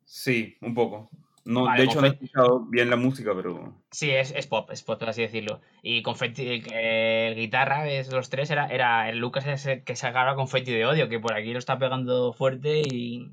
[0.06, 1.10] Sí, un poco.
[1.46, 3.74] No, de hecho, no he escuchado bien la música, pero.
[3.90, 5.62] Sí, es, es pop, es pop, por así decirlo.
[5.82, 10.74] Y Confetti, el, guitarra de los tres era, era el Lucas ese que sacaba Confetti
[10.74, 13.32] de Odio, que por aquí lo está pegando fuerte y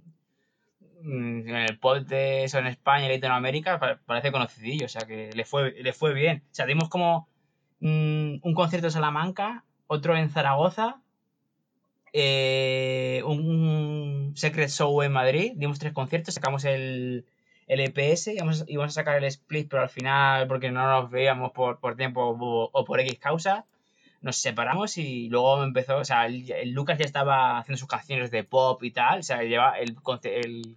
[1.05, 5.31] Mm, en el pod de eso en España y Latinoamérica parece conocidillo, o sea que
[5.35, 6.43] le fue, le fue bien.
[6.51, 7.29] O sea, dimos como
[7.85, 11.01] mm, un concierto en Salamanca, otro en Zaragoza,
[12.13, 17.27] eh, un Secret Show en Madrid, dimos tres conciertos, sacamos el,
[17.67, 21.53] el EPS, íbamos, íbamos, a sacar el split, pero al final, porque no nos veíamos
[21.53, 22.37] por, por tiempo
[22.73, 23.67] o, por X causa,
[24.23, 28.45] nos separamos y luego empezó, o sea, el, Lucas ya estaba haciendo sus canciones de
[28.45, 30.77] pop y tal, o sea, lleva el, el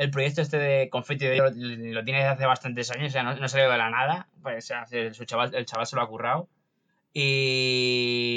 [0.00, 3.22] el proyecto este de Confetti de lo, lo, tiene desde hace bastantes años, o sea,
[3.22, 6.08] no, no salido de la nada, pues, el, su chaval, el chaval se lo ha
[6.08, 6.48] currado.
[7.12, 8.34] Y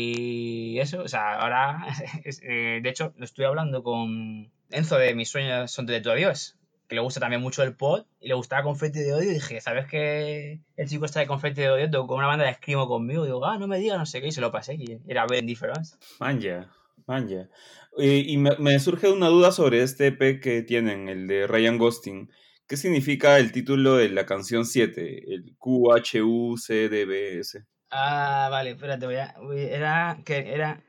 [0.80, 1.88] eso, o sea, ahora,
[2.26, 6.58] eh, de hecho, lo estoy hablando con Enzo de Mis sueños son de tu adiós.
[6.90, 9.32] que le gusta también mucho el pod y le gustaba Confetti de Odio.
[9.32, 11.90] Y dije, ¿sabes que el chico está de Confetti de Odio?
[11.90, 13.24] Tocó una banda de escrimo conmigo.
[13.24, 14.28] Y digo, ah, no me digas, no sé qué.
[14.28, 14.74] Y se lo pasé.
[14.74, 15.96] Y era Ben Difference.
[16.20, 16.68] Manja,
[17.08, 17.50] manja.
[17.98, 21.78] Y, y me, me, surge una duda sobre este EP que tienen, el de Ryan
[21.78, 22.30] Ghosting.
[22.68, 25.34] ¿Qué significa el título de la canción 7?
[25.34, 27.60] El QHUCDBS.
[27.92, 29.36] Ah, vale, espérate, voy a.
[29.56, 30.22] Era.
[30.26, 30.84] Que era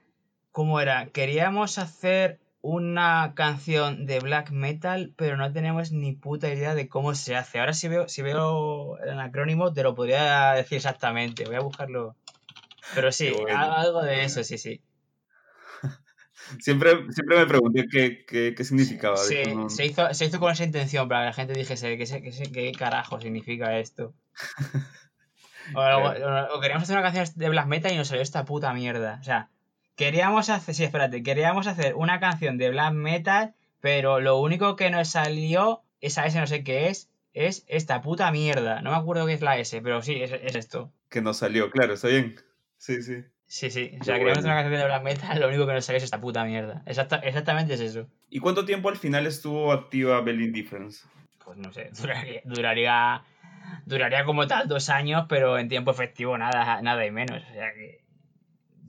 [0.55, 1.07] ¿Cómo era?
[1.07, 7.17] Queríamos hacer una canción de black metal, pero no tenemos ni puta idea de cómo
[7.17, 7.59] se hace.
[7.59, 11.45] Ahora si veo, si veo el acrónimo te lo podría decir exactamente.
[11.45, 12.15] Voy a buscarlo.
[12.95, 14.81] Pero sí, algo de eso, sí, sí.
[16.61, 19.17] Siempre, siempre me pregunté qué, qué, qué significaba.
[19.17, 22.73] Sí, se, hizo, se hizo con esa intención, para que la gente dijese qué, qué,
[22.73, 24.15] carajo significa esto.
[25.75, 29.19] o, queríamos hacer una canción de black metal y nos salió esta puta mierda.
[29.21, 29.49] O sea,
[29.97, 34.91] queríamos hacer, sí, espérate, queríamos hacer una canción de black metal, pero lo único que
[34.91, 38.83] nos salió, esa S no sé qué es, es esta puta mierda.
[38.83, 40.93] No me acuerdo qué es la S, pero sí, es, es esto.
[41.09, 42.37] Que nos salió, claro, está bien.
[42.79, 43.25] Sí, sí.
[43.55, 43.97] Sí, sí.
[44.01, 46.03] O sea, queríamos hacer una canción de black metal, lo único que nos salió es
[46.03, 46.83] esta puta mierda.
[46.87, 48.09] exactamente es eso.
[48.29, 51.07] ¿Y cuánto tiempo al final estuvo activa Bell Difference?
[51.45, 53.23] Pues no sé, duraría, duraría,
[53.87, 57.45] duraría como tal dos años, pero en tiempo efectivo nada, nada y menos.
[57.49, 58.03] O sea que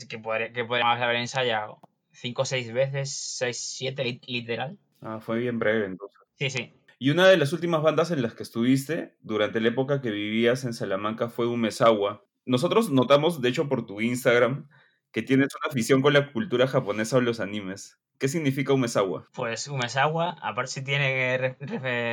[0.09, 1.79] que, podríamos haber ensayado
[2.11, 4.79] cinco o seis veces, seis, siete literal.
[4.99, 6.19] Ah, fue bien breve entonces.
[6.39, 6.73] Sí, sí.
[6.97, 10.63] Y una de las últimas bandas en las que estuviste durante la época que vivías
[10.63, 12.24] en Salamanca fue Umezawa.
[12.45, 14.67] Nosotros notamos, de hecho, por tu Instagram,
[15.11, 17.97] que tienes una afición con la cultura japonesa o los animes.
[18.17, 19.27] ¿Qué significa Umezawa?
[19.33, 21.57] Pues Umezawa, aparte sí tiene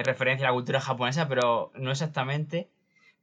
[0.04, 2.70] referencia a la cultura japonesa, pero no exactamente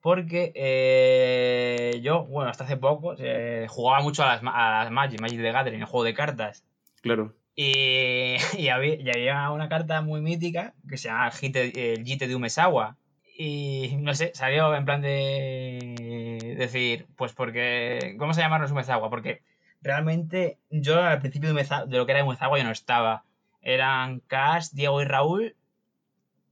[0.01, 5.19] porque eh, yo, bueno, hasta hace poco eh, jugaba mucho a las, a las Magic,
[5.19, 6.65] Magic the Gathering, el juego de cartas.
[7.01, 7.35] Claro.
[7.55, 12.97] Y, y, había, una carta muy mítica que se llama el Jite de Umesawa.
[13.37, 16.18] Y no sé, salió en plan de
[16.59, 18.15] decir, pues porque.
[18.17, 19.41] Vamos a llamarnos Umezawa, porque
[19.81, 23.23] realmente yo al principio de, de lo que era Umezawa yo no estaba.
[23.61, 25.55] Eran Cash, Diego y Raúl,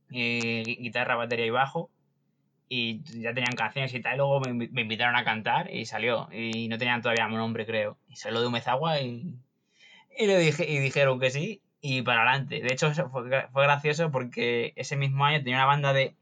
[0.09, 1.89] y guitarra, batería y bajo
[2.69, 6.27] y ya tenían canciones y tal, y luego me, invitaron a cantar y salió.
[6.31, 7.97] Y no tenían todavía un nombre, creo.
[8.09, 9.35] Y salió de Umezagua y,
[10.17, 12.61] y, le dije, y dijeron que sí y para adelante.
[12.61, 16.15] De hecho, fue, fue gracioso porque ese mismo año tenía una banda de,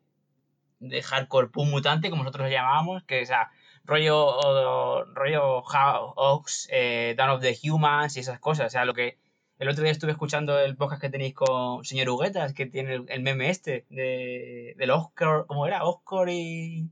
[0.79, 3.51] de hardcore punk mutante, como nosotros lo llamábamos, que o sea,
[3.85, 8.67] rollo, rollo Hawks, eh, Dawn of the Humans y esas cosas.
[8.67, 9.17] O sea, lo que
[9.57, 13.21] el otro día estuve escuchando el podcast que tenéis con señor Huguetas, que tiene el,
[13.21, 15.83] meme este de, del Oscar, ¿cómo era?
[15.85, 16.89] Oscar y.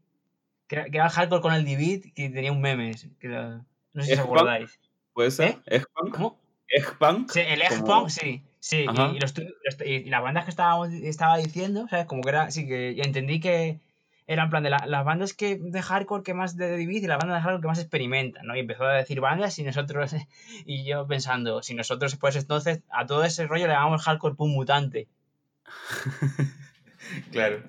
[0.67, 2.93] Que era, que era hardcore con el Divid, que tenía un meme.
[3.19, 4.79] Que no sé si os acordáis.
[5.13, 5.61] ¿Puede ser?
[5.65, 5.83] ¿Eh?
[6.11, 6.39] ¿Cómo?
[6.67, 7.29] ¿Eggpunk?
[7.29, 8.43] Sí, el Eggpunk, sí.
[8.59, 9.33] Sí, y, los,
[9.85, 12.05] y, las bandas que estaba, estaba diciendo, ¿sabes?
[12.05, 12.49] Como que era.
[12.49, 13.81] Sí, que entendí que
[14.27, 17.17] era en plan de las bandas que de hardcore que más de Divid y la
[17.17, 18.55] banda de hardcore que más experimentan, ¿no?
[18.55, 20.15] Y empezó a decir bandas y nosotros,
[20.65, 24.53] y yo pensando, si nosotros pues entonces a todo ese rollo le llamamos hardcore punk
[24.53, 25.07] mutante.
[27.31, 27.63] claro.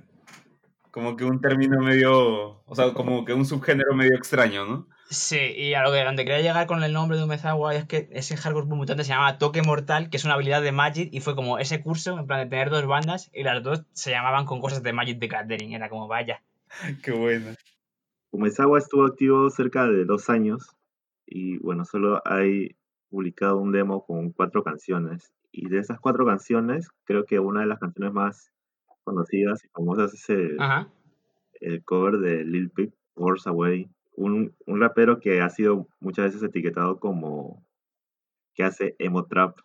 [0.91, 4.89] Como que un término medio, o sea, como que un subgénero medio extraño, ¿no?
[5.15, 8.09] Sí, y a lo que donde quería llegar con el nombre de Umezawa es que
[8.11, 11.37] ese hardcore mutante se llama Toque Mortal, que es una habilidad de Magic, y fue
[11.37, 14.61] como ese curso, en plan de tener dos bandas, y las dos se llamaban con
[14.61, 16.43] cosas de Magic de Gathering, era como, vaya.
[17.05, 17.53] Qué bueno.
[18.33, 20.75] Umezawa estuvo activo cerca de dos años,
[21.27, 22.75] y bueno, solo hay
[23.09, 27.67] publicado un demo con cuatro canciones, y de esas cuatro canciones, creo que una de
[27.67, 28.51] las canciones más
[29.05, 30.59] conocidas y famosas es el,
[31.61, 36.43] el cover de Lil Peep, Wars Away, un, un, rapero que ha sido muchas veces
[36.43, 37.65] etiquetado como
[38.55, 39.59] que hace emo trap.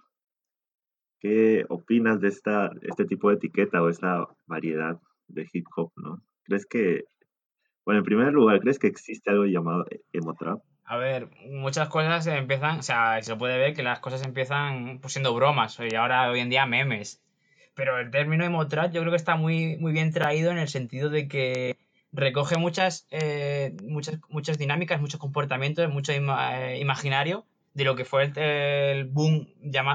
[1.19, 6.21] ¿Qué opinas de esta, este tipo de etiqueta o esta variedad de hip hop, no?
[6.43, 7.03] ¿Crees que,
[7.85, 10.61] bueno, en primer lugar, ¿crees que existe algo llamado emo trap?
[10.85, 15.13] A ver, muchas cosas empiezan, o sea, se puede ver que las cosas empiezan pues,
[15.13, 17.21] siendo bromas y ahora hoy en día memes.
[17.75, 20.67] Pero el término emo trap yo creo que está muy, muy bien traído en el
[20.67, 21.77] sentido de que
[22.11, 28.31] recoge muchas, eh, muchas, muchas dinámicas, muchos comportamientos, mucho eh, imaginario de lo que fue
[28.35, 29.47] el, boom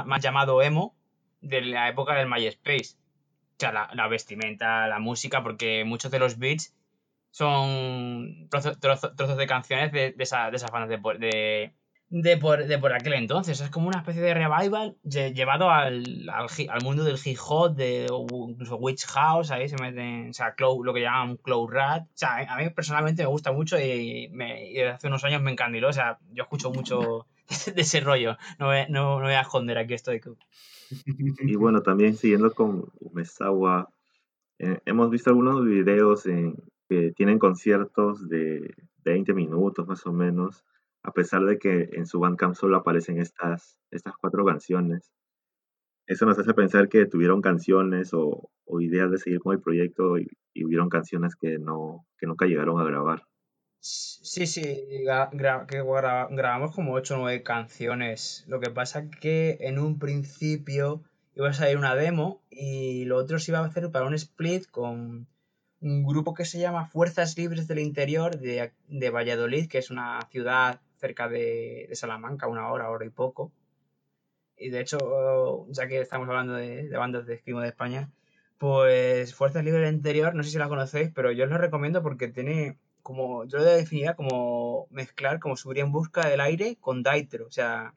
[0.06, 0.96] más llamado emo
[1.40, 2.96] de la época del MySpace.
[2.96, 6.74] O sea, la, vestimenta, la música, porque muchos de los beats
[7.30, 11.72] son trozos, trozos, de canciones de, de, esa, de esas bandas de
[12.40, 13.60] por, de por aquel entonces.
[13.60, 18.06] Es como una especie de revival llevado al, al, mundo del hip hop, de,
[18.48, 22.02] incluso Witch House, ahí se meten, o sea, lo que llaman Cloud Rat.
[22.02, 25.88] O sea, a mí personalmente me gusta mucho y, me, hace unos años me encandiló.
[25.88, 27.26] O sea, yo escucho mucho
[27.74, 28.36] de ese rollo.
[28.58, 30.20] No, no, no voy a esconder, aquí estoy.
[31.06, 33.88] Y bueno, también siguiendo con Umezawa,
[34.58, 36.54] Eh, hemos visto algunos videos en,
[36.88, 38.72] que tienen conciertos de
[39.04, 40.64] 20 minutos más o menos,
[41.05, 45.12] a pesar de que en su Bandcamp solo aparecen estas, estas cuatro canciones.
[46.07, 48.50] Eso nos hace pensar que tuvieron canciones o,
[48.80, 50.26] ideas de seguir con el proyecto y,
[50.64, 53.22] hubieron canciones que, no, que nunca llegaron a grabar.
[53.80, 54.62] Sí, sí,
[55.05, 58.44] grabamos como 8 o 9 canciones.
[58.48, 61.02] Lo que pasa que en un principio
[61.34, 64.70] iba a salir una demo y lo otro se iba a hacer para un split
[64.70, 65.26] con
[65.85, 70.18] un grupo que se llama Fuerzas Libres del Interior de, de Valladolid, que es una
[70.30, 73.53] ciudad cerca de, de, Salamanca, una hora, hora y poco.
[74.57, 78.11] Y de hecho, ya que estamos hablando de, bandas de escrimo de España,
[78.57, 82.03] pues Fuerzas Libres del Interior, no sé si la conocéis, pero yo os lo recomiendo
[82.03, 87.03] porque tiene como, yo lo definiría como mezclar, como subir en busca del aire con
[87.03, 87.47] Daitro.
[87.47, 87.95] O sea,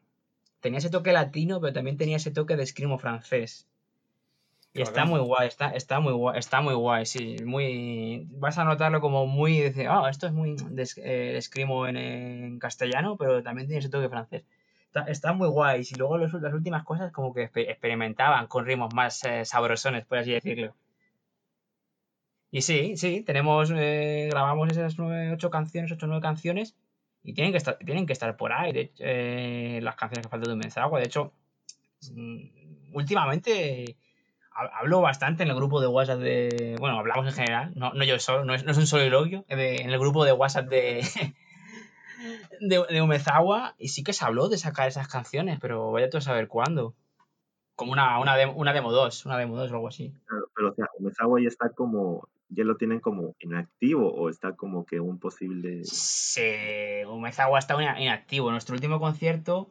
[0.59, 3.65] tenía ese toque latino, pero también tenía ese toque de escrimo francés.
[4.77, 8.27] Y está muy guay, está, está muy guay, está muy guay, sí, muy...
[8.29, 13.17] Vas a notarlo como muy, dice, ah, esto es muy de, eh, escrimo en, castellano,
[13.17, 14.43] pero también tiene ese toque francés.
[15.07, 19.45] Está, muy guay, y luego las últimas cosas como que experimentaban con ritmos más eh,
[19.45, 20.75] sabrosones, por así decirlo.
[22.51, 26.75] Y sí, sí, tenemos, eh, grabamos esas nueve, ocho canciones, ocho nueve canciones,
[27.23, 30.53] y tienen que estar, tienen que estar por ahí, de, las canciones que faltan de
[30.53, 30.95] un mensaje.
[30.97, 31.33] De hecho,
[32.13, 33.97] mm, últimamente
[34.57, 36.75] hablo bastante en el grupo de WhatsApp de.
[36.79, 39.89] Bueno, hablamos en general, no, no yo solo, no es, no es un soliloquio, en
[39.89, 41.01] el grupo de WhatsApp de.
[42.59, 46.17] de, de Umezawa, y sí que se habló de sacar esas canciones, pero vaya tú
[46.17, 46.95] a saber cuándo.
[47.75, 50.11] Como una, una, demo, una demo 2, una demo 2 o algo así.
[50.55, 52.27] pero, o sea, Umezawa ya está como.
[52.49, 55.83] ¿Ya lo tienen como inactivo o está como que un posible.?
[55.83, 58.49] Sí, Umezawa está inactivo.
[58.51, 59.69] Nuestro último concierto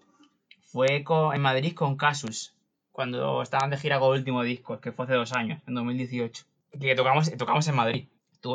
[0.60, 2.55] fue en Madrid con Casus
[2.96, 6.44] cuando estaban de gira con el último disco, que fue hace dos años, en 2018.
[6.80, 8.08] Que tocamos, tocamos en Madrid.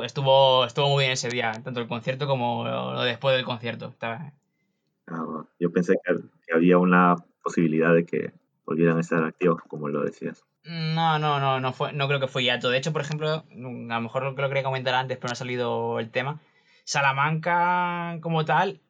[0.04, 3.94] Estuvo, estuvo muy bien ese día, tanto el concierto como lo, después del concierto.
[4.02, 8.32] Ah, yo pensé que, había una posibilidad de que
[8.66, 10.44] volvieran a estar activos, como lo decías.
[10.64, 12.72] No, no, no, no, fue, no creo que fue yato.
[12.72, 15.36] De hecho, por ejemplo, a lo mejor lo, lo quería comentar antes, pero no ha
[15.36, 16.40] salido el tema.
[16.84, 18.82] Salamanca, como tal,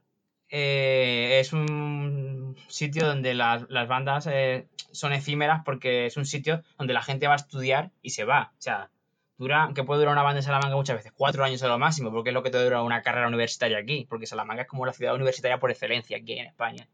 [0.54, 6.94] eh, es un sitio donde las, bandas eh, son efímeras porque es un sitio donde
[6.94, 8.52] la gente va a estudiar y se va.
[8.60, 8.92] O sea,
[9.38, 12.12] dura, que puede durar una banda en Salamanca muchas veces, cuatro años a lo máximo,
[12.12, 14.92] porque es lo que te dura una carrera universitaria aquí, porque Salamanca es como la
[14.92, 16.90] ciudad universitaria por excelencia aquí en España.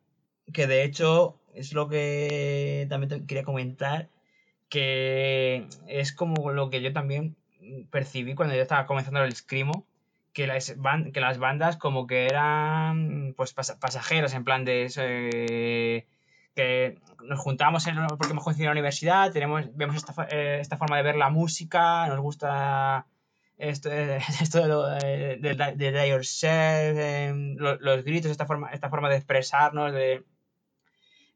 [0.53, 4.09] Que de hecho es lo que también quería comentar,
[4.69, 7.35] que es como lo que yo también
[7.89, 9.86] percibí cuando yo estaba comenzando el escrimo,
[10.38, 10.75] que las,
[11.13, 16.05] que las bandas como que eran pues pasajeros en plan de eh,
[16.53, 20.77] que nos juntamos en, porque hemos coincidido en la universidad, tenemos, vemos esta, eh, esta
[20.77, 23.07] forma de ver la música, nos gusta
[23.57, 23.89] esto,
[24.41, 29.91] esto de, de, de, de yourself, em, los, gritos, esta forma, esta forma de expresarnos
[29.91, 30.23] de,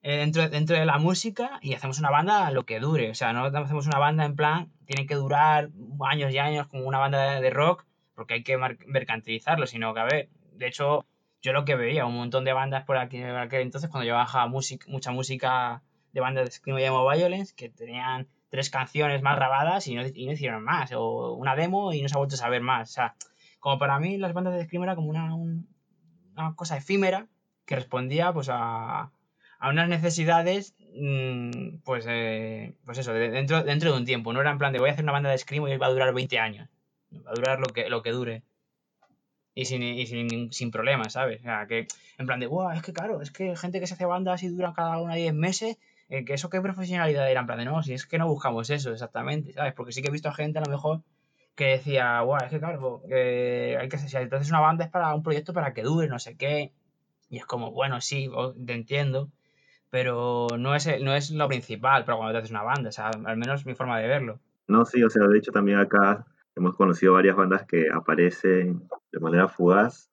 [0.04, 3.10] eh, dentro, dentro de la música y hacemos una banda lo que dure.
[3.10, 5.72] O sea, no hacemos una banda en plan, tiene que durar
[6.08, 7.88] años y años como una banda de rock,
[8.22, 8.56] porque hay que
[8.86, 11.08] mercantilizarlo, sino que, a ver, de hecho,
[11.42, 14.14] yo lo que veía, un montón de bandas por aquí en aquel entonces, cuando yo
[14.14, 15.82] bajaba música, mucha música
[16.14, 20.28] de bandas de Scream llamo Violence, que tenían tres canciones más grabadas y no, y
[20.28, 22.92] no, hicieron más, o una demo y no se ha vuelto a saber más.
[22.92, 23.16] O sea,
[23.60, 27.28] como para mí las bandas de Scream era como una, una cosa efímera
[27.66, 29.12] que respondía pues a,
[29.58, 34.32] a unas necesidades mm, pues eh, pues eso, dentro, dentro de un tiempo.
[34.32, 35.92] No era en plan de voy a hacer una banda de Scream y va a
[35.92, 36.70] durar 20 años.
[37.14, 38.44] Va a durar lo que, lo que dure.
[39.54, 41.42] Y sin, y sin, sin problemas, ¿sabes?
[41.42, 41.88] O sea, que
[42.18, 44.48] en plan de, wow, es que claro, es que gente que se hace bandas y
[44.48, 47.84] dura cada una 10 meses, eh, que eso qué profesionalidad era, en plan de, no,
[47.84, 49.74] si es que no buscamos eso exactamente, ¿sabes?
[49.74, 51.02] Porque sí que he visto a gente a lo mejor
[51.56, 55.24] que decía, wow, es que claro, hay que si entonces una banda es para un
[55.24, 56.72] proyecto para que dure, no sé qué.
[57.30, 58.30] Y es como, bueno, sí,
[58.66, 59.30] te entiendo,
[59.90, 63.10] pero no es, no es lo principal para cuando te haces una banda, o sea,
[63.10, 64.40] al menos mi forma de verlo.
[64.68, 66.26] No, sí, o sea, de hecho también acá
[66.62, 70.12] Hemos conocido varias bandas que aparecen de manera fugaz,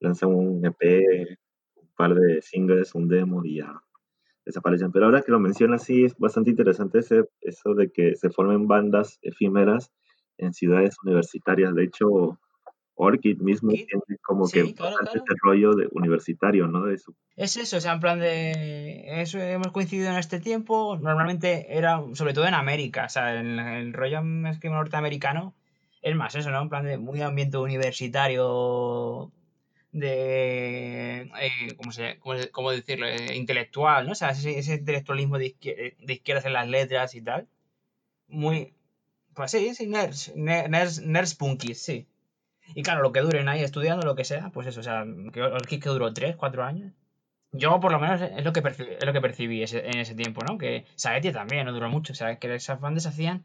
[0.00, 1.38] lanzan un EP,
[1.76, 3.80] un par de singles, un demo y ya
[4.44, 4.90] desaparecen.
[4.90, 8.66] Pero ahora que lo mencionas, sí es bastante interesante ese, eso de que se formen
[8.66, 9.92] bandas efímeras
[10.36, 11.72] en ciudades universitarias.
[11.76, 12.40] De hecho,
[12.96, 16.86] Orchid mismo tiene como que ese rollo de universitario, ¿no?
[16.86, 16.98] De
[17.36, 19.22] Es eso, o sea, en plan de...
[19.22, 23.60] Eso hemos coincidido en este tiempo, normalmente era, sobre todo en América, o sea, en
[23.60, 25.54] el rollo norteamericano,
[26.08, 26.62] es más eso, ¿no?
[26.62, 29.32] En plan de muy ambiente universitario
[29.92, 32.18] de eh, ¿cómo, se,
[32.52, 33.06] cómo, decirlo?
[33.06, 34.12] Eh, intelectual, ¿no?
[34.12, 37.48] O sea, ese, intelectualismo de, izquierda, de izquierdas en las letras y tal.
[38.28, 38.74] Muy,
[39.34, 42.06] Pues sí, sí, nerds, nerds, nerds punkis, sí.
[42.74, 45.80] Y claro, lo que duren ahí estudiando, lo que sea, pues eso, o sea, que
[45.80, 46.92] que duró 3, 4 años.
[47.52, 50.42] Yo, por lo menos, es lo que, percibí, es lo que percibí en ese tiempo,
[50.46, 50.58] ¿no?
[50.58, 53.44] Que Saetia también no duró mucho, o sea, que esas bandas hacían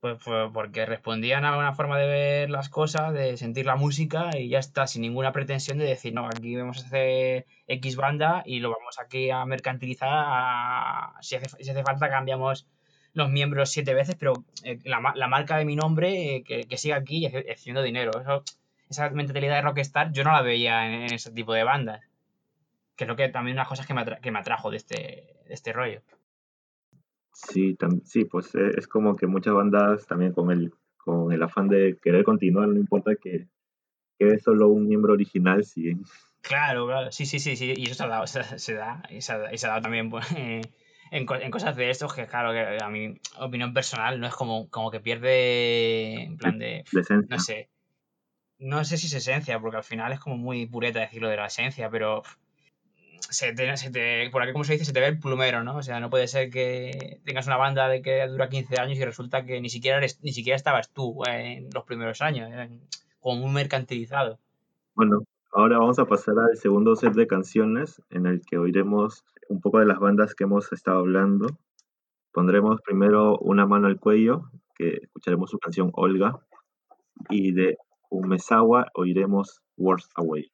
[0.00, 4.30] pues, pues, porque respondían a una forma de ver las cosas, de sentir la música
[4.38, 8.42] y ya está, sin ninguna pretensión de decir, no, aquí vamos a hacer X banda
[8.46, 12.68] y lo vamos aquí a mercantilizar, si, hace, si hace falta cambiamos
[13.14, 16.78] los miembros siete veces, pero eh, la, la, marca de mi nombre eh, que, que
[16.78, 18.12] siga aquí haciendo dinero.
[18.20, 18.44] Eso,
[18.88, 22.02] esa mentalidad de rockstar yo no la veía en, ese tipo de bandas.
[22.96, 24.94] Que es lo que también unas cosas que me, que me atrajo de este,
[25.46, 26.02] de este rollo.
[27.46, 31.68] Sí, sí, pues eh, es como que muchas bandas también con el, con el afán
[31.68, 33.46] de querer continuar, no importa que
[34.18, 36.02] quede solo un miembro original, siguen.
[36.40, 39.32] Claro, claro, sí, sí, sí, sí, y eso se, ha dado, se, da, y se
[39.32, 40.62] ha, dado también pues, en,
[41.12, 44.90] en, cosas de estos que, claro, que a mi opinión personal no es como, como
[44.90, 46.84] que pierde, en plan de,
[47.28, 47.70] no sé,
[48.58, 51.46] no sé si es esencia, porque al final es como muy pureta decirlo de la
[51.46, 52.24] esencia, pero
[53.20, 55.76] se te, se te, por aquí como se dice, se te ve el plumero, ¿no?
[55.76, 59.04] O sea, no puede ser que tengas una banda de que dura 15 años y
[59.04, 62.50] resulta que ni siquiera eres, ni siquiera estabas tú en los primeros años,
[63.20, 64.38] como muy mercantilizado.
[64.94, 69.60] Bueno, ahora vamos a pasar al segundo set de canciones en el que oiremos un
[69.60, 71.46] poco de las bandas que hemos estado hablando.
[72.32, 76.38] Pondremos primero Una mano al cuello, que escucharemos su canción Olga,
[77.30, 77.76] y de
[78.10, 80.50] Umezawa oiremos Words Away.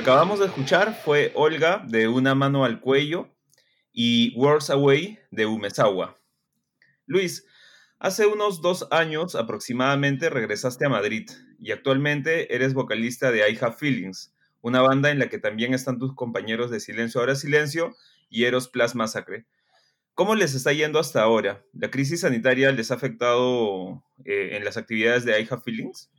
[0.00, 3.28] Acabamos de escuchar fue Olga de Una mano al cuello
[3.92, 6.16] y Worlds Away de Umezawa.
[7.04, 7.44] Luis,
[7.98, 11.28] hace unos dos años aproximadamente regresaste a Madrid
[11.58, 14.32] y actualmente eres vocalista de I Have Feelings,
[14.62, 17.94] una banda en la que también están tus compañeros de Silencio Ahora Silencio
[18.30, 19.44] y Eros Plus Massacre.
[20.14, 21.62] ¿Cómo les está yendo hasta ahora?
[21.74, 26.10] ¿La crisis sanitaria les ha afectado eh, en las actividades de I Have Feelings?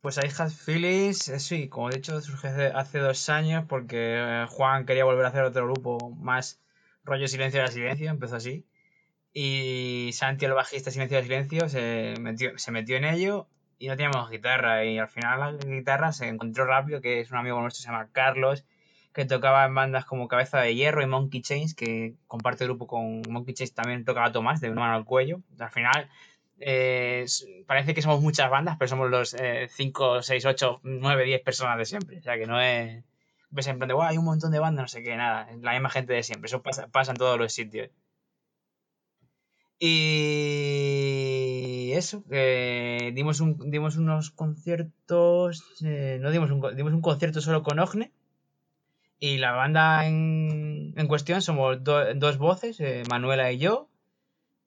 [0.00, 4.46] Pues I Have Feelings, eh, sí, como he dicho, surge hace dos años porque eh,
[4.48, 6.60] Juan quería volver a hacer otro grupo más
[7.02, 8.64] rollo Silencio Ahora Silencio, empezó así.
[9.32, 13.48] Y Santi, el bajista Silencio de Silencio, se metió, se metió en ello
[13.78, 14.84] y no teníamos guitarra.
[14.84, 18.08] Y al final la guitarra se encontró rápido, que es un amigo nuestro, se llama
[18.12, 18.64] Carlos,
[19.12, 23.22] que tocaba en bandas como Cabeza de Hierro y Monkey Chains, que comparte grupo con
[23.28, 25.40] Monkey Chains, también tocaba Tomás, de una mano al cuello.
[25.58, 26.08] Al final
[26.60, 27.24] eh,
[27.66, 29.36] parece que somos muchas bandas, pero somos los
[29.70, 32.18] 5, 6, 8, 9, 10 personas de siempre.
[32.18, 33.04] O sea que no es...
[33.50, 35.48] Ves en plan de, hay un montón de bandas, no sé qué, nada.
[35.62, 36.48] La misma gente de siempre.
[36.48, 37.90] Eso pasa, pasa en todos los sitios.
[39.80, 43.40] Y eso, dimos,
[43.70, 48.10] dimos unos conciertos, eh, no dimos un, dimos un concierto solo con Ogne.
[49.20, 53.88] Y la banda en, en cuestión somos dos voces, eh, Manuela y yo.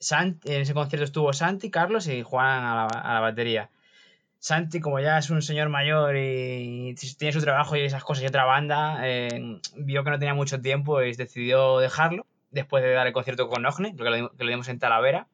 [0.10, 3.69] En ese concierto estuvo Santi, Carlos y Juan a la, batería.
[4.40, 8.28] Santi, como ya es un señor mayor y tiene su trabajo y esas cosas y
[8.28, 13.06] otra banda, eh, vio que no tenía mucho tiempo y decidió dejarlo después de dar
[13.06, 15.28] el concierto con Ogne, que lo, que lo dimos en Talavera.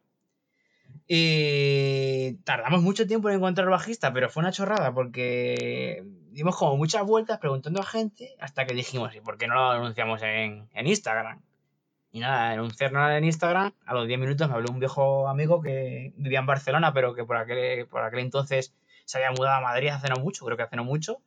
[1.07, 7.05] Y tardamos mucho tiempo en encontrar bajista, pero fue una chorrada porque dimos como muchas
[7.05, 10.87] vueltas preguntando a gente hasta que dijimos, ¿y por qué no lo anunciamos en, en
[10.87, 11.41] Instagram?
[12.17, 16.13] Y nada, anunciarlo en Instagram, a los 10 minutos me habló un viejo amigo que
[16.17, 18.73] vivía en Barcelona, pero que por aquel, por aquel entonces
[19.05, 21.21] se había mudado a Madrid hace no mucho, creo que hace no mucho,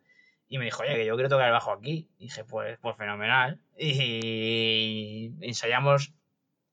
[0.49, 2.09] y me dijo, oye, que yo quiero tocar el bajo aquí.
[2.19, 3.61] Y dije, pues, pues fenomenal.
[3.79, 6.13] Y ensayamos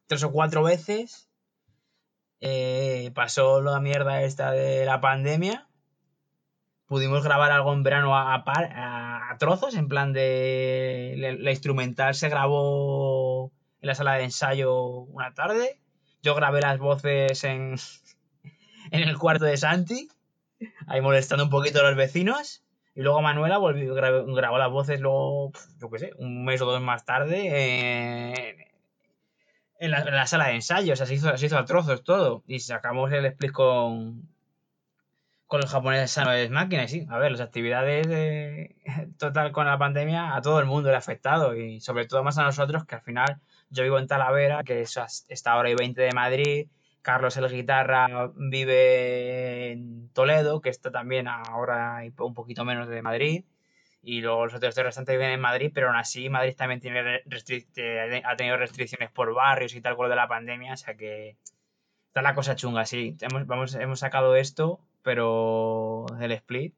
[0.07, 1.30] tres o cuatro veces.
[2.41, 5.68] Eh, pasó la mierda esta de la pandemia.
[6.88, 11.38] Pudimos grabar algo en verano a, a, trozos, en plan de.
[11.39, 13.52] La, instrumental se grabó
[13.88, 15.80] en la sala de ensayo una tarde.
[16.22, 17.76] Yo grabé las voces en,
[18.91, 20.09] en el cuarto de Santi,
[20.88, 22.64] ahí molestando un poquito a los vecinos.
[22.95, 26.81] Y luego Manuela volvió, grabó, las voces luego, yo qué sé, un mes o dos
[26.81, 28.49] más tarde
[29.80, 30.93] en, la, en, la, sala de ensayo.
[30.93, 32.43] O sea, se hizo, se hizo a trozos todo.
[32.47, 34.27] Y sacamos el split con,
[35.45, 36.84] con los japoneses Sano de Máquina.
[36.84, 38.76] Y sí, a ver, las actividades de,
[39.18, 41.55] total con la pandemia a todo el mundo le ha afectado.
[41.55, 43.39] Y sobre todo más a nosotros, que al final
[43.69, 46.68] yo vivo en Talavera, que es esta hora y 20 de Madrid.
[47.02, 53.45] Carlos el guitarra vive en Toledo, que está también ahora un poquito menos de Madrid.
[54.02, 57.23] Y los otros restantes viven en Madrid, pero aún así Madrid también tiene
[58.23, 60.73] ha tenido restricciones por barrios y tal con lo de la pandemia.
[60.73, 61.38] O sea que
[62.07, 63.15] está la cosa chunga, sí.
[63.22, 66.76] Hemos, vamos, hemos sacado esto, pero del split.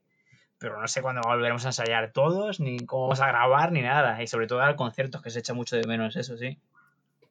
[0.59, 4.21] Pero no sé cuándo volveremos a ensayar todos, ni cómo vamos a grabar, ni nada.
[4.21, 6.59] Y sobre todo al conciertos, que se echa mucho de menos eso, sí.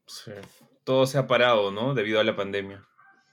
[0.09, 0.33] Sí
[0.89, 1.93] todo se ha parado, ¿no?
[1.93, 2.83] Debido a la pandemia.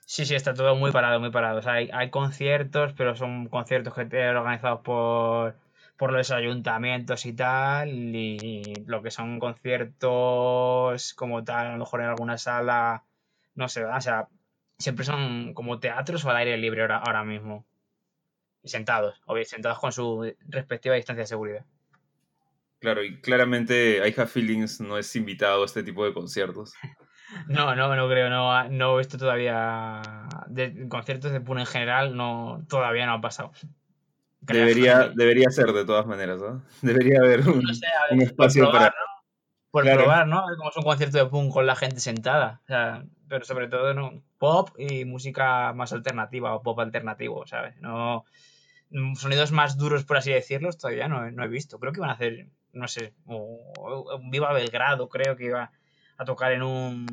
[0.06, 1.60] Sí, sí, está todo muy parado, muy parado.
[1.60, 5.56] O sea, hay, hay conciertos, pero son conciertos que están organizados por,
[5.96, 7.88] por los ayuntamientos y tal.
[8.14, 13.06] Y lo que son conciertos como tal, a lo mejor en alguna sala,
[13.54, 14.28] no sé, o sea,
[14.78, 17.66] siempre son como teatros o al aire libre ahora, ahora mismo.
[18.64, 21.66] Y sentados, obviamente, sentados con su respectiva distancia de seguridad.
[22.80, 26.74] Claro, y claramente I Have Feelings no es invitado a este tipo de conciertos.
[27.48, 30.00] No, no, no creo, no, no he visto todavía
[30.46, 33.52] de conciertos de Pune en general, no, todavía no ha pasado.
[34.42, 36.64] Debería, debería ser de todas maneras, ¿no?
[36.84, 39.02] Debería haber un, no sé, ver, un espacio por probar, para.
[39.02, 39.24] ¿no?
[39.72, 40.00] Por claro.
[40.02, 40.40] probar, ¿no?
[40.40, 42.62] A ver cómo es un concierto de punk con la gente sentada.
[42.64, 44.22] O sea, pero sobre todo ¿no?
[44.38, 47.76] pop y música más alternativa o pop alternativo, ¿sabes?
[47.82, 48.24] No
[49.16, 51.80] sonidos más duros, por así decirlo, todavía no, no he visto.
[51.80, 55.72] Creo que iban a hacer, no sé, o, o Viva Belgrado, creo que iba
[56.18, 57.08] a tocar en un,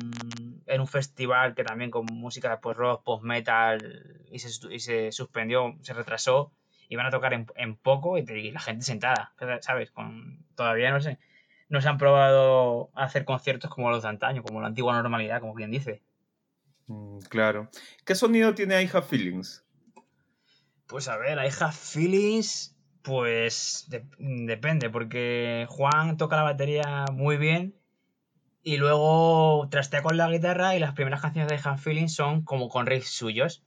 [0.65, 5.11] en un festival que también con música pues rock, post metal y se, y se
[5.11, 6.51] suspendió, se retrasó
[6.87, 9.91] y van a tocar en, en poco y, y, la gente sentada, ¿sabes?
[9.91, 11.17] Con, todavía no sé,
[11.69, 15.55] no se han probado hacer conciertos como los de antaño, como la antigua normalidad, como
[15.55, 16.01] quien dice.
[16.87, 17.69] Mm, claro.
[18.05, 19.65] ¿Qué sonido tiene Have Feelings?
[20.87, 22.72] Pues a ver, Have Feelings,
[23.03, 27.75] pues de, depende, porque Juan toca la batería muy bien
[28.63, 32.69] y luego trastea con la guitarra y las primeras canciones de Han Feeling son como
[32.69, 33.63] con riffs suyos.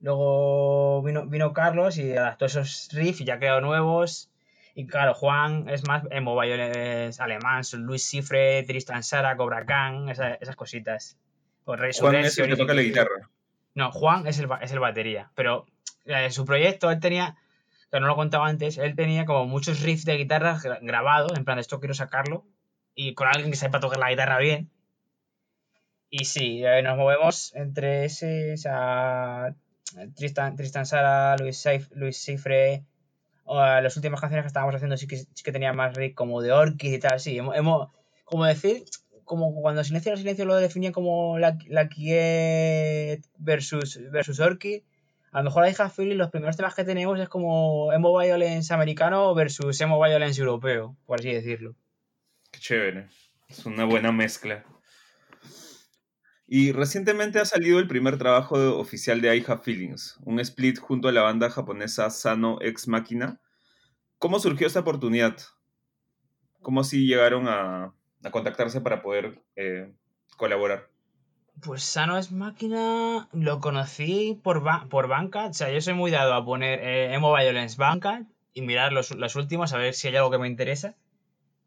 [0.00, 4.30] Luego vino, vino Carlos y adaptó esos riffs y ya creó nuevos.
[4.74, 10.08] Y claro, Juan es más en mobile alemán, son Luis Cifre, Tristan Sara, Cobra Khan,
[10.08, 11.16] esas, cositas.
[11.64, 13.28] Juan es el que toca la guitarra.
[13.74, 15.30] No, Juan es el, es el batería.
[15.34, 15.66] Pero
[16.04, 17.36] en eh, su proyecto él tenía,
[17.90, 21.58] que no lo contaba antes, él tenía como muchos riffs de guitarra grabados, en plan,
[21.58, 22.44] esto quiero sacarlo.
[22.94, 24.70] Y con alguien que sepa tocar la guitarra bien.
[26.10, 29.54] Y sí, eh, nos movemos entre ese, o
[30.16, 32.84] Tristan, Tristan Sara, Luis, Luis Cifre,
[33.46, 36.52] las últimas canciones que estábamos haciendo sí que, sí que tenía más riff como de
[36.52, 37.88] Orchid y tal, sí, hemos,
[38.24, 38.84] como decir,
[39.24, 41.88] como cuando Silencio el Silencio lo definía como la, la
[43.38, 44.82] versus, versus Orchid,
[45.30, 49.34] a lo mejor la hija los primeros temas que tenemos es como emo violence americano
[49.34, 51.74] versus emo violence europeo, por así decirlo.
[52.50, 53.08] Qué chévere,
[53.48, 54.64] es una buena mezcla.
[56.46, 61.08] Y recientemente ha salido el primer trabajo oficial de I Have Feelings, un split junto
[61.08, 63.38] a la banda japonesa Sano Ex Machina.
[64.18, 65.36] ¿Cómo surgió esta oportunidad?
[66.62, 67.92] ¿Cómo así llegaron a,
[68.30, 69.92] contactarse para poder eh,
[70.38, 70.88] colaborar?
[71.62, 75.46] Pues Sano Ex Máquina lo conocí por, por banca.
[75.46, 79.10] O sea, yo soy muy dado a poner eh, Emo Violence banca y mirar los,
[79.12, 80.94] los últimos a ver si hay algo que me interesa.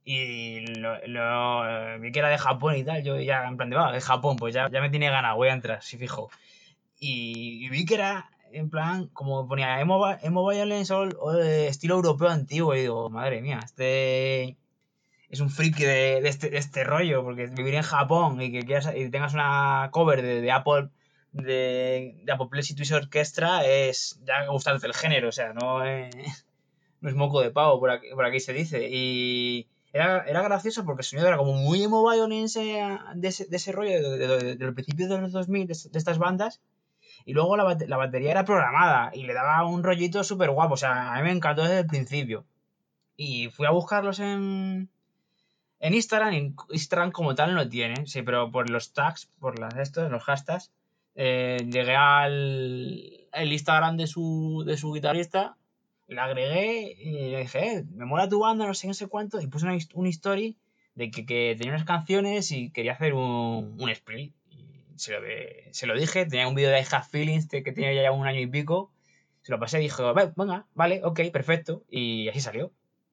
[0.04, 3.04] Y lo, lo, vi que era de Japón y tal.
[3.04, 5.50] Yo ya, en plan de, va, de Japón, pues ya, ya me tiene ganas, voy
[5.50, 6.30] a entrar, si fijo.
[7.00, 12.76] Y, vi que era, en plan, como ponía Emo, emo Violence o, estilo europeo antiguo.
[12.76, 14.58] Y digo, madre mía, este
[15.32, 19.10] es un friki este, de este rollo, porque vivir en Japón y que quieras, y
[19.10, 20.90] tengas una cover de, Apple
[21.32, 26.14] de, de Apple Play Twist Orchestra es ya gustarte el género, o sea, no es,
[27.00, 28.90] no es moco de pavo, por aquí, se dice.
[28.92, 32.60] Y, era, era gracioso porque el sonido era como muy emo violence
[33.16, 36.62] de ese, rollo de, de, principio de los 2000 de, estas bandas.
[37.24, 40.74] Y luego la, la, batería era programada y le daba un rollito súper guapo.
[40.74, 42.46] O sea, a mí me encantó desde el principio.
[43.16, 44.90] Y fui a buscarlos en,
[45.82, 46.56] en Instagram.
[46.70, 48.08] Instagram como tal no tiene.
[48.08, 50.72] Sí, pero por los tags, por las estos, los hashtags,
[51.16, 55.58] eh, llegué al el Instagram de su, de su guitarrista
[56.12, 59.40] la agregué y le dije, eh, me mola tu banda, no sé, no sé cuánto,
[59.40, 60.58] y puse una, una story
[60.96, 64.34] de que, que, tenía unas canciones y quería hacer un, un split.
[64.50, 65.20] Y se lo,
[65.72, 68.42] se lo dije, tenía un vídeo de I Have Feelings que tenía ya un año
[68.42, 68.92] y pico,
[69.42, 72.72] se lo pasé y dijo, venga, vale, ok, perfecto, y así salió.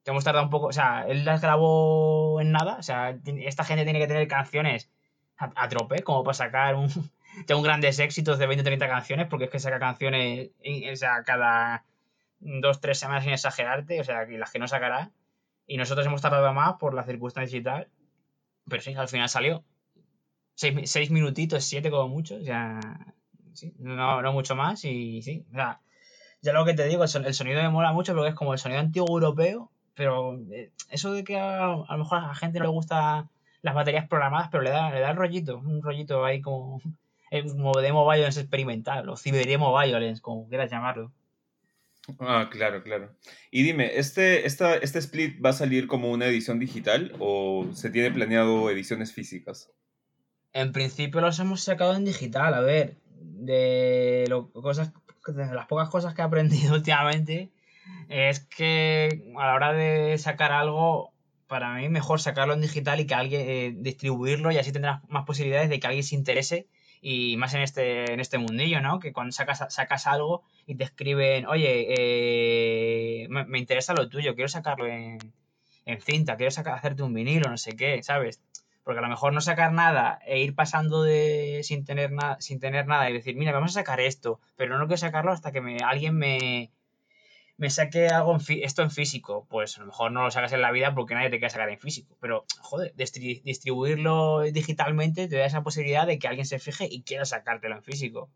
[0.08, 3.84] Hemos tardado un poco, o sea, él las grabó en nada, o sea, esta gente
[3.84, 4.90] tiene que tener canciones
[5.36, 6.88] a, a trope, como para sacar un,
[7.46, 10.50] tengo grandes éxitos de 20 o 30 canciones, porque es que saca canciones,
[10.92, 11.84] o sea, cada
[12.40, 15.10] dos, tres semanas sin exagerarte, o sea, que las que no sacará.
[15.66, 17.88] Y nosotros hemos tardado más por las circunstancias y tal.
[18.68, 19.64] Pero sí, al final salió.
[20.54, 22.80] Seis, minutitos, siete como mucho, o sea,
[23.54, 25.80] sí, no, no mucho más y sí, o sea,
[26.42, 28.80] ya lo que te digo, el sonido me mola mucho porque es como el sonido
[28.80, 32.70] antiguo europeo, pero eh, eso de que a, lo mejor a la gente no le
[32.70, 33.28] gusta
[33.62, 36.80] las baterías programadas, pero le da, le da el rollito, un rollito ahí como,
[37.50, 41.12] como demo violence experimental, o ciberdemo violence, como quieras llamarlo.
[42.20, 43.12] Ah, claro, claro.
[43.50, 47.90] Y dime, ¿este, esta, ¿este split va a salir como una edición digital o se
[47.90, 49.72] tiene planeado ediciones físicas?
[50.52, 54.92] En principio los hemos sacado en digital, a ver, de, lo, cosas,
[55.26, 57.50] de las pocas cosas que he aprendido últimamente
[58.08, 61.12] es que a la hora de sacar algo,
[61.46, 65.24] para mí mejor sacarlo en digital y que alguien eh, distribuirlo y así tendrás más
[65.24, 66.66] posibilidades de que alguien se interese
[67.00, 68.98] y más en este, en este mundillo, ¿no?
[68.98, 74.48] Que cuando sacas, sacas algo y te escriben, oye, eh, me, interesa lo tuyo, quiero
[74.48, 75.18] sacarlo en,
[75.84, 78.42] en cinta, quiero hacerte un vinilo, no sé qué, ¿sabes?
[78.82, 82.58] Porque a lo mejor no sacar nada e ir pasando de sin tener nada, sin
[82.58, 85.60] tener nada y decir, mira, vamos a sacar esto, pero no quiero sacarlo hasta que
[85.60, 86.72] me, alguien me,
[87.58, 90.70] me saque algo esto en físico, pues a lo mejor no lo sacas en la
[90.70, 92.16] vida porque nadie te quiere sacar en físico.
[92.20, 97.24] Pero, joder, distribuirlo digitalmente te da esa posibilidad de que alguien se fije y quiera
[97.24, 98.30] sacártelo en físico.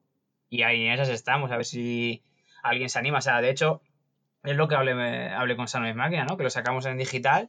[0.48, 2.22] Y ahí en esas estamos, a ver si
[2.64, 3.18] alguien se anima.
[3.18, 3.80] O sea, de hecho,
[4.42, 6.36] es lo que hablé, hablé con Sanois Máquina, ¿no?
[6.36, 7.48] Que lo sacamos en digital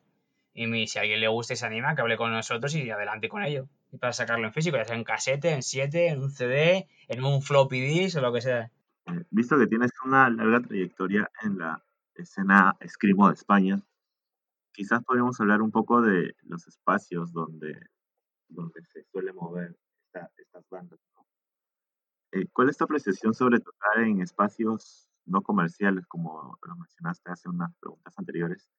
[0.53, 3.29] y si a alguien le gusta y se anima, que hable con nosotros y adelante
[3.29, 3.67] con ello.
[3.91, 7.23] Y para sacarlo en físico, ya sea en casete, en 7, en un CD, en
[7.23, 8.69] un floppy disk o lo que sea.
[9.07, 11.83] Eh, visto que tienes una larga trayectoria en la
[12.15, 13.81] escena escribo de España,
[14.71, 17.79] quizás podríamos hablar un poco de los espacios donde,
[18.47, 19.75] donde se suele mover
[20.37, 20.99] estas bandas.
[22.31, 27.49] Eh, ¿Cuál es tu apreciación sobre tocar en espacios no comerciales, como lo mencionaste hace
[27.49, 28.69] unas preguntas anteriores,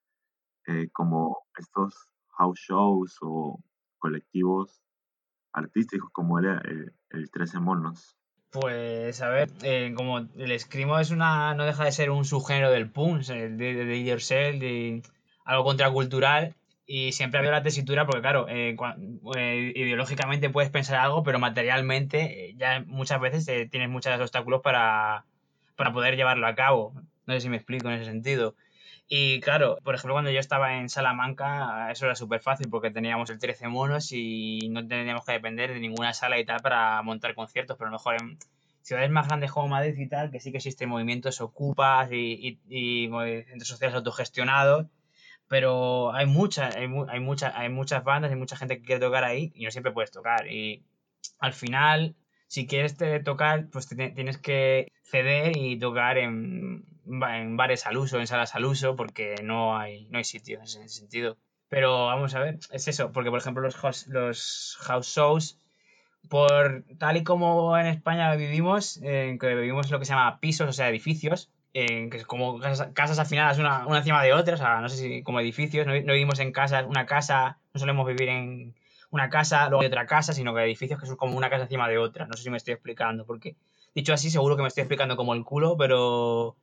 [0.67, 3.63] eh, como estos house shows o
[3.99, 4.83] colectivos
[5.53, 8.17] artísticos como el, el, el 13 Monos?
[8.55, 12.70] Pues, a ver, eh, como el screamo es una, no deja de ser un subgénero
[12.70, 15.02] del punk, de, de, de yourself, de
[15.44, 16.55] algo contracultural,
[16.86, 18.76] y siempre ha habido la tesitura porque, claro, eh,
[19.36, 25.24] eh, ideológicamente puedes pensar algo, pero materialmente eh, ya muchas veces tienes muchos obstáculos para,
[25.74, 26.94] para poder llevarlo a cabo.
[27.26, 28.55] No sé si me explico en ese sentido.
[29.06, 33.28] Y claro, por ejemplo, cuando yo estaba en Salamanca, eso era súper fácil porque teníamos
[33.31, 37.35] el 13 monos y no teníamos que depender de ninguna sala y tal para montar
[37.35, 38.39] conciertos, pero a lo mejor en
[38.81, 43.05] ciudades más grandes como Madrid y tal, que sí que existen movimientos ocupas y, y,
[43.05, 44.86] y centros sociales autogestionados,
[45.48, 49.24] pero hay muchas, hay, hay, muchas, hay muchas bandas, hay mucha gente que quiere tocar
[49.24, 50.47] ahí y no siempre puedes tocar.
[50.51, 50.82] Y
[51.39, 52.16] al final,
[52.47, 58.27] si quieres tocar, pues tienes que ceder y tocar en, en, bares al uso, en
[58.27, 61.37] salas al uso, porque no hay, no hay sitio en ese sentido.
[61.69, 65.59] Pero vamos a ver, es eso, porque por ejemplo los house, los house shows,
[66.29, 70.73] por tal y como en España vivimos, que vivimos lo que se llama pisos, o
[70.73, 74.81] sea, edificios, que es como casas, casas afinadas una, una, encima de otra, o sea,
[74.81, 78.75] no sé si como edificios, no, vivimos en casas, una casa, no solemos vivir en
[79.15, 81.89] una casa, luego hay otra casa, sino que edificios que son como una casa encima
[81.89, 83.57] de otra, no sé si me estoy explicando, porque
[83.95, 86.57] dicho así seguro que me estoy explicando como el culo, pero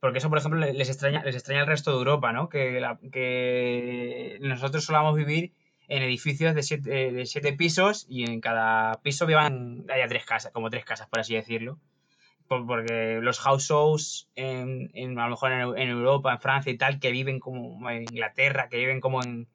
[0.00, 2.50] porque eso, por ejemplo, les extraña, les extraña el resto de Europa, ¿no?
[2.50, 5.52] Que, nosotros solamos vivir
[5.88, 10.52] en edificios de siete, de siete pisos y en cada piso vivan, haya tres casas,
[10.52, 11.78] como tres casas, por así decirlo
[12.46, 17.00] porque los house shows en, en, a lo mejor en, Europa, en Francia y tal,
[17.00, 19.48] que viven como en Inglaterra, que viven como en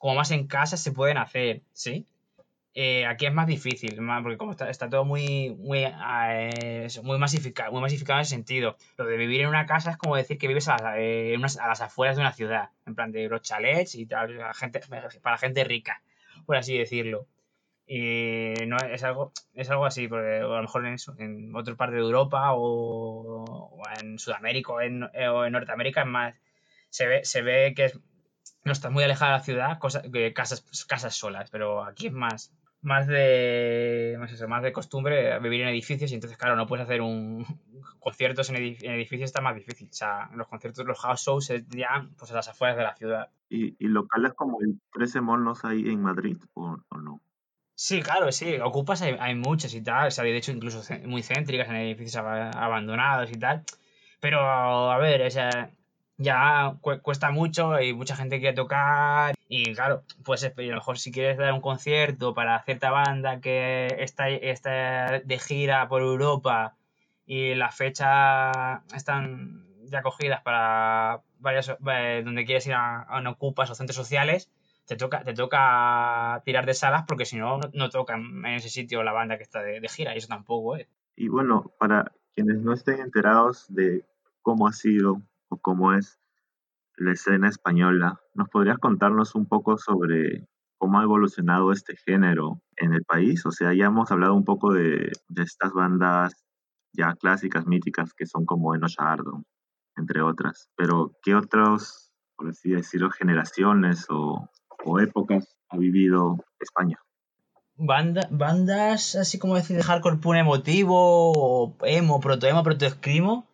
[0.00, 2.06] como más en casa, se pueden hacer, ¿sí?
[2.72, 7.70] Eh, aquí es más difícil, porque como está, está todo muy, muy, eh, muy, masificado,
[7.70, 8.78] muy masificado en ese sentido.
[8.96, 11.80] Lo de vivir en una casa es como decir que vives a, eh, a las
[11.82, 14.80] afueras de una ciudad, en plan de los chalets y tal, gente,
[15.20, 16.02] para gente rica,
[16.46, 17.26] por así decirlo.
[17.86, 21.96] Y no, es, algo, es algo así, porque a lo mejor en, en otra parte
[21.96, 26.34] de Europa o, en Sudamérica o en, o en, Norteamérica es más,
[26.88, 27.92] se ve, se ve que
[28.64, 30.02] no está muy alejada de la ciudad, cosa,
[30.34, 32.52] casas, casas solas, pero aquí es más,
[32.82, 34.16] más de
[34.48, 37.44] más de costumbre vivir en edificios y entonces claro no puedes hacer un
[38.00, 39.88] conciertos en, edificios está más difícil.
[39.90, 43.28] O sea los conciertos los house shows ya pues a las afueras de la ciudad.
[43.48, 47.20] Y, y locales como el 13 monos ahí en Madrid o no
[47.82, 51.22] Sí, claro, sí, ocupas hay, hay muchas y tal, o sea, de hecho incluso muy
[51.22, 53.64] céntricas en edificios abandonados y tal,
[54.20, 55.70] pero a ver, o sea,
[56.20, 61.10] ya cuesta mucho y mucha gente quiere tocar y claro, pues a lo mejor si
[61.10, 66.76] quieres dar un concierto para cierta banda que está, está de gira por Europa
[67.24, 73.70] y las fechas están ya cogidas para varias, eh, donde quieres ir a, a ocupas
[73.70, 74.50] o centros sociales,
[74.86, 79.02] te toca, te toca tirar de salas porque si no, no toca en ese sitio
[79.02, 80.86] la banda que está de, gira y eso tampoco es.
[81.16, 84.04] Y bueno, para quienes no estén enterados de
[84.42, 86.18] cómo ha sido o cómo es
[86.96, 90.48] la escena española, ¿nos podrías contarnos un poco sobre
[90.78, 93.44] cómo ha evolucionado este género en el país?
[93.44, 96.34] O sea, ya hemos hablado un poco de, estas bandas
[96.92, 99.44] ya clásicas, míticas, que son como Eno Ardon,
[99.96, 104.48] entre otras, pero ¿qué otros, por así decirlo, generaciones o
[104.98, 106.98] épocas ha vivido España.
[107.76, 113.46] Banda, bandas así como decir de hardcore puro emotivo, o emo, proto-emo, proto-escrimo.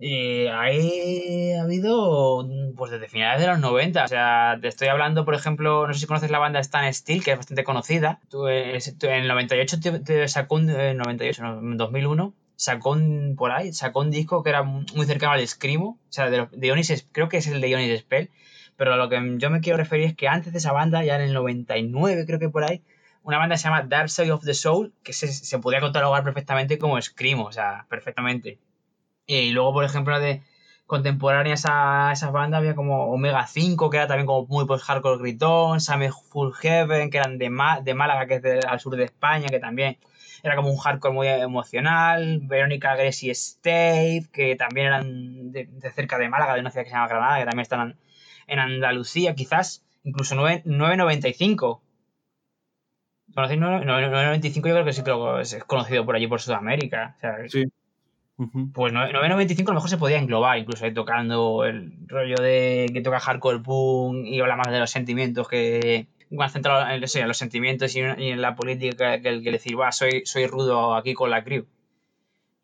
[0.00, 4.04] Eh, ahí ha habido pues desde finales de los 90.
[4.04, 7.22] O sea, te estoy hablando, por ejemplo, no sé si conoces la banda Stan Steel,
[7.22, 8.20] que es bastante conocida.
[8.32, 10.66] en el 98 te, sacó un.
[10.66, 15.32] 98, no, en 2001 sacó un, por ahí, sacó un disco que era muy cercano
[15.32, 15.98] al Screamo.
[16.08, 18.30] O sea, de, de Ionis, creo que es el de Ionis Spell
[18.80, 21.16] pero a lo que yo me quiero referir es que antes de esa banda, ya
[21.16, 22.82] en el 99 creo que por ahí,
[23.22, 26.78] una banda se llama Dark Side of the Soul, que se, se podía catalogar perfectamente
[26.78, 28.58] como Screamo, o sea, perfectamente.
[29.30, 30.42] Y luego, por ejemplo, de
[30.86, 35.80] contemporáneas a esas bandas había como Omega 5, que era también como muy post-hardcore gritón,
[35.80, 37.48] Same Full Heaven, que eran de,
[37.84, 39.98] de Málaga, que es al sur de España, que también
[40.42, 46.18] era como un hardcore muy emocional, Verónica Gracie Stave, que también eran de, de, cerca
[46.18, 47.96] de Málaga, de una ciudad que se llama Granada, que también están
[48.48, 51.80] en Andalucía, quizás, incluso 9.95.
[53.32, 54.54] ¿Conocéis 9.95?
[54.54, 57.16] Yo creo que sí que es conocido por allí, por Sudamérica.
[57.46, 57.70] sí.
[58.72, 63.20] Pues 9.95 a lo mejor se podía englobar, incluso tocando el rollo de que toca
[63.20, 68.00] hardcore punk y habla más de los sentimientos que más centrado en, los sentimientos y
[68.00, 71.66] en, la política que el que decir, va, soy, soy rudo aquí con la crew.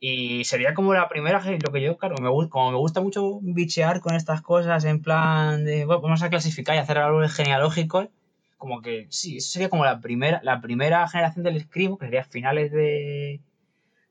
[0.00, 4.00] Y sería como la primera, lo que yo, claro, me, como me gusta mucho bichear
[4.00, 8.08] con estas cosas en plan de, bueno, vamos a clasificar y hacer algo genealógico,
[8.56, 12.72] como que sí, sería como la primera, la primera generación del escribo, que sería finales
[12.72, 13.40] de,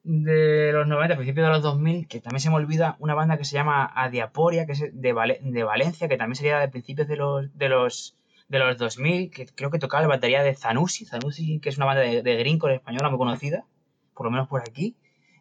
[0.05, 3.43] de los 90, principios de los 2000, que también se me olvida una banda que
[3.43, 7.57] se llama Adiaporia, que es de, de Valencia, que también sería de principios de los,
[7.57, 8.15] de los
[8.47, 11.87] de los 2000, que creo que tocaba la batería de Zanussi, Zanussi, que es una
[11.87, 13.65] banda de, de greencore española muy conocida,
[14.13, 14.95] por lo menos por aquí.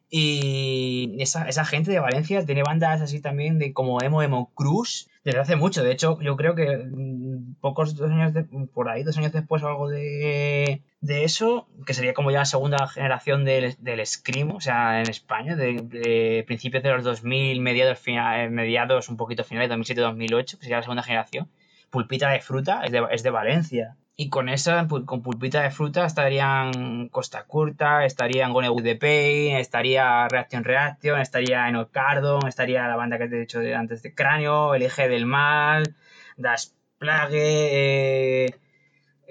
[0.09, 5.09] Y esa, esa, gente de Valencia tiene bandas así también de como Emo Emo Cruz
[5.25, 5.83] desde hace mucho.
[5.83, 8.33] De hecho, yo creo que mm, pocos dos años
[8.73, 12.45] por ahí, dos años después o algo de, de eso, que sería como ya la
[12.45, 17.99] segunda generación del, del Scream, o sea, en España, de, principios de los 2000, mediados,
[17.99, 21.49] final, mediados un poquito finales, 2007-2008, que sería la segunda generación.
[21.91, 23.97] Pulpita de Fruta es de, es de Valencia.
[24.17, 29.57] Y con esa, con pulpita de fruta, estarían Costa Curta, estarían Gone with the Pain,
[29.57, 34.75] estaría Reaction Reaction, estaría Enocardon, estaría la banda que te he dicho antes de Cráneo,
[34.77, 35.97] El Eje del Mal,
[36.37, 38.55] Das Plague, eh,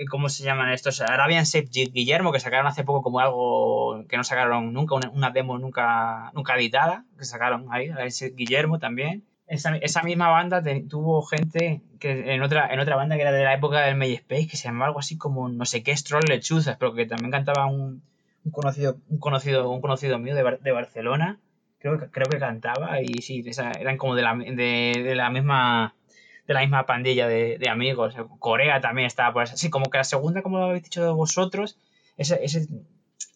[0.09, 0.99] ¿cómo se llaman estos?
[0.99, 5.57] Arabian Safe Guillermo, que sacaron hace poco como algo que no sacaron nunca, una, demo
[5.59, 12.33] nunca, nunca editada, que sacaron ahí, Arabian Guillermo también esa, misma banda tuvo gente que
[12.33, 14.87] en otra, en otra banda que era de la época del MySpace que se llamaba
[14.87, 18.01] algo así como no sé qué, Stroll Lechuzas, pero que también cantaba un,
[18.51, 21.39] conocido, un conocido, un conocido mío de, de Barcelona.
[21.79, 23.43] Creo que, creo que cantaba y sí,
[23.79, 25.93] eran como de la, de, la misma
[26.47, 28.15] de la misma pandilla de, amigos.
[28.39, 29.69] Corea también estaba por así.
[29.69, 31.77] como que la segunda, como lo habéis dicho vosotros,
[32.17, 32.67] ese, ese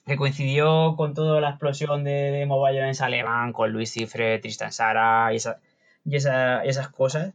[0.05, 4.71] que coincidió con toda la explosión de, de Mobile en Alemán, con Luis Cifre, Tristan
[4.71, 5.59] Sara y esa,
[6.07, 7.34] y esas cosas.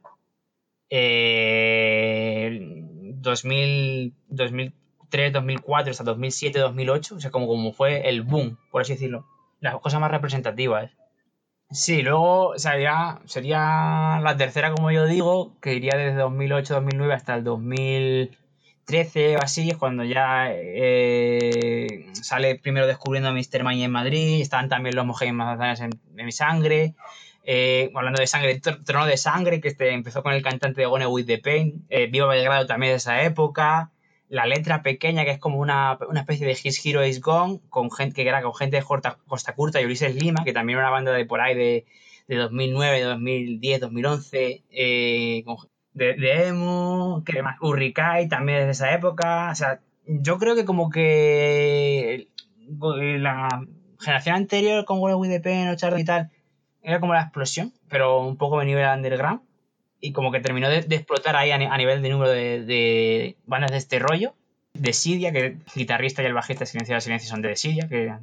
[3.23, 8.95] 2000, 2003, 2004 hasta 2007, 2008, o sea, como, como fue el boom, por así
[8.95, 9.27] decirlo.
[9.61, 10.91] Las cosas más representativas.
[11.71, 17.35] Sí, luego sería, sería la tercera, como yo digo, que iría desde 2008, 2009 hasta
[17.35, 23.65] el 2013 o así, es cuando ya eh, sale primero descubriendo a Mr.
[23.65, 26.95] May en Madrid, están también los Mojang más en, en mi sangre,
[27.45, 31.07] eh, hablando de sangre, Trono de Sangre, que este empezó con el cantante de Gone
[31.07, 33.91] With The Pain, eh, Viva Belgrado también de esa época,
[34.29, 38.23] La Letra Pequeña, que es como una, especie de His Hero Is Gone, con gente,
[38.23, 41.13] que era con gente de Costa Curta y Ulises Lima, que también era una banda
[41.13, 41.87] de por ahí de,
[42.29, 44.63] de 2009, 2010, 2011,
[45.95, 47.57] de, de, emo, que más,
[48.31, 52.29] también desde esa época, o sea, yo creo que como que
[53.19, 53.49] la
[54.01, 56.31] generación anterior con Gone With The Pain, o y tal,
[56.83, 59.41] era como la explosión, pero un poco a nivel underground.
[60.01, 63.99] Y como que terminó de, explotar ahí a, nivel de número de, bandas de este
[63.99, 64.35] rollo.
[64.75, 67.89] De Sidia, que el guitarrista y el bajista de Silencio de Silencio son de Sidia,
[67.89, 68.15] que,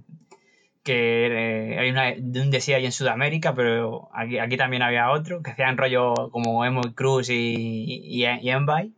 [0.86, 5.52] eh, hay de un Sidia ahí en Sudamérica, pero aquí, aquí también había otro, que
[5.52, 8.94] hacían rollo como Emo Cruz y, y, y Envy.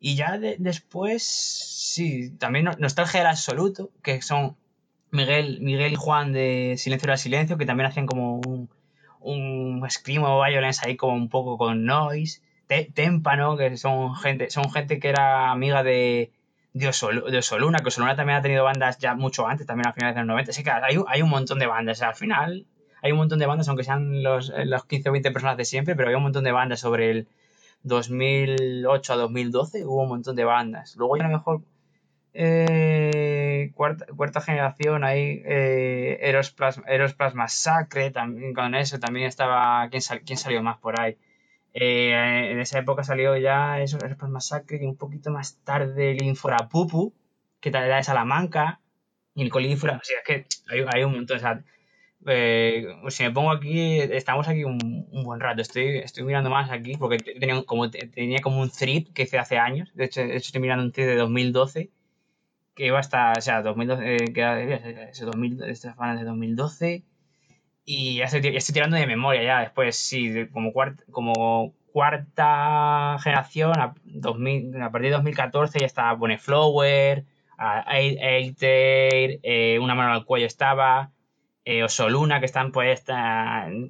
[0.00, 4.56] Y ya después, sí, también Nostalgia del Absoluto, que son
[5.10, 8.68] Miguel, Miguel y Juan de Silencio era Silencio, que también hacían como un,
[9.20, 12.42] un Scream o Violence ahí como un poco con noise.
[12.94, 16.32] Témpano, que son gente, son gente que era amiga de,
[16.74, 20.20] de, Osoluna, que Osoluna también ha tenido bandas ya mucho antes, también a finales de
[20.20, 20.50] los 90.
[20.50, 22.02] Así que hay, hay un montón de bandas.
[22.02, 22.66] al final
[23.02, 25.96] hay un montón de bandas, aunque sean los, los 15 o 20 personas de siempre,
[25.96, 27.28] pero había un montón de bandas sobre el
[27.84, 30.96] 2008 a 2012, hubo un montón de bandas.
[30.96, 31.62] Luego ya a lo mejor
[32.34, 33.27] eh,
[33.72, 40.78] cuarta, generación ahí, eh, Eros, Plasma, Sacre, también con eso también estaba, ¿quién, salió más
[40.78, 41.16] por ahí?
[41.74, 46.12] Eh, en esa época salió ya eso, Eros Plasma Sacre y un poquito más tarde
[46.12, 47.14] el Infora Pupu,
[47.60, 48.80] que tal era de Salamanca,
[49.34, 51.62] y el Colífora, o sea, es que hay, un montón, o sea,
[52.26, 55.62] eh, si me pongo aquí, estamos aquí un, buen rato.
[55.62, 59.58] Estoy, estoy mirando más aquí porque tenía como, tenía como un thread que hice hace
[59.58, 59.90] años.
[59.94, 61.90] De hecho, de hecho estoy mirando un thread de 2012
[62.78, 67.02] que iba hasta, o sea, 2012, eh, que ese 2000, estas de 2012.
[67.84, 70.72] Y ya estoy, ya tirando de memoria ya, después sí, como,
[71.92, 77.24] cuarta, generación, a, 2000, a partir de 2014 ya estaba Boneflower,
[77.56, 81.10] Ailter, eh, Una mano al cuello estaba,
[81.64, 83.02] eh, Osoluna, que están pues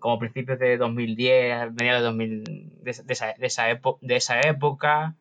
[0.01, 2.44] como principios de 2010, mediados de, 2000,
[2.82, 3.65] de, esa, de, esa,
[4.01, 5.15] de esa época.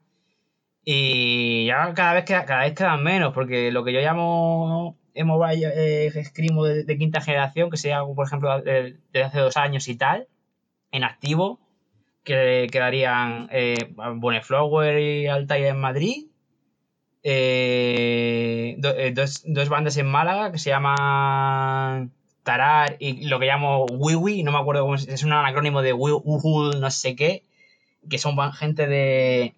[0.89, 5.67] Y ya cada vez, queda, cada vez quedan menos, porque lo que yo llamo mobile
[5.75, 9.97] eh, Screamo de, quinta generación, que sea, por ejemplo, desde de hace dos años y
[9.97, 10.29] tal,
[10.93, 11.59] en activo,
[12.23, 16.27] que quedarían eh, Boneflower y Altair en Madrid,
[17.21, 23.87] eh, eh, dos, dos, bandas en Málaga que se llaman Tarar y lo que llamo
[23.87, 27.43] Wiwi, no me acuerdo cómo es, es un acrónimo de Wuhul no sé qué,
[28.09, 29.53] que son gente de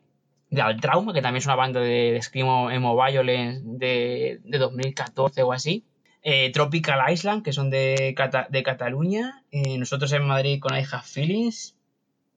[0.57, 5.43] Al Trauma, que también es una banda de, de Screamo Emo Violence de, de 2014
[5.43, 5.85] o así.
[6.21, 8.15] Eh, Tropical Island, que son de,
[8.49, 9.43] de Cataluña.
[9.51, 11.75] Eh, nosotros en Madrid con I Have Feelings.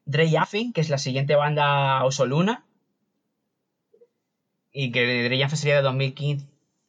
[0.05, 2.65] Dre Affin, que es la siguiente banda Osoluna.
[4.73, 6.47] Y que Dre Affin sería de 2015,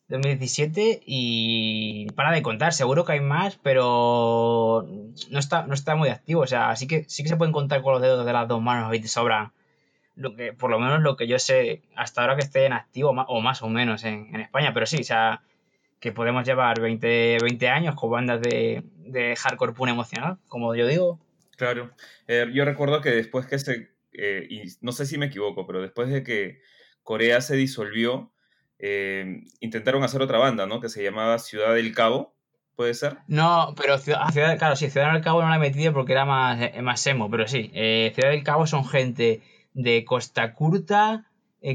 [0.09, 4.87] 2017 y para de contar, seguro que hay más, pero
[5.29, 7.81] no está, no está muy activo, o sea, sí que, sí que se pueden contar
[7.81, 9.53] con los dedos de las dos manos y te sobra
[10.15, 13.09] lo que, por lo menos lo que yo sé hasta ahora que esté en activo
[13.09, 15.41] o más o menos en, España, pero sí, o sea,
[15.99, 20.87] que podemos llevar 20, 20 años con bandas de, de hardcore pun emocional, como yo
[20.87, 21.19] digo.
[21.57, 21.91] Claro,
[22.27, 25.81] eh, yo recuerdo que después que se, eh, y no sé si me equivoco, pero
[25.81, 26.61] después de que
[27.03, 28.33] Corea se disolvió,
[28.79, 30.81] eh, intentaron hacer otra banda, ¿no?
[30.81, 32.35] Que se llamaba Ciudad del Cabo,
[32.75, 33.17] ¿puede ser?
[33.27, 36.25] No, pero Ciudad, ah, claro, sí, Ciudad del Cabo no la he metido porque era
[36.25, 39.41] más, eh, más emo, pero sí, eh, Ciudad del Cabo son gente
[39.73, 41.25] de Costa Curta,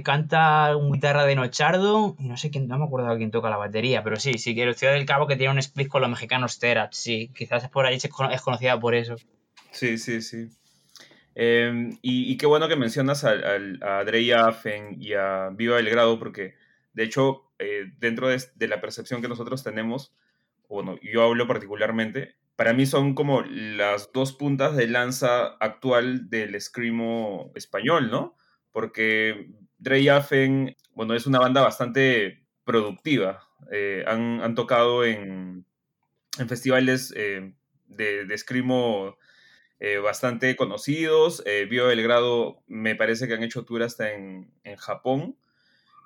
[0.04, 3.56] canta un guitarra de Nochardo, y no sé quién, no me acuerdo quién toca la
[3.56, 6.58] batería, pero sí, sí, que Ciudad del Cabo que tiene un split con los mexicanos
[6.58, 9.16] Terat, sí, quizás por ahí es conocida por eso.
[9.70, 10.48] Sí, sí, sí.
[11.34, 16.56] Em, y, qué bueno que mencionas a, a, a Afen y a Viva Belgrado, porque
[16.98, 20.12] de hecho, eh, dentro de, la percepción que nosotros tenemos,
[20.68, 26.60] bueno, yo hablo particularmente, para mí son como las dos puntas de lanza actual del
[26.60, 28.36] screamo español, ¿no?
[28.72, 33.46] Porque Dre Afen, bueno, es una banda bastante productiva.
[33.70, 35.64] Eh, han, tocado en,
[36.36, 37.54] en festivales eh,
[37.86, 39.16] de, de screamo
[40.02, 41.44] bastante conocidos.
[41.70, 45.36] Bio Belgrado me parece que han hecho tour hasta en, en Japón.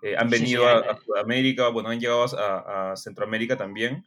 [0.02, 4.04] Eh, han venido a, Sudamérica, bueno, han llegado a, Centroamérica también.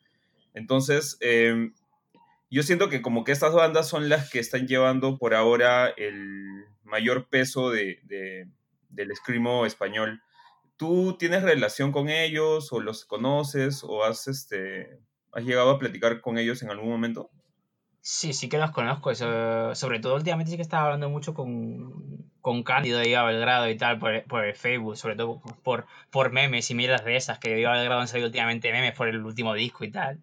[0.53, 1.73] Entonces, em,
[2.49, 6.65] yo siento que como que estas bandas son las que están llevando por ahora el
[6.83, 7.99] mayor peso de,
[8.89, 10.21] del escrimo español.
[10.77, 14.99] ¿Tú tienes relación con ellos o los conoces o has, este,
[15.31, 17.29] has llegado a platicar con ellos en algún momento?
[18.01, 19.15] Sí, sí que los conozco.
[19.15, 23.77] sobre todo últimamente sí que estaba hablando mucho con, con Cándido de Iba Belgrado y
[23.77, 27.49] tal por, por, el Facebook, sobre todo por, por memes y mierdas de esas, que
[27.49, 30.21] de Iba Belgrado han salido últimamente memes por el último disco y tal.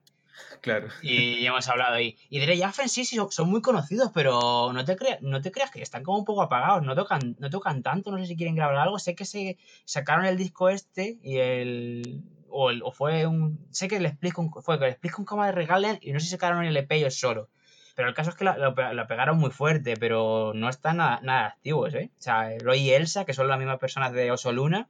[0.60, 0.88] Claro.
[1.02, 2.16] Y, hemos hablado ahí.
[2.30, 5.70] Y Dre Jaffen sí, sí, son, muy conocidos, pero no te, creas, no te creas
[5.70, 8.54] que están como un poco apagados, no tocan, no tocan tanto, no sé si quieren
[8.54, 8.98] grabar algo.
[8.98, 12.22] Sé que se sacaron el disco este y el...
[12.54, 13.66] O, el, o fue un...
[13.70, 16.26] Sé que le explico fue que le explico un cama de regalen y no sé
[16.26, 17.48] si sacaron el EP ellos solo.
[17.94, 18.74] Pero el caso es que lo,
[19.06, 22.10] pegaron muy fuerte, pero no están nada, nada, activos, ¿eh?
[22.18, 24.88] O sea, Roy y Elsa, que son las mismas personas de Oso Luna,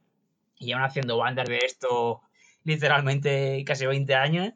[0.57, 2.21] y llevan haciendo bandas de esto
[2.63, 4.53] literalmente casi 20 años.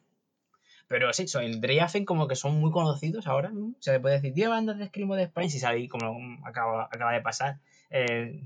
[0.87, 3.67] Pero sí, son el Dreyafen como que son muy conocidos ahora, ¿no?
[3.67, 6.85] O sea, se puede decir, 10 bandas de escrimo de España, si sale como acaba,
[6.91, 7.59] acaba de pasar
[7.89, 8.41] eh,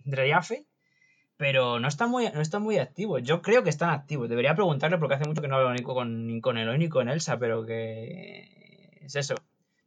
[1.37, 3.23] pero no están, muy, no están muy activos.
[3.23, 4.29] Yo creo que están activos.
[4.29, 7.09] Debería preguntarle porque hace mucho que no hablo ni con, ni con el ni con
[7.09, 9.35] Elsa, pero que es eso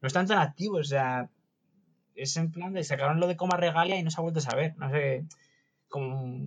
[0.05, 1.31] no están tan activos, o sea,
[2.15, 4.43] es en plan de sacaron lo de coma regalia y no se ha vuelto a
[4.43, 5.25] saber, no sé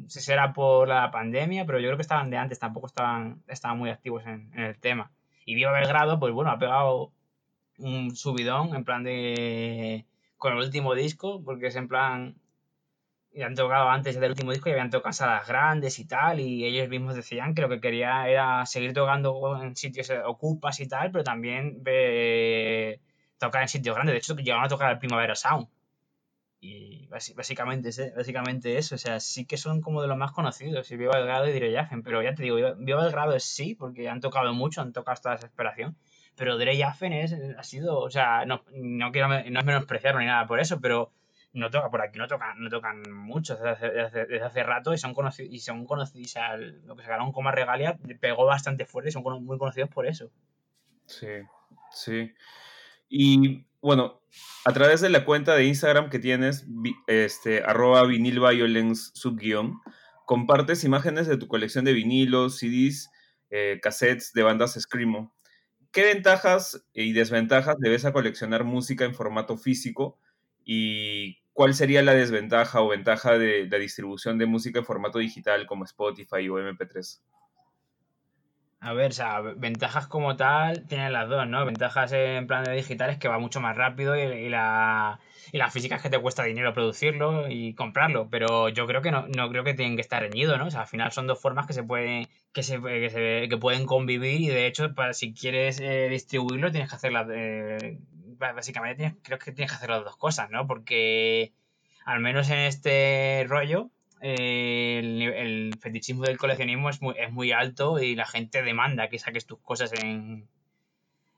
[0.10, 3.80] si será por la pandemia, pero yo creo que estaban de antes, tampoco estaban, estaban
[3.80, 5.12] muy activos en, el tema.
[5.48, 7.14] Y Viva Belgrado, pues bueno, ha pegado
[7.78, 10.06] un subidón en plan de
[10.38, 12.36] con el último disco, porque es en plan
[13.32, 16.66] y han tocado antes del último disco y habían tocado salas grandes y tal, y
[16.66, 21.12] ellos mismos decían que lo que quería era seguir tocando en sitios ocupas y tal,
[21.12, 23.00] pero también ve,
[23.38, 24.16] tocar en sitios grandes.
[24.16, 25.68] De hecho, llegaron a tocar el Primavera Sound.
[26.60, 28.96] Y básicamente, básicamente eso.
[28.96, 30.90] O sea, sí que son como de los más conocidos.
[30.92, 31.74] Y Viva Belgrado y Dre
[32.04, 35.32] Pero ya te digo, Viva Belgrado es sí, porque han tocado mucho, han tocado hasta
[35.32, 35.96] desesperación.
[36.36, 40.28] Pero Dre Jaffen es, ha sido, o sea, no, no quiero no es menospreciarlo ni
[40.28, 41.12] nada por eso, pero
[41.54, 45.14] no toca por aquí, no tocan, no tocan mucho desde hace, hace, rato y son
[45.14, 49.12] conocidos, y son conocidos, o sea, lo que sacaron como regalia pegó bastante fuerte y
[49.12, 50.30] son muy conocidos por eso.
[51.06, 51.28] Sí,
[51.92, 52.34] sí.
[53.10, 54.22] Y bueno,
[54.66, 56.66] a través de la cuenta de Instagram que tienes,
[57.08, 59.80] este, arroba vinilviolence subguión,
[60.26, 63.10] compartes imágenes de tu colección de vinilos, CDs,
[63.50, 65.34] eh, cassettes de bandas Screamo.
[65.92, 70.20] ¿Qué ventajas y desventajas debes a coleccionar música en formato físico?
[70.66, 75.66] ¿Y cuál sería la desventaja o ventaja de la distribución de música en formato digital
[75.66, 77.22] como Spotify o MP3?
[78.80, 81.66] A ver, o sea, ventajas como tal tienen las dos, ¿no?
[81.66, 85.20] Ventajas en plan de digital es que va mucho más rápido y, la,
[85.52, 89.12] y la física es que te cuesta dinero producirlo y comprarlo, pero yo creo que
[89.12, 90.68] no, no creo que tienen que estar reñidos, ¿no?
[90.68, 93.86] O sea, al final son dos formas que se pueden, que se, que, que pueden
[93.88, 98.00] convivir y de hecho, para, si quieres eh, distribuirlo tienes que hacer las, eh,
[98.38, 100.68] básicamente creo que tienes que hacer las dos cosas, ¿no?
[100.68, 101.52] Porque
[102.06, 103.90] al menos en este rollo
[104.22, 109.20] eh, el, fetichismo del coleccionismo es muy, es muy alto y la gente demanda que
[109.20, 110.48] saques tus cosas en,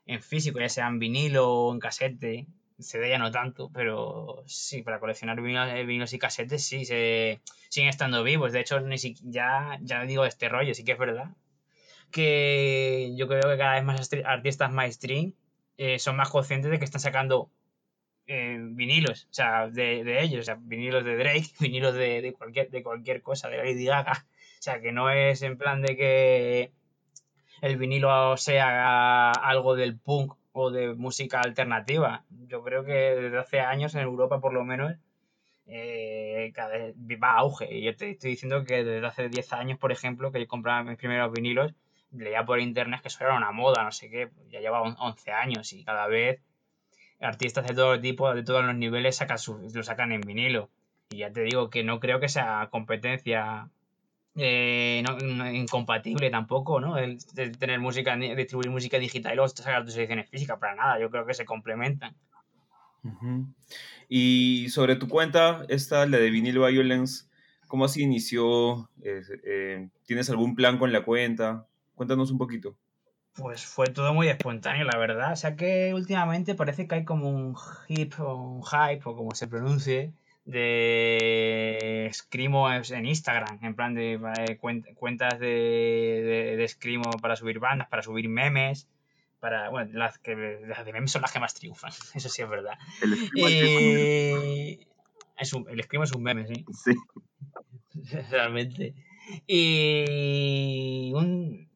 [0.06, 2.48] en físico, ya sea en vinilo o en casete.
[2.80, 8.24] CD ya no tanto, pero sí, para coleccionar vinilos, y casetes sí, se, siguen estando
[8.24, 8.54] vivos.
[8.54, 11.36] De hecho, ni ya, ya digo este rollo, sí que es verdad.
[12.10, 15.34] Que yo creo que cada vez más artistas mainstream
[15.78, 17.52] eh, son más conscientes de que están sacando
[18.30, 23.22] vinilos, o sea, de, ellos, o sea, vinilos de Drake, vinilos de, cualquier, de cualquier
[23.22, 24.26] cosa, de Lady Gaga.
[24.60, 26.72] O sea, que no es en plan de que
[27.62, 32.26] el vinilo sea algo del punk o de música alternativa.
[32.48, 34.96] Yo creo que desde hace años en Europa por lo menos
[35.66, 37.74] eh, cada vez va auge.
[37.74, 40.84] Y yo te estoy diciendo que desde hace 10 años, por ejemplo, que yo compraba
[40.84, 41.74] mis primeros vinilos,
[42.12, 45.32] leía por internet que eso era una moda, no sé qué, pues ya lleva 11
[45.32, 46.42] años y cada vez
[47.20, 49.38] artistas de todo tipo, de todos los niveles, sacan
[49.74, 50.70] lo sacan en vinilo.
[51.10, 53.70] Y ya te digo que no creo que sea competencia
[54.36, 55.04] eh,
[55.54, 56.98] incompatible tampoco, ¿no?
[56.98, 57.18] El,
[57.58, 61.26] tener música, distribuir música digital y luego sacar tus ediciones físicas, para nada, yo creo
[61.26, 62.16] que se complementan.
[64.08, 67.26] Y sobre tu cuenta, esta, la de Vinyl Violence,
[67.68, 68.90] ¿cómo así inició?
[69.02, 71.66] Eh, ¿Tienes algún plan con la cuenta?
[71.96, 72.76] Cuéntanos un poquito.
[73.40, 75.32] Pues fue todo muy espontáneo, la verdad.
[75.32, 77.56] O sea que últimamente parece que hay como un
[77.88, 80.12] hip o un hype, o como se pronuncie,
[80.46, 84.58] de Screamo en Instagram, en plan de,
[85.00, 88.88] cuentas de, de, Screamo para subir bandas, para subir memes,
[89.40, 92.50] para, bueno, las, que, las de memes son las que más triunfan, eso sí es
[92.50, 92.78] verdad.
[93.02, 93.14] El
[95.38, 96.66] es, un, el Screamo es un meme, sí.
[96.84, 96.96] Sí.
[98.32, 98.96] Realmente.
[99.46, 101.69] Y un,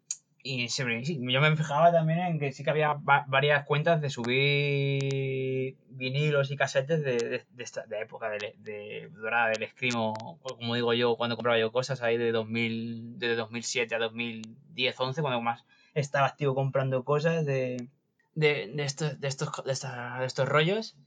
[0.46, 6.52] y yo me fijaba también en que sí que había varias cuentas de subir vinilos
[6.52, 11.16] y casetes de, de, esta, de época de, de, dorada del escrimo, como digo yo,
[11.16, 15.64] cuando compraba yo cosas ahí de 2000, de 2007 a 2010, 11, cuando más
[15.94, 17.88] estaba activo comprando cosas de,
[18.36, 19.72] de, estos, de, estos, de,
[20.26, 20.98] estos rollos.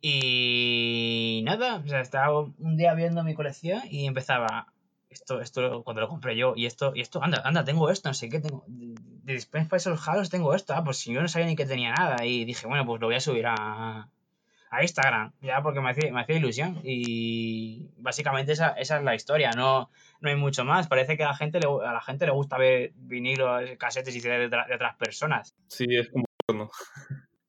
[0.00, 4.73] Y nada, o sea, estaba un día viendo mi colección y empezaba
[5.14, 8.14] esto, esto cuando lo compré yo, y esto, y esto, anda, anda, tengo esto, no
[8.14, 11.46] sé qué, tengo, de Dispense Files Halos tengo esto, ah, pues si yo no sabía
[11.46, 14.08] ni que tenía nada, y dije, bueno, pues lo voy a subir a,
[14.70, 19.14] a Instagram, ya porque me hacía, me hacía ilusión, y básicamente esa, esa, es la
[19.14, 22.26] historia, no, no hay mucho más, parece que a la gente le, a la gente
[22.26, 25.54] le gusta ver vinilos, casetes y CDs de, de, otras personas.
[25.68, 26.70] Sí, es como porno.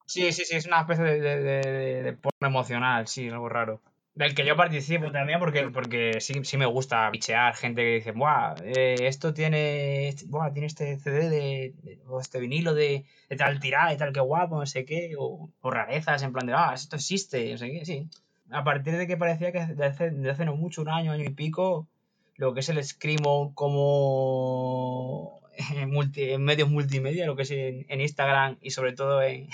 [0.06, 3.82] Sí, sí, sí, es una especie de, de, de porno emocional, sí, algo raro.
[4.16, 8.12] Del que yo participo también porque, porque sí, sí me gusta pichear gente que dice,
[8.14, 13.60] Buah, eh, esto tiene, buah, tiene este CD de, o este vinilo de, de, tal
[13.60, 16.96] tirada y tal que guapo, no sé qué, o, rarezas en plan de, ah, esto
[16.96, 18.10] existe, no sé qué, sí.
[18.52, 21.30] A partir de que parecía que de hace, de no mucho, un año, año y
[21.30, 21.90] pico,
[22.38, 25.42] lo que es el Screamo como
[25.76, 29.50] en, multi, en medios multimedia, lo que es en Instagram y sobre todo en,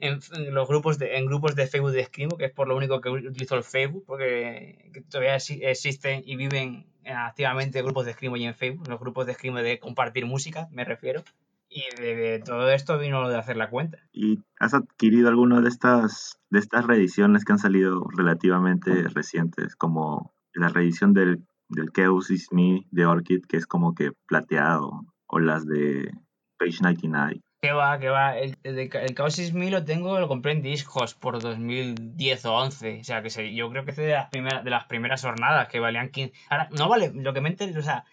[0.00, 0.20] en,
[0.52, 3.10] los grupos de, en grupos de Facebook de Escrimo, que es por lo único que
[3.10, 8.88] utilizo el Facebook, porque todavía existen y viven activamente grupos de Escrimo y en Facebook,
[8.88, 11.22] los grupos de Escrimo de compartir música, me refiero.
[11.68, 13.98] Y de, todo esto vino lo de hacer la cuenta.
[14.12, 20.32] ¿Y has adquirido alguna de estas, de estas reediciones que han salido relativamente recientes, como
[20.52, 25.40] la reedición del, del Chaos Is Me de Orchid, que es como que plateado, o
[25.40, 26.12] las de
[26.58, 27.40] Page 99?
[27.64, 28.36] Que va, que va.
[28.36, 33.00] El, el, el Chaos 6000 lo tengo, lo compré en discos por 2010 o 11.
[33.00, 35.68] O sea, que sé, yo creo que es de las, primeras, de las primeras jornadas
[35.68, 36.34] que valían 15.
[36.50, 38.04] Ahora, no vale, lo que me enteré, o sea,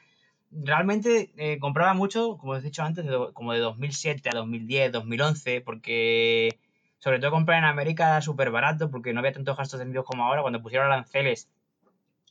[0.52, 6.58] realmente eh, compraba mucho, como he dicho antes, como de 2007 a 2010, 2011, porque
[7.00, 10.24] sobre todo comprar en América súper barato, porque no había tantos gastos de envío como
[10.24, 10.44] ahora.
[10.44, 11.50] Cuando pusieron aranceles,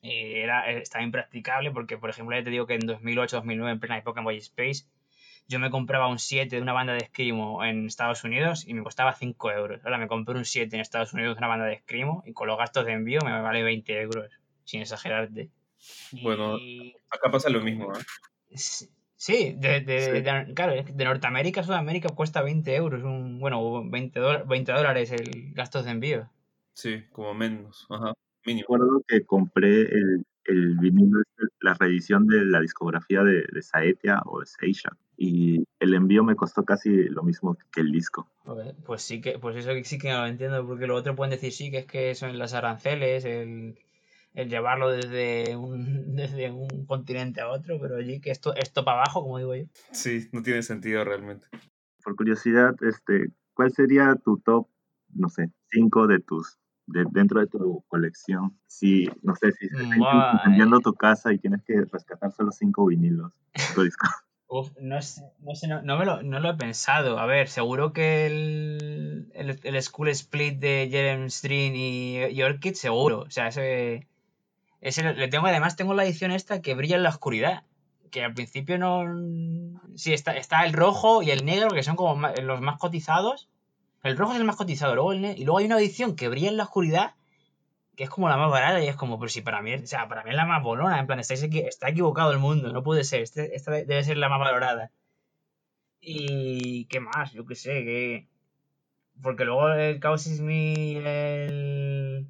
[0.03, 3.81] eh, era, estaba impracticable, porque por ejemplo, ya te digo que en 2008, 2009, en
[3.81, 4.87] plena época en Space
[5.49, 8.83] yo me compraba un 7 de una banda de Screamo en Estados Unidos y me
[8.83, 9.85] costaba 5 euros.
[9.85, 12.47] Ahora me compré un 7 en Estados Unidos de una banda de Screamo y con
[12.47, 14.31] los gastos de envío me vale 20 euros,
[14.65, 15.51] sin exagerarte.
[16.23, 16.57] Bueno,
[17.11, 17.99] acá pasa lo mismo, ¿eh?
[19.21, 25.13] Sí, de, claro, de Norteamérica a Sudamérica cuesta 20 euros, un, bueno, 20, 20 dólares
[25.13, 26.31] el gastos de envío.
[26.73, 28.15] Sí, como menos, ajá,
[28.47, 28.69] mínimo.
[28.71, 31.21] Recuerdo que compré el, el vinilo,
[31.61, 36.35] la reedición de la discografía de, de Saetia o de Seisha y el envío me
[36.35, 38.27] costó casi lo mismo que el disco.
[38.87, 41.53] Pues sí que, pues eso sí que no lo entiendo, porque lo otro pueden decir
[41.53, 43.79] sí, que es que son las aranceles, el,
[44.33, 49.03] el llevarlo desde un, desde un continente a otro, pero allí que esto, esto para
[49.03, 49.65] abajo, como digo yo.
[49.93, 51.49] Sí, no tiene sentido realmente.
[52.03, 54.69] Por curiosidad, este, ¿cuál sería tu top,
[55.11, 56.57] no sé, cinco de tus
[56.87, 58.59] dentro de tu colección.
[58.67, 63.33] Si, no sé, si estás vendiendo tu casa y tienes que rescatar solo cinco vinilos.
[64.53, 65.23] Uf, no sé,
[65.69, 67.21] no, me lo, no lo he pensado.
[67.21, 73.21] A ver, seguro que el, el, School Split de Jeremy Stream y Orchid, seguro.
[73.21, 74.09] O sea, ese,
[74.81, 77.63] ese le tengo, además tengo la edición esta que brilla en la oscuridad.
[78.11, 79.05] Que al principio no.
[79.95, 83.49] Sí, está, está el rojo y el negro, que son como los más cotizados.
[84.03, 86.57] El rojo es el más cotizado, el y luego hay una edición que brilla en
[86.57, 87.15] la oscuridad,
[88.01, 90.09] que es como la más barata, y es como, pero si para mí, o sea,
[90.09, 93.05] para mí es la más bolona, en plan, está, está equivocado el mundo, no puede
[93.05, 94.91] ser, este, esta debe ser la más valorada.
[96.01, 98.27] Y qué más, yo qué sé, que.
[99.21, 102.27] Porque luego el Chaos is Me y el.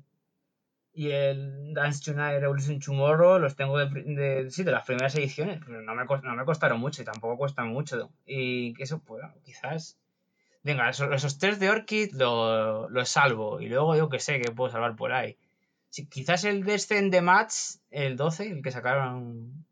[0.93, 5.83] Y el Dance Tonight Revolution Tomorrow los tengo de, sí, de las primeras ediciones, pero
[5.83, 8.11] no me, no me costaron mucho y tampoco cuestan mucho.
[8.27, 10.01] Y que eso, pues, quizás
[10.65, 13.61] venga, esos, tres de Orchid los lo salvo.
[13.61, 15.39] Y luego yo que sé que puedo salvar por ahí.
[16.09, 17.55] Quizás el Descent de Match,
[17.91, 19.67] el 12, el que sacaron,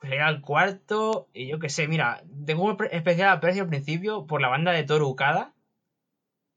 [0.00, 1.28] sería el cuarto.
[1.32, 4.84] Y yo que sé, mira, tengo un especial aprecio al principio por la banda de
[4.84, 5.54] Torucada.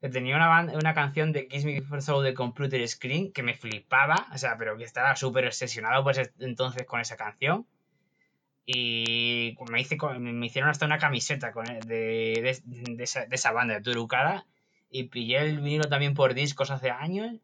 [0.00, 3.54] Que tenía una, una canción de Kiss Me First Soul de Computer Screen que me
[3.54, 4.26] flipaba.
[4.34, 7.66] O sea, pero que estaba súper obsesionado pues entonces con esa canción.
[8.66, 13.52] Y me, hice, me hicieron hasta una camiseta con, de, de, de, esa, de, esa,
[13.52, 14.46] banda de Turucada.
[14.90, 17.34] Y pillé el vinilo también por discos hace años.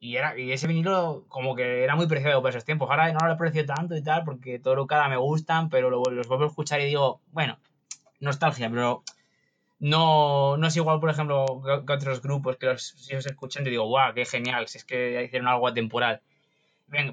[0.00, 2.90] Y, era, y ese vinilo como que era muy preciado por esos tiempos.
[2.90, 6.48] Ahora no lo aprecio tanto y tal porque Torucada me gustan, pero los vuelvo a
[6.48, 7.58] escuchar y digo, bueno,
[8.18, 9.04] nostalgia, pero
[9.78, 13.70] no, no es igual, por ejemplo, que, otros grupos que los, si los escuchan y
[13.70, 16.22] digo, guau, qué genial, si es que hicieron algo atemporal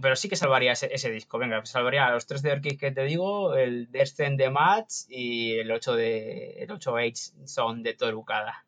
[0.01, 1.37] pero sí que salvaría ese, disco.
[1.37, 5.71] Venga, salvaría los tres de Orchid que te digo, el Descent de Match y el
[5.71, 8.65] 8 de el 8H son de Torucada.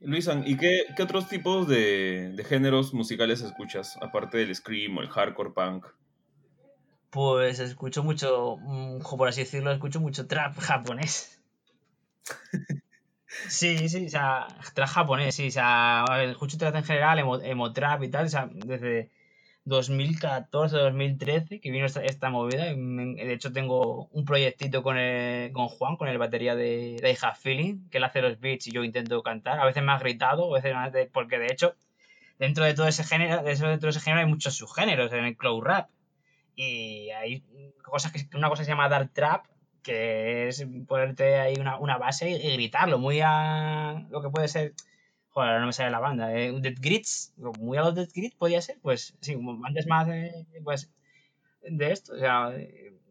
[0.00, 3.96] Luisan, ¿y qué, otros tipos de, géneros musicales escuchas?
[4.00, 5.86] Aparte del scream o el hardcore punk.
[7.10, 11.40] Pues escucho mucho, mm, por así decirlo, escucho mucho trap japonés.
[13.46, 18.02] Sí, sí, o sea, trap japonés, sí, o sea, escucho trap en general, emo, trap
[18.02, 19.10] y tal, o sea, desde,
[19.68, 22.64] 2014-2013 que vino esta, movida.
[22.74, 24.96] De hecho, tengo un proyectito con,
[25.52, 28.72] con Juan, con el batería de, de I Feeling, que él hace los beats y
[28.72, 29.60] yo intento cantar.
[29.60, 30.74] A veces me ha gritado, a veces
[31.12, 31.74] porque de hecho,
[32.38, 35.62] dentro de todo ese género, dentro de ese género hay muchos subgéneros en el cloud
[35.62, 35.90] rap.
[36.56, 37.44] Y hay
[37.84, 39.46] cosas que una cosa se llama dark trap,
[39.82, 44.74] que es ponerte ahí una, una base y, gritarlo, muy a lo que puede ser
[45.38, 46.34] Joder, no me sale la banda.
[46.36, 50.32] Eh, Dead Grids, muy a los Dead Grids podía ser, pues sí, antes más eh,
[50.64, 50.90] pues,
[51.62, 52.52] de esto, o sea,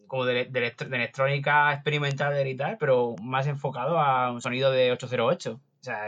[0.07, 5.53] como de, de, electrónica experimental y tal, pero más enfocado a un sonido de 808.
[5.53, 6.07] O sea,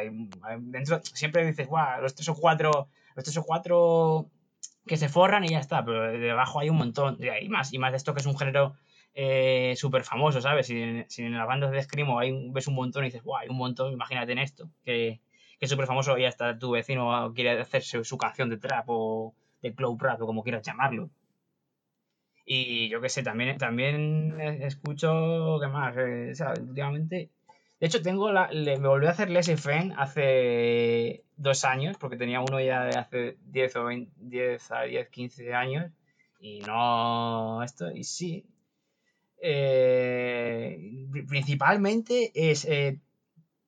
[0.60, 4.30] dentro siempre dices, guau, los tres o cuatro, los tres o cuatro
[4.86, 7.94] que se forran y ya está, pero debajo hay un montón, y más, y más
[7.94, 8.76] de esto que es un género
[9.14, 10.68] eh, súper famoso, ¿sabes?
[10.68, 13.56] Si, en las bandas de Screamo hay, ves un montón y dices, guau, hay un
[13.56, 15.22] montón, imagínate en esto, que
[15.60, 19.34] que es súper famoso y hasta tu vecino quiere hacerse su canción de trap o
[19.62, 21.10] de cloud rap o como quieras llamarlo.
[22.46, 25.96] Y yo qué sé, también, también escucho, ¿qué más?
[25.98, 27.30] Eh, últimamente...
[27.80, 32.42] De hecho, tengo la, me volví a hacer Les Friend hace dos años, porque tenía
[32.42, 35.92] uno ya de hace 10 o 20, 10 a 10, 15 años.
[36.42, 38.46] Y no esto, y sí.
[39.42, 43.00] Eh, principalmente es eh,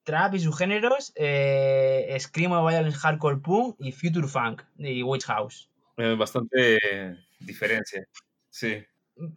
[0.04, 5.70] trap y sus géneros, eh, Screamo, Violence, Hardcore Punk y Future Funk y Witch House.
[5.98, 8.08] Eh, bastante diferencia,
[8.50, 8.84] sí.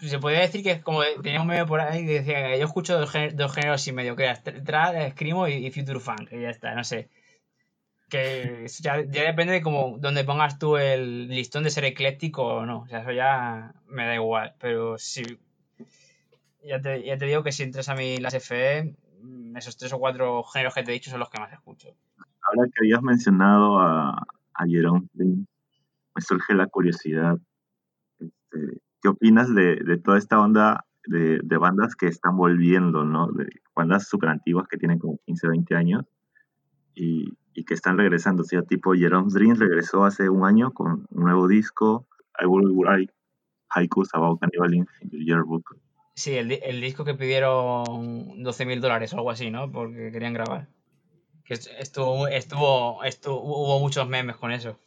[0.00, 2.98] Se podría decir que como tenía un medio por ahí que decía que yo escucho
[2.98, 4.32] dos, géneros, y medio, que
[4.64, 7.10] trap, Screamo y, Future Funk, y ya está, no sé.
[8.08, 12.82] Que ya, depende de como donde pongas tú el listón de ser ecléctico o no.
[12.82, 14.54] O sea, eso ya me da igual.
[14.60, 15.38] Pero sí.
[16.62, 18.94] Ya te, ya te digo que si entras a mi las FE,
[19.56, 21.88] esos tres o cuatro géneros que te he dicho son los que más escucho.
[22.18, 27.38] Ahora que habías mencionado a, a Jerome me surge la curiosidad.
[28.18, 33.28] Este, ¿Qué opinas de, de, toda esta onda de, de, bandas que están volviendo, ¿no?
[33.28, 36.04] De bandas súper antiguas que tienen como 15, 20 años
[36.94, 38.42] y, y que están regresando.
[38.42, 42.06] O sea, tipo Jerome Dream regresó hace un año con un nuevo disco,
[42.40, 43.12] I Will Write
[43.70, 45.76] Haikus About Cannibalism in the Yearbook.
[46.14, 49.70] Sí, el, el disco que pidieron 12 mil dólares o algo así, ¿no?
[49.70, 50.68] Porque querían grabar.
[51.44, 54.78] Que estuvo, estuvo, estuvo, hubo muchos memes con eso.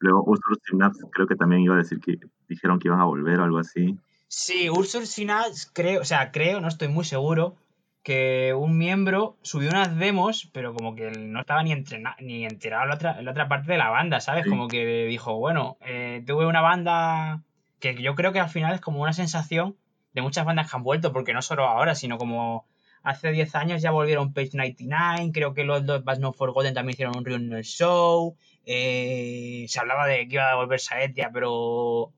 [0.00, 2.18] Luego Ursula Synapse creo que también iba a decir que
[2.48, 3.96] dijeron que iban a volver o algo así.
[4.26, 7.56] Sí, Ursula Synapse creo, o sea, creo, no estoy muy seguro,
[8.02, 11.74] que un miembro subió unas demos, pero como que no estaba ni,
[12.20, 14.46] ni enterado en la, otra, la otra parte de la banda, ¿sabes?
[14.46, 17.42] Como que dijo, bueno, eh, tuve una banda
[17.80, 19.76] que yo creo que al final es como una sensación
[20.12, 22.66] de muchas bandas que han vuelto, porque no solo ahora, sino como
[23.02, 26.94] hace 10 años ya volvieron Page 99, creo que los dos Bad No Forgotten también
[26.94, 32.12] hicieron un reunion show, eh, se hablaba de que iba a volver Saetia, pero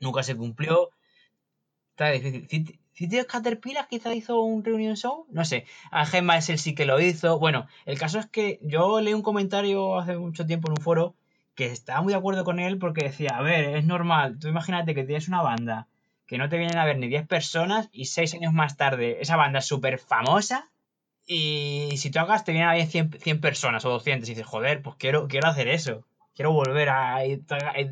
[0.00, 0.90] nunca se cumplió.
[1.90, 2.78] Está difícil.
[3.26, 5.64] Caterpillar quizá hizo un reunion show, no sé.
[5.90, 7.38] A Gemma es el sí que lo hizo.
[7.38, 11.14] Bueno, el caso es que yo leí un comentario hace mucho tiempo en un foro
[11.54, 14.94] que estaba muy de acuerdo con él porque decía, a ver, es normal, tú imagínate
[14.94, 15.88] que tienes una banda
[16.30, 19.34] que no te vienen a ver ni 10 personas y 6 años más tarde esa
[19.34, 20.70] banda es súper famosa
[21.26, 24.80] y si tú hagas te vienen a ver 100, personas o 200 y dices, joder,
[24.80, 26.06] pues quiero, quiero hacer eso.
[26.36, 27.22] Quiero volver a, a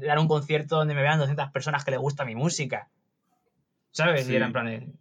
[0.06, 2.88] dar un concierto donde me vean 200 personas que les gusta mi música.
[3.90, 4.28] ¿Sabes?
[4.28, 4.94] Y era en plan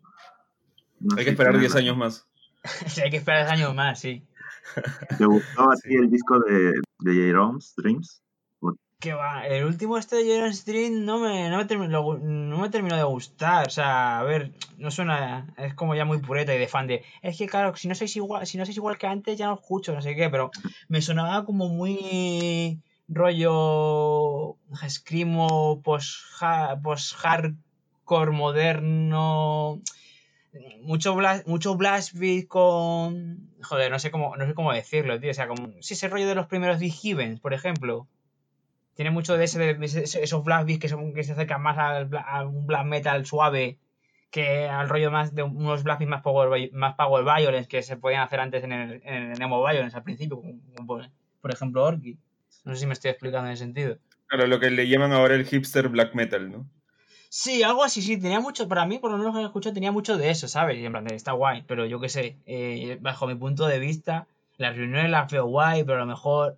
[1.15, 2.27] hay que esperar 10 años más.
[2.87, 4.25] sí, hay que esperar 10 años más, sí.
[5.15, 8.23] ¿Te gustó a ti el disco de, de Jerome's Dreams?
[8.99, 12.69] Que va, el último este de Jerome's Dreams no me, no, me terminó, no me
[12.69, 13.67] terminó de gustar.
[13.67, 15.53] O sea, a ver, no suena.
[15.57, 17.03] Es como ya muy pureta y de fan de.
[17.21, 19.53] Es que claro, si no sois igual, si no sois igual que antes, ya no
[19.53, 20.49] escucho, no sé qué, pero
[20.87, 29.79] me sonaba como muy rollo escrimo post-hardcore moderno
[30.81, 35.31] mucho blast, mucho blast beat con joder no sé cómo no sé cómo decirlo tío
[35.31, 36.93] o sea como si ese rollo de los primeros Big
[37.41, 38.07] por ejemplo
[38.97, 42.45] tiene mucho de ese esos blast beats que son que se acercan más al, a
[42.45, 43.77] un black metal suave
[44.31, 47.95] que al rollo más de unos blast beats más power más power violence que se
[47.95, 50.41] podían hacer antes en el, en Emo Violence al principio
[50.85, 51.07] por,
[51.53, 52.17] ejemplo Orchid
[52.65, 53.97] no sé si me estoy explicando en ese sentido.
[54.25, 56.67] Claro lo que le llaman ahora el hipster black metal no
[57.29, 59.91] Sí, algo así, sí, tenía mucho, para mí, por lo menos que he escuchado, tenía
[59.91, 60.77] mucho de eso, ¿sabes?
[60.77, 64.27] Y en plan, está guay, pero yo qué sé, eh, bajo mi punto de vista,
[64.55, 66.57] las reuniones las veo guay, pero a lo mejor,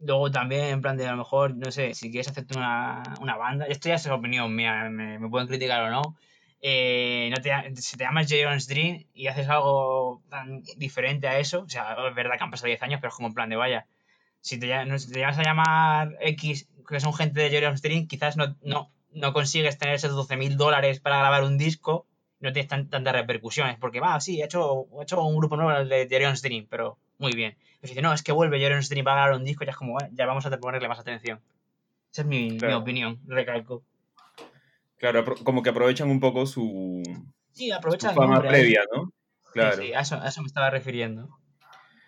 [0.00, 3.36] luego también, en plan, de a lo mejor, no sé, si quieres hacerte una, una
[3.36, 6.16] banda, esto ya es opinión mía, me, me pueden criticar o no,
[6.60, 11.62] eh, no te, si te llamas Jaron's Dream y haces algo tan diferente a eso,
[11.62, 13.56] o sea, es verdad que han pasado 10 años, pero es como en plan de
[13.56, 13.86] vaya,
[14.40, 18.36] si te, si te llamas a llamar X, que son gente de Jaron's Dream, quizás
[18.36, 22.06] no, no no consigues tener esos 12 mil dólares para grabar un disco,
[22.40, 23.78] no tienes tantas repercusiones.
[23.78, 27.32] Porque va, sí, he hecho, he hecho un grupo nuevo, de Jerion Stream, pero muy
[27.32, 27.56] bien.
[27.80, 29.98] Pero dice, no, es que vuelve Jerion Stream para grabar un disco, ya es como,
[30.12, 31.40] ya vamos a ponerle más atención.
[32.12, 33.84] Esa es mi, opinión, recalco.
[34.96, 37.02] Claro, como que aprovechan un poco su,
[37.52, 39.12] sí, aprovechan su fama previa, ¿no?
[39.52, 39.76] Claro.
[39.76, 41.28] Sí, a, eso, me estaba refiriendo.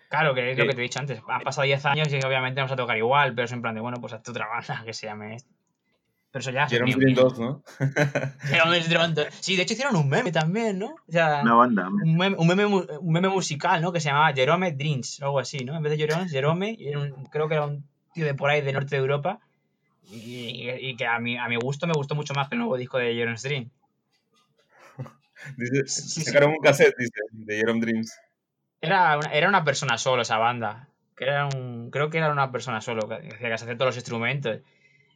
[0.09, 1.21] Claro, que es lo que te he dicho antes.
[1.27, 3.81] Han pasado 10 años y obviamente vamos a tocar igual, pero es en plan de,
[3.81, 5.53] bueno, pues hazte otra banda que se llame esto.
[6.31, 6.67] Pero eso ya.
[6.67, 7.63] Jerome Dream 2, ¿no?
[8.43, 9.27] Jerome Dream 2.
[9.41, 10.95] Sí, de hecho hicieron un meme también, ¿no?
[11.07, 11.89] O sea, Una banda.
[11.89, 13.91] Un meme, un meme, un meme musical, ¿no?
[13.91, 15.75] Que se llamaba Jerome Dreams, o algo así, ¿no?
[15.75, 16.77] En vez de Jerome, Jerome,
[17.31, 17.83] creo que era un
[18.13, 19.39] tío de por ahí de norte de Europa.
[20.09, 22.77] Y, y, que a mi, a mi gusto me gustó mucho más que el nuevo
[22.77, 23.69] disco de Jerome Dream.
[25.57, 25.87] Dice,
[26.23, 28.13] sacaron un cassette, dice, de Jerome Dreams.
[28.79, 30.87] Era una, era una persona solo esa banda.
[31.15, 33.95] Que era un, creo que era una persona solo, que, que se hacía todos los
[33.95, 34.59] instrumentos.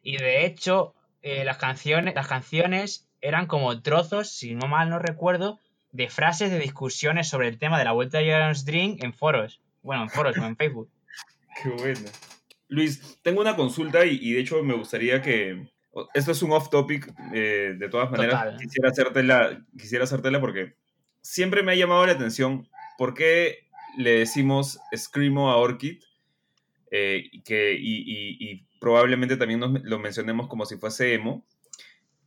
[0.02, 0.94] Y de hecho,
[1.26, 5.60] eh, las, canciones, las canciones eran como trozos, si no mal no recuerdo,
[5.92, 9.60] de frases de discusiones sobre el tema de la vuelta de Jones Dream en foros.
[9.82, 10.88] Bueno, en foros, no en Facebook.
[11.64, 12.08] Qué bueno.
[12.68, 15.68] Luis, tengo una consulta y, de hecho me gustaría que...
[16.14, 18.62] Esto es un off topic, eh, de todas maneras.
[18.62, 20.76] Quisiera, hacértela, quisiera hacértela porque
[21.22, 22.70] siempre me ha llamado la atención
[23.00, 23.66] por qué
[23.98, 26.04] le decimos Screamo a Orchid
[26.92, 31.46] eh, que, y, probablemente también lo mencionemos como si fuese emo.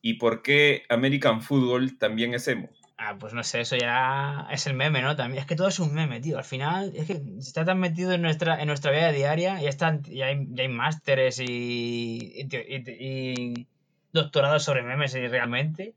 [0.00, 2.70] ¿Y por qué American Football también es emo?
[3.00, 5.14] Ah, pues no sé, eso ya es el meme, ¿no?
[5.14, 6.36] También es que todo es un meme, tío.
[6.36, 10.02] Al final es que está tan metido en nuestra, en nuestra vida diaria, ya, están,
[10.02, 13.66] ya hay, ya hay másteres y, y,
[14.12, 15.94] doctorados sobre memes realmente.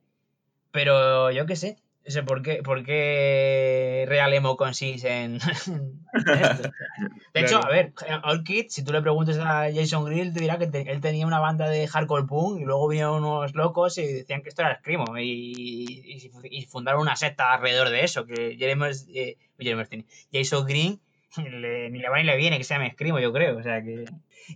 [0.72, 6.72] Pero yo qué sé, sé por qué, por qué Real Emo consiste en, esto.
[7.34, 10.70] De hecho, a ver, Orchid, si tú le preguntas a Jason Grill, te dirá que
[10.88, 14.50] él tenía una banda de hardcore punk y luego vinieron unos locos y decían que
[14.50, 19.38] esto era Screamo y, y, fundaron una secta alrededor de eso, que Jeremy, eh,
[20.32, 21.00] Jason Green
[21.38, 23.58] ni le va ni le viene que se llame Screamo, yo creo.
[23.58, 24.06] O sea que.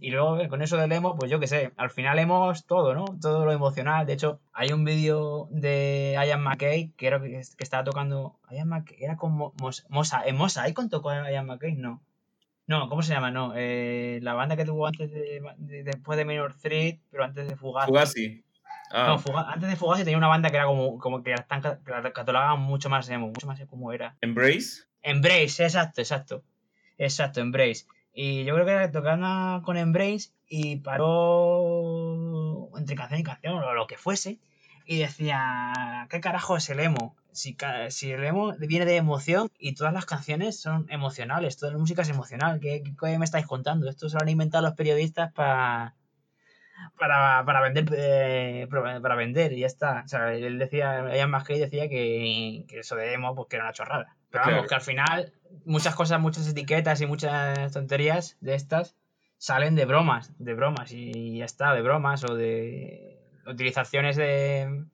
[0.01, 3.05] Y luego con eso del emo, pues yo qué sé, al final emos todo, ¿no?
[3.21, 4.05] Todo lo emocional.
[4.05, 8.39] De hecho, hay un vídeo de Ian McKay que, era, que estaba tocando.
[8.51, 9.51] Ian McKay, era con
[9.89, 10.23] Mosa.
[10.25, 10.63] ¿En Mosa?
[10.63, 11.75] ¿Hay con tocó Ian McKay?
[11.75, 12.01] No.
[12.67, 13.29] No, ¿cómo se llama?
[13.29, 17.55] No, eh, la banda que tuvo antes de, después de Minor Threat, pero antes de
[17.55, 17.87] Fugazi.
[17.87, 18.43] Fugazi.
[18.91, 19.19] Ah.
[19.47, 23.07] antes de Fugazi tenía una banda que era como, como que la, catalogaban mucho más
[23.09, 24.15] emo, mucho más como era.
[24.21, 24.83] ¿Embrace?
[25.03, 26.43] Embrace, exacto, exacto.
[26.97, 27.85] Exacto, Embrace.
[28.17, 33.87] Y yo creo que tocando con Embrace y paró entre canción y canción o lo
[33.87, 34.39] que fuese
[34.85, 37.17] y decía, ¿qué carajo es el emo?
[37.33, 37.57] Si,
[37.89, 42.03] si el emo viene de emoción y todas las canciones son emocionales, toda la música
[42.03, 43.89] es emocional, ¿qué, qué me estáis contando?
[43.89, 45.95] Esto se lo han inventado los periodistas para
[46.97, 50.03] para, para vender eh, para vender y ya está.
[50.05, 53.65] O sea, él decía, Ian McKay decía que, que eso de emo pues que era
[53.65, 54.15] una chorrada.
[54.43, 55.33] Pero vamos, que al final
[55.65, 58.95] muchas cosas, muchas etiquetas y muchas tonterías de estas
[59.37, 64.85] salen de bromas, de bromas y ya está, de bromas o de utilizaciones de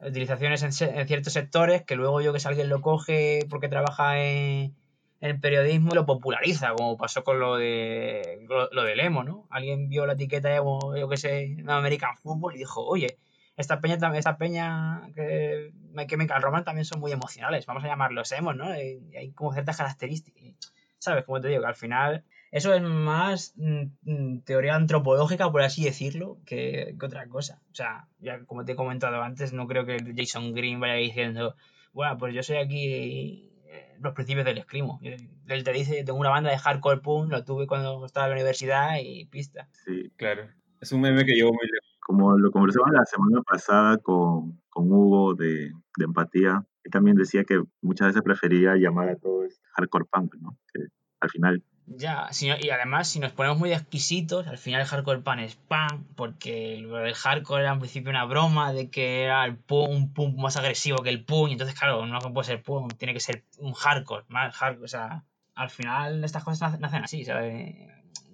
[0.00, 4.74] utilizaciones en, ciertos sectores que luego yo que si alguien lo coge porque trabaja en,
[5.20, 9.46] el periodismo lo populariza, como pasó con lo de lo, del emo, ¿no?
[9.50, 13.18] Alguien vio la etiqueta emo, yo que sé, en American Football y dijo, oye,
[13.62, 15.72] esta peña, esta peña que
[16.06, 18.74] Chemical Roman también son muy emocionales, vamos a llamarlos emos, ¿no?
[18.76, 21.24] Y hay como ciertas características, ¿sabes?
[21.24, 25.82] Como te digo, que al final eso es más mm, mm, teoría antropológica, por así
[25.82, 27.62] decirlo, que, otra cosa.
[27.70, 31.56] O sea, ya como te he comentado antes, no creo que Jason Green vaya diciendo,
[31.94, 35.00] bueno, pues yo soy aquí eh, los principios del escrimo.
[35.02, 38.36] Él te dice, tengo una banda de hardcore punk, lo tuve cuando estaba en la
[38.36, 39.70] universidad y pista.
[39.86, 40.46] Sí, claro.
[40.78, 41.81] Es un meme que llevo muy lejos.
[42.12, 47.44] Como lo conversamos la semana pasada con, con Hugo de, de Empatía, él también decía
[47.44, 50.58] que muchas veces prefería llamar a todos hardcore punk, ¿no?
[50.74, 50.88] Que
[51.20, 52.28] al final ya,
[52.60, 56.74] y además, si nos ponemos muy exquisitos, al final el hardcore pan es pan, porque
[56.74, 61.02] el hardcore era en principio una broma de que era el un punk más agresivo
[61.02, 64.26] que el punk, y entonces, claro, no puede ser punk, tiene que ser un hardcore,
[64.28, 65.24] más hardcore, o sea,
[65.54, 67.74] al final estas cosas nacen así, ¿sabes?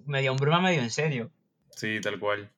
[0.05, 1.31] Medio en broma, medio en serio.
[1.69, 2.51] Sí, tal cual.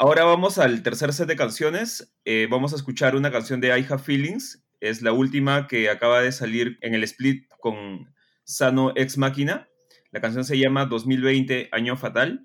[0.00, 2.14] Ahora vamos al tercer set de canciones.
[2.24, 4.64] Eh, vamos a escuchar una canción de I Have Feelings.
[4.78, 8.08] Es la última que acaba de salir en el split con
[8.44, 9.68] Sano Ex Máquina.
[10.12, 12.44] La canción se llama 2020, Año Fatal.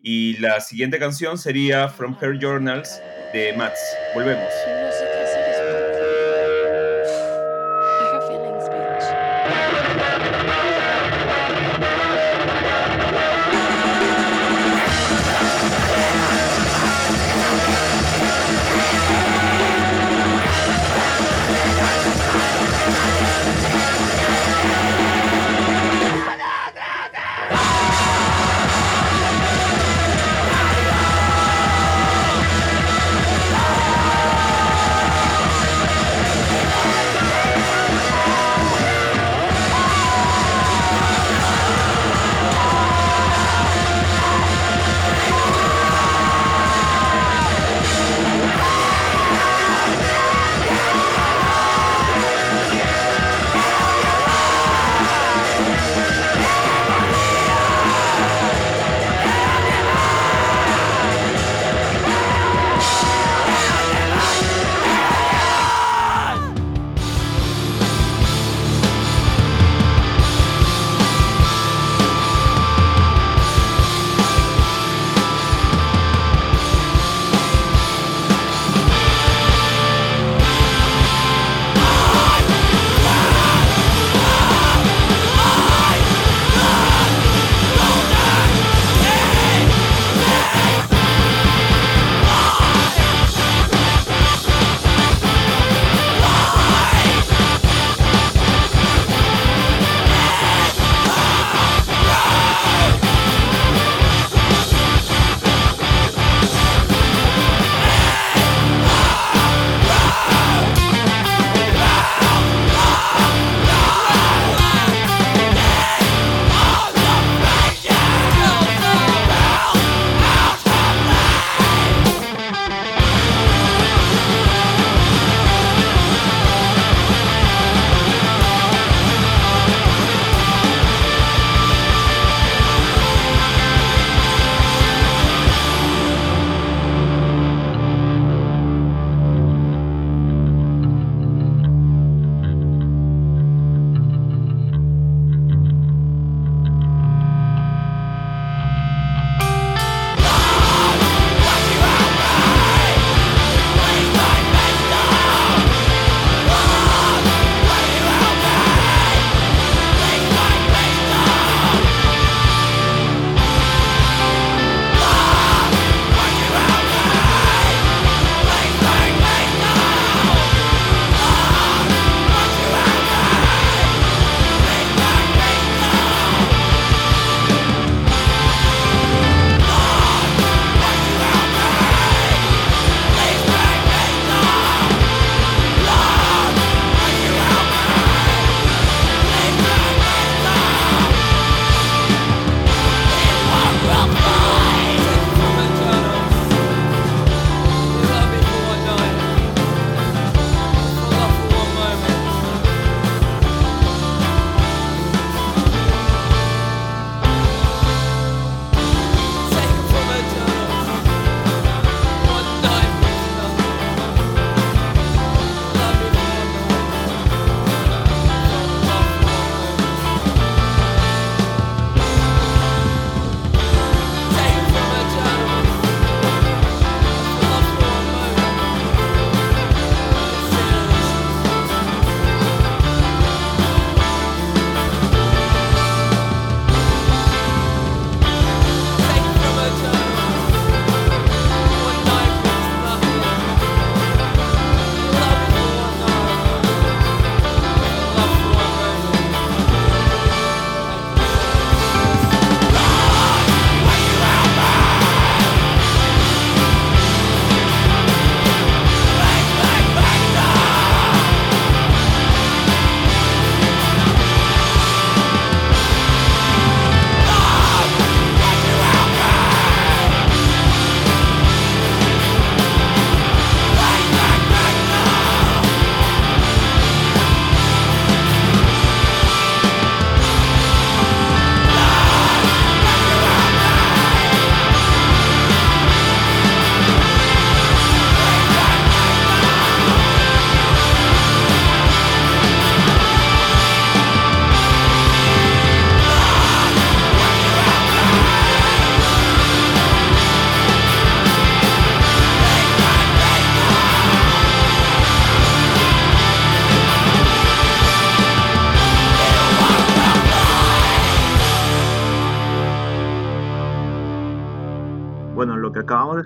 [0.00, 3.00] Y la siguiente canción sería From Her Journals
[3.32, 3.80] de Mats.
[4.14, 4.52] Volvemos.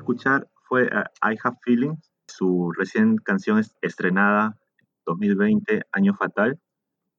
[0.07, 4.57] Escuchar fue uh, I Have Feelings, su recién canción estrenada
[5.05, 6.61] 2020, Año Fatal,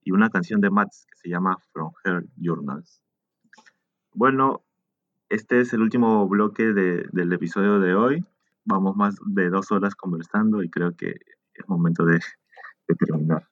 [0.04, 3.02] y una canción de Mats que se llama From Her Journals.
[4.14, 4.64] Bueno,
[5.28, 8.26] este es el último bloque del episodio de hoy.
[8.64, 11.16] Vamos más de dos horas conversando y creo que
[11.54, 12.22] es momento de,
[12.98, 13.50] terminar.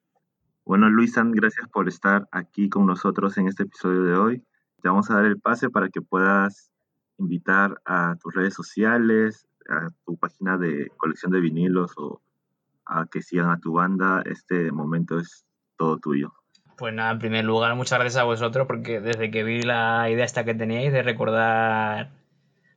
[0.63, 4.43] Bueno, Luisan, gracias por estar aquí con nosotros en este episodio de hoy.
[4.81, 6.71] Te vamos a dar el pase para que puedas
[7.17, 12.21] invitar a tus redes sociales, a tu página de colección de vinilos o
[12.85, 14.23] a que sigan a tu banda.
[14.25, 15.45] Este momento es
[15.77, 16.33] todo tuyo.
[16.77, 20.25] Pues nada, en primer lugar, muchas gracias a vosotros porque desde que vi la idea
[20.25, 22.11] esta que teníais de recordar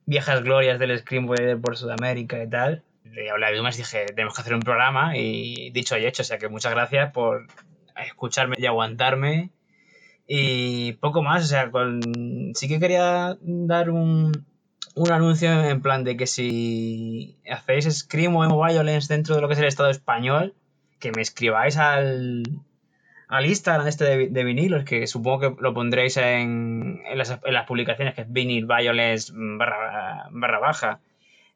[0.06, 1.26] viejas glorias del Scream
[1.60, 5.98] por Sudamérica y tal, le hablé a dije, tenemos que hacer un programa y dicho
[5.98, 7.46] y hecho, o sea que muchas gracias por
[7.96, 9.50] escucharme y aguantarme
[10.28, 12.00] y poco más, o sea, con...
[12.54, 14.44] sí que quería dar un,
[14.94, 19.54] un anuncio en plan de que si hacéis Scream o Violence dentro de lo que
[19.54, 20.54] es el Estado español,
[20.98, 22.42] que me escribáis al,
[23.28, 27.66] al Instagram este de, vinilos, que supongo que lo pondréis en, en, las, en las,
[27.66, 31.00] publicaciones, que es vinil violence barra, barra baja.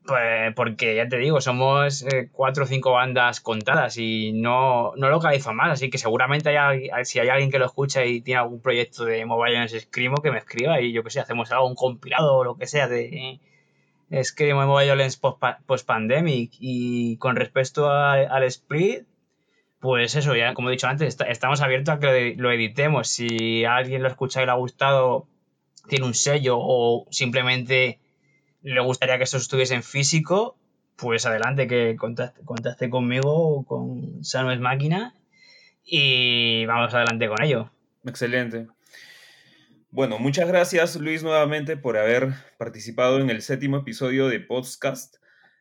[0.05, 5.09] Pues porque ya te digo, somos eh, cuatro o cinco bandas contadas y no, no
[5.11, 8.61] localizo más, así que seguramente hay, si hay alguien que lo escucha y tiene algún
[8.61, 12.35] proyecto de Mobile Screamo que me escriba y yo que sé, hacemos algo, un compilado
[12.35, 13.39] o lo que sea de
[14.23, 19.07] Screamo Mobile Violence post, pandemic y con respecto al split,
[19.79, 23.09] pues eso, ya como he dicho antes, estamos abiertos a que lo editemos.
[23.09, 25.27] Si alguien lo escucha y le ha gustado,
[25.89, 27.99] tiene un sello o simplemente
[28.62, 30.56] le gustaría que eso estuviese en físico,
[30.97, 35.14] pues adelante, que contacte, conmigo con Sanues Máquina
[35.84, 37.70] y vamos adelante con ello.
[38.05, 38.68] Excelente.
[39.90, 45.16] Bueno, muchas gracias Luis nuevamente por haber participado en el séptimo episodio de Podcast.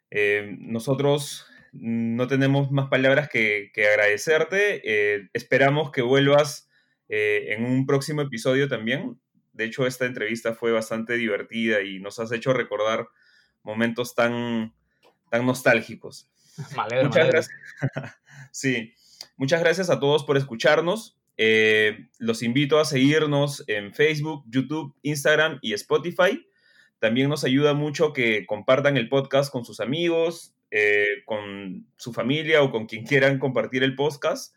[0.09, 4.81] Eh, nosotros no tenemos más palabras que, agradecerte.
[4.83, 6.69] Eh, esperamos que vuelvas
[7.09, 9.20] eh, en un próximo episodio también.
[9.53, 13.07] De hecho, esta entrevista fue bastante divertida y nos has hecho recordar
[13.63, 14.73] momentos tan,
[15.29, 16.29] tan nostálgicos.
[17.03, 17.49] Muchas gracias.
[18.51, 18.93] sí,
[19.37, 21.17] muchas gracias a todos por escucharnos.
[21.37, 26.45] Eh, los invito a seguirnos en Facebook, YouTube, Instagram y Spotify.
[26.99, 32.61] También nos ayuda mucho que compartan el podcast con sus amigos, eh, con su familia
[32.61, 34.53] o con quien quieran compartir el podcast.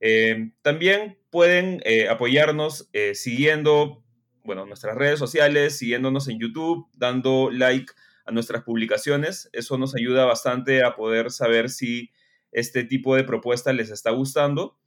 [0.00, 1.80] Eh, también pueden
[2.10, 4.02] apoyarnos siguiendo
[4.46, 7.92] bueno, nuestras redes sociales, siguiéndonos en YouTube, dando like
[8.24, 9.50] a nuestras publicaciones.
[9.52, 12.10] Eso nos ayuda bastante a poder saber si
[12.52, 14.78] este tipo de propuesta les está gustando.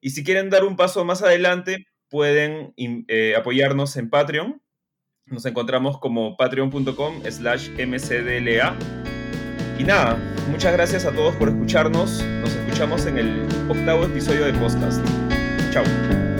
[0.00, 4.62] Y si quieren dar un paso más adelante, pueden eh, apoyarnos en Patreon.
[5.26, 8.76] Nos encontramos como patreon.com slash mcdla.
[9.78, 10.16] Y nada,
[10.50, 12.22] muchas gracias a todos por escucharnos.
[12.22, 15.04] Nos escuchamos en el octavo episodio de podcast.
[15.72, 16.33] Chao.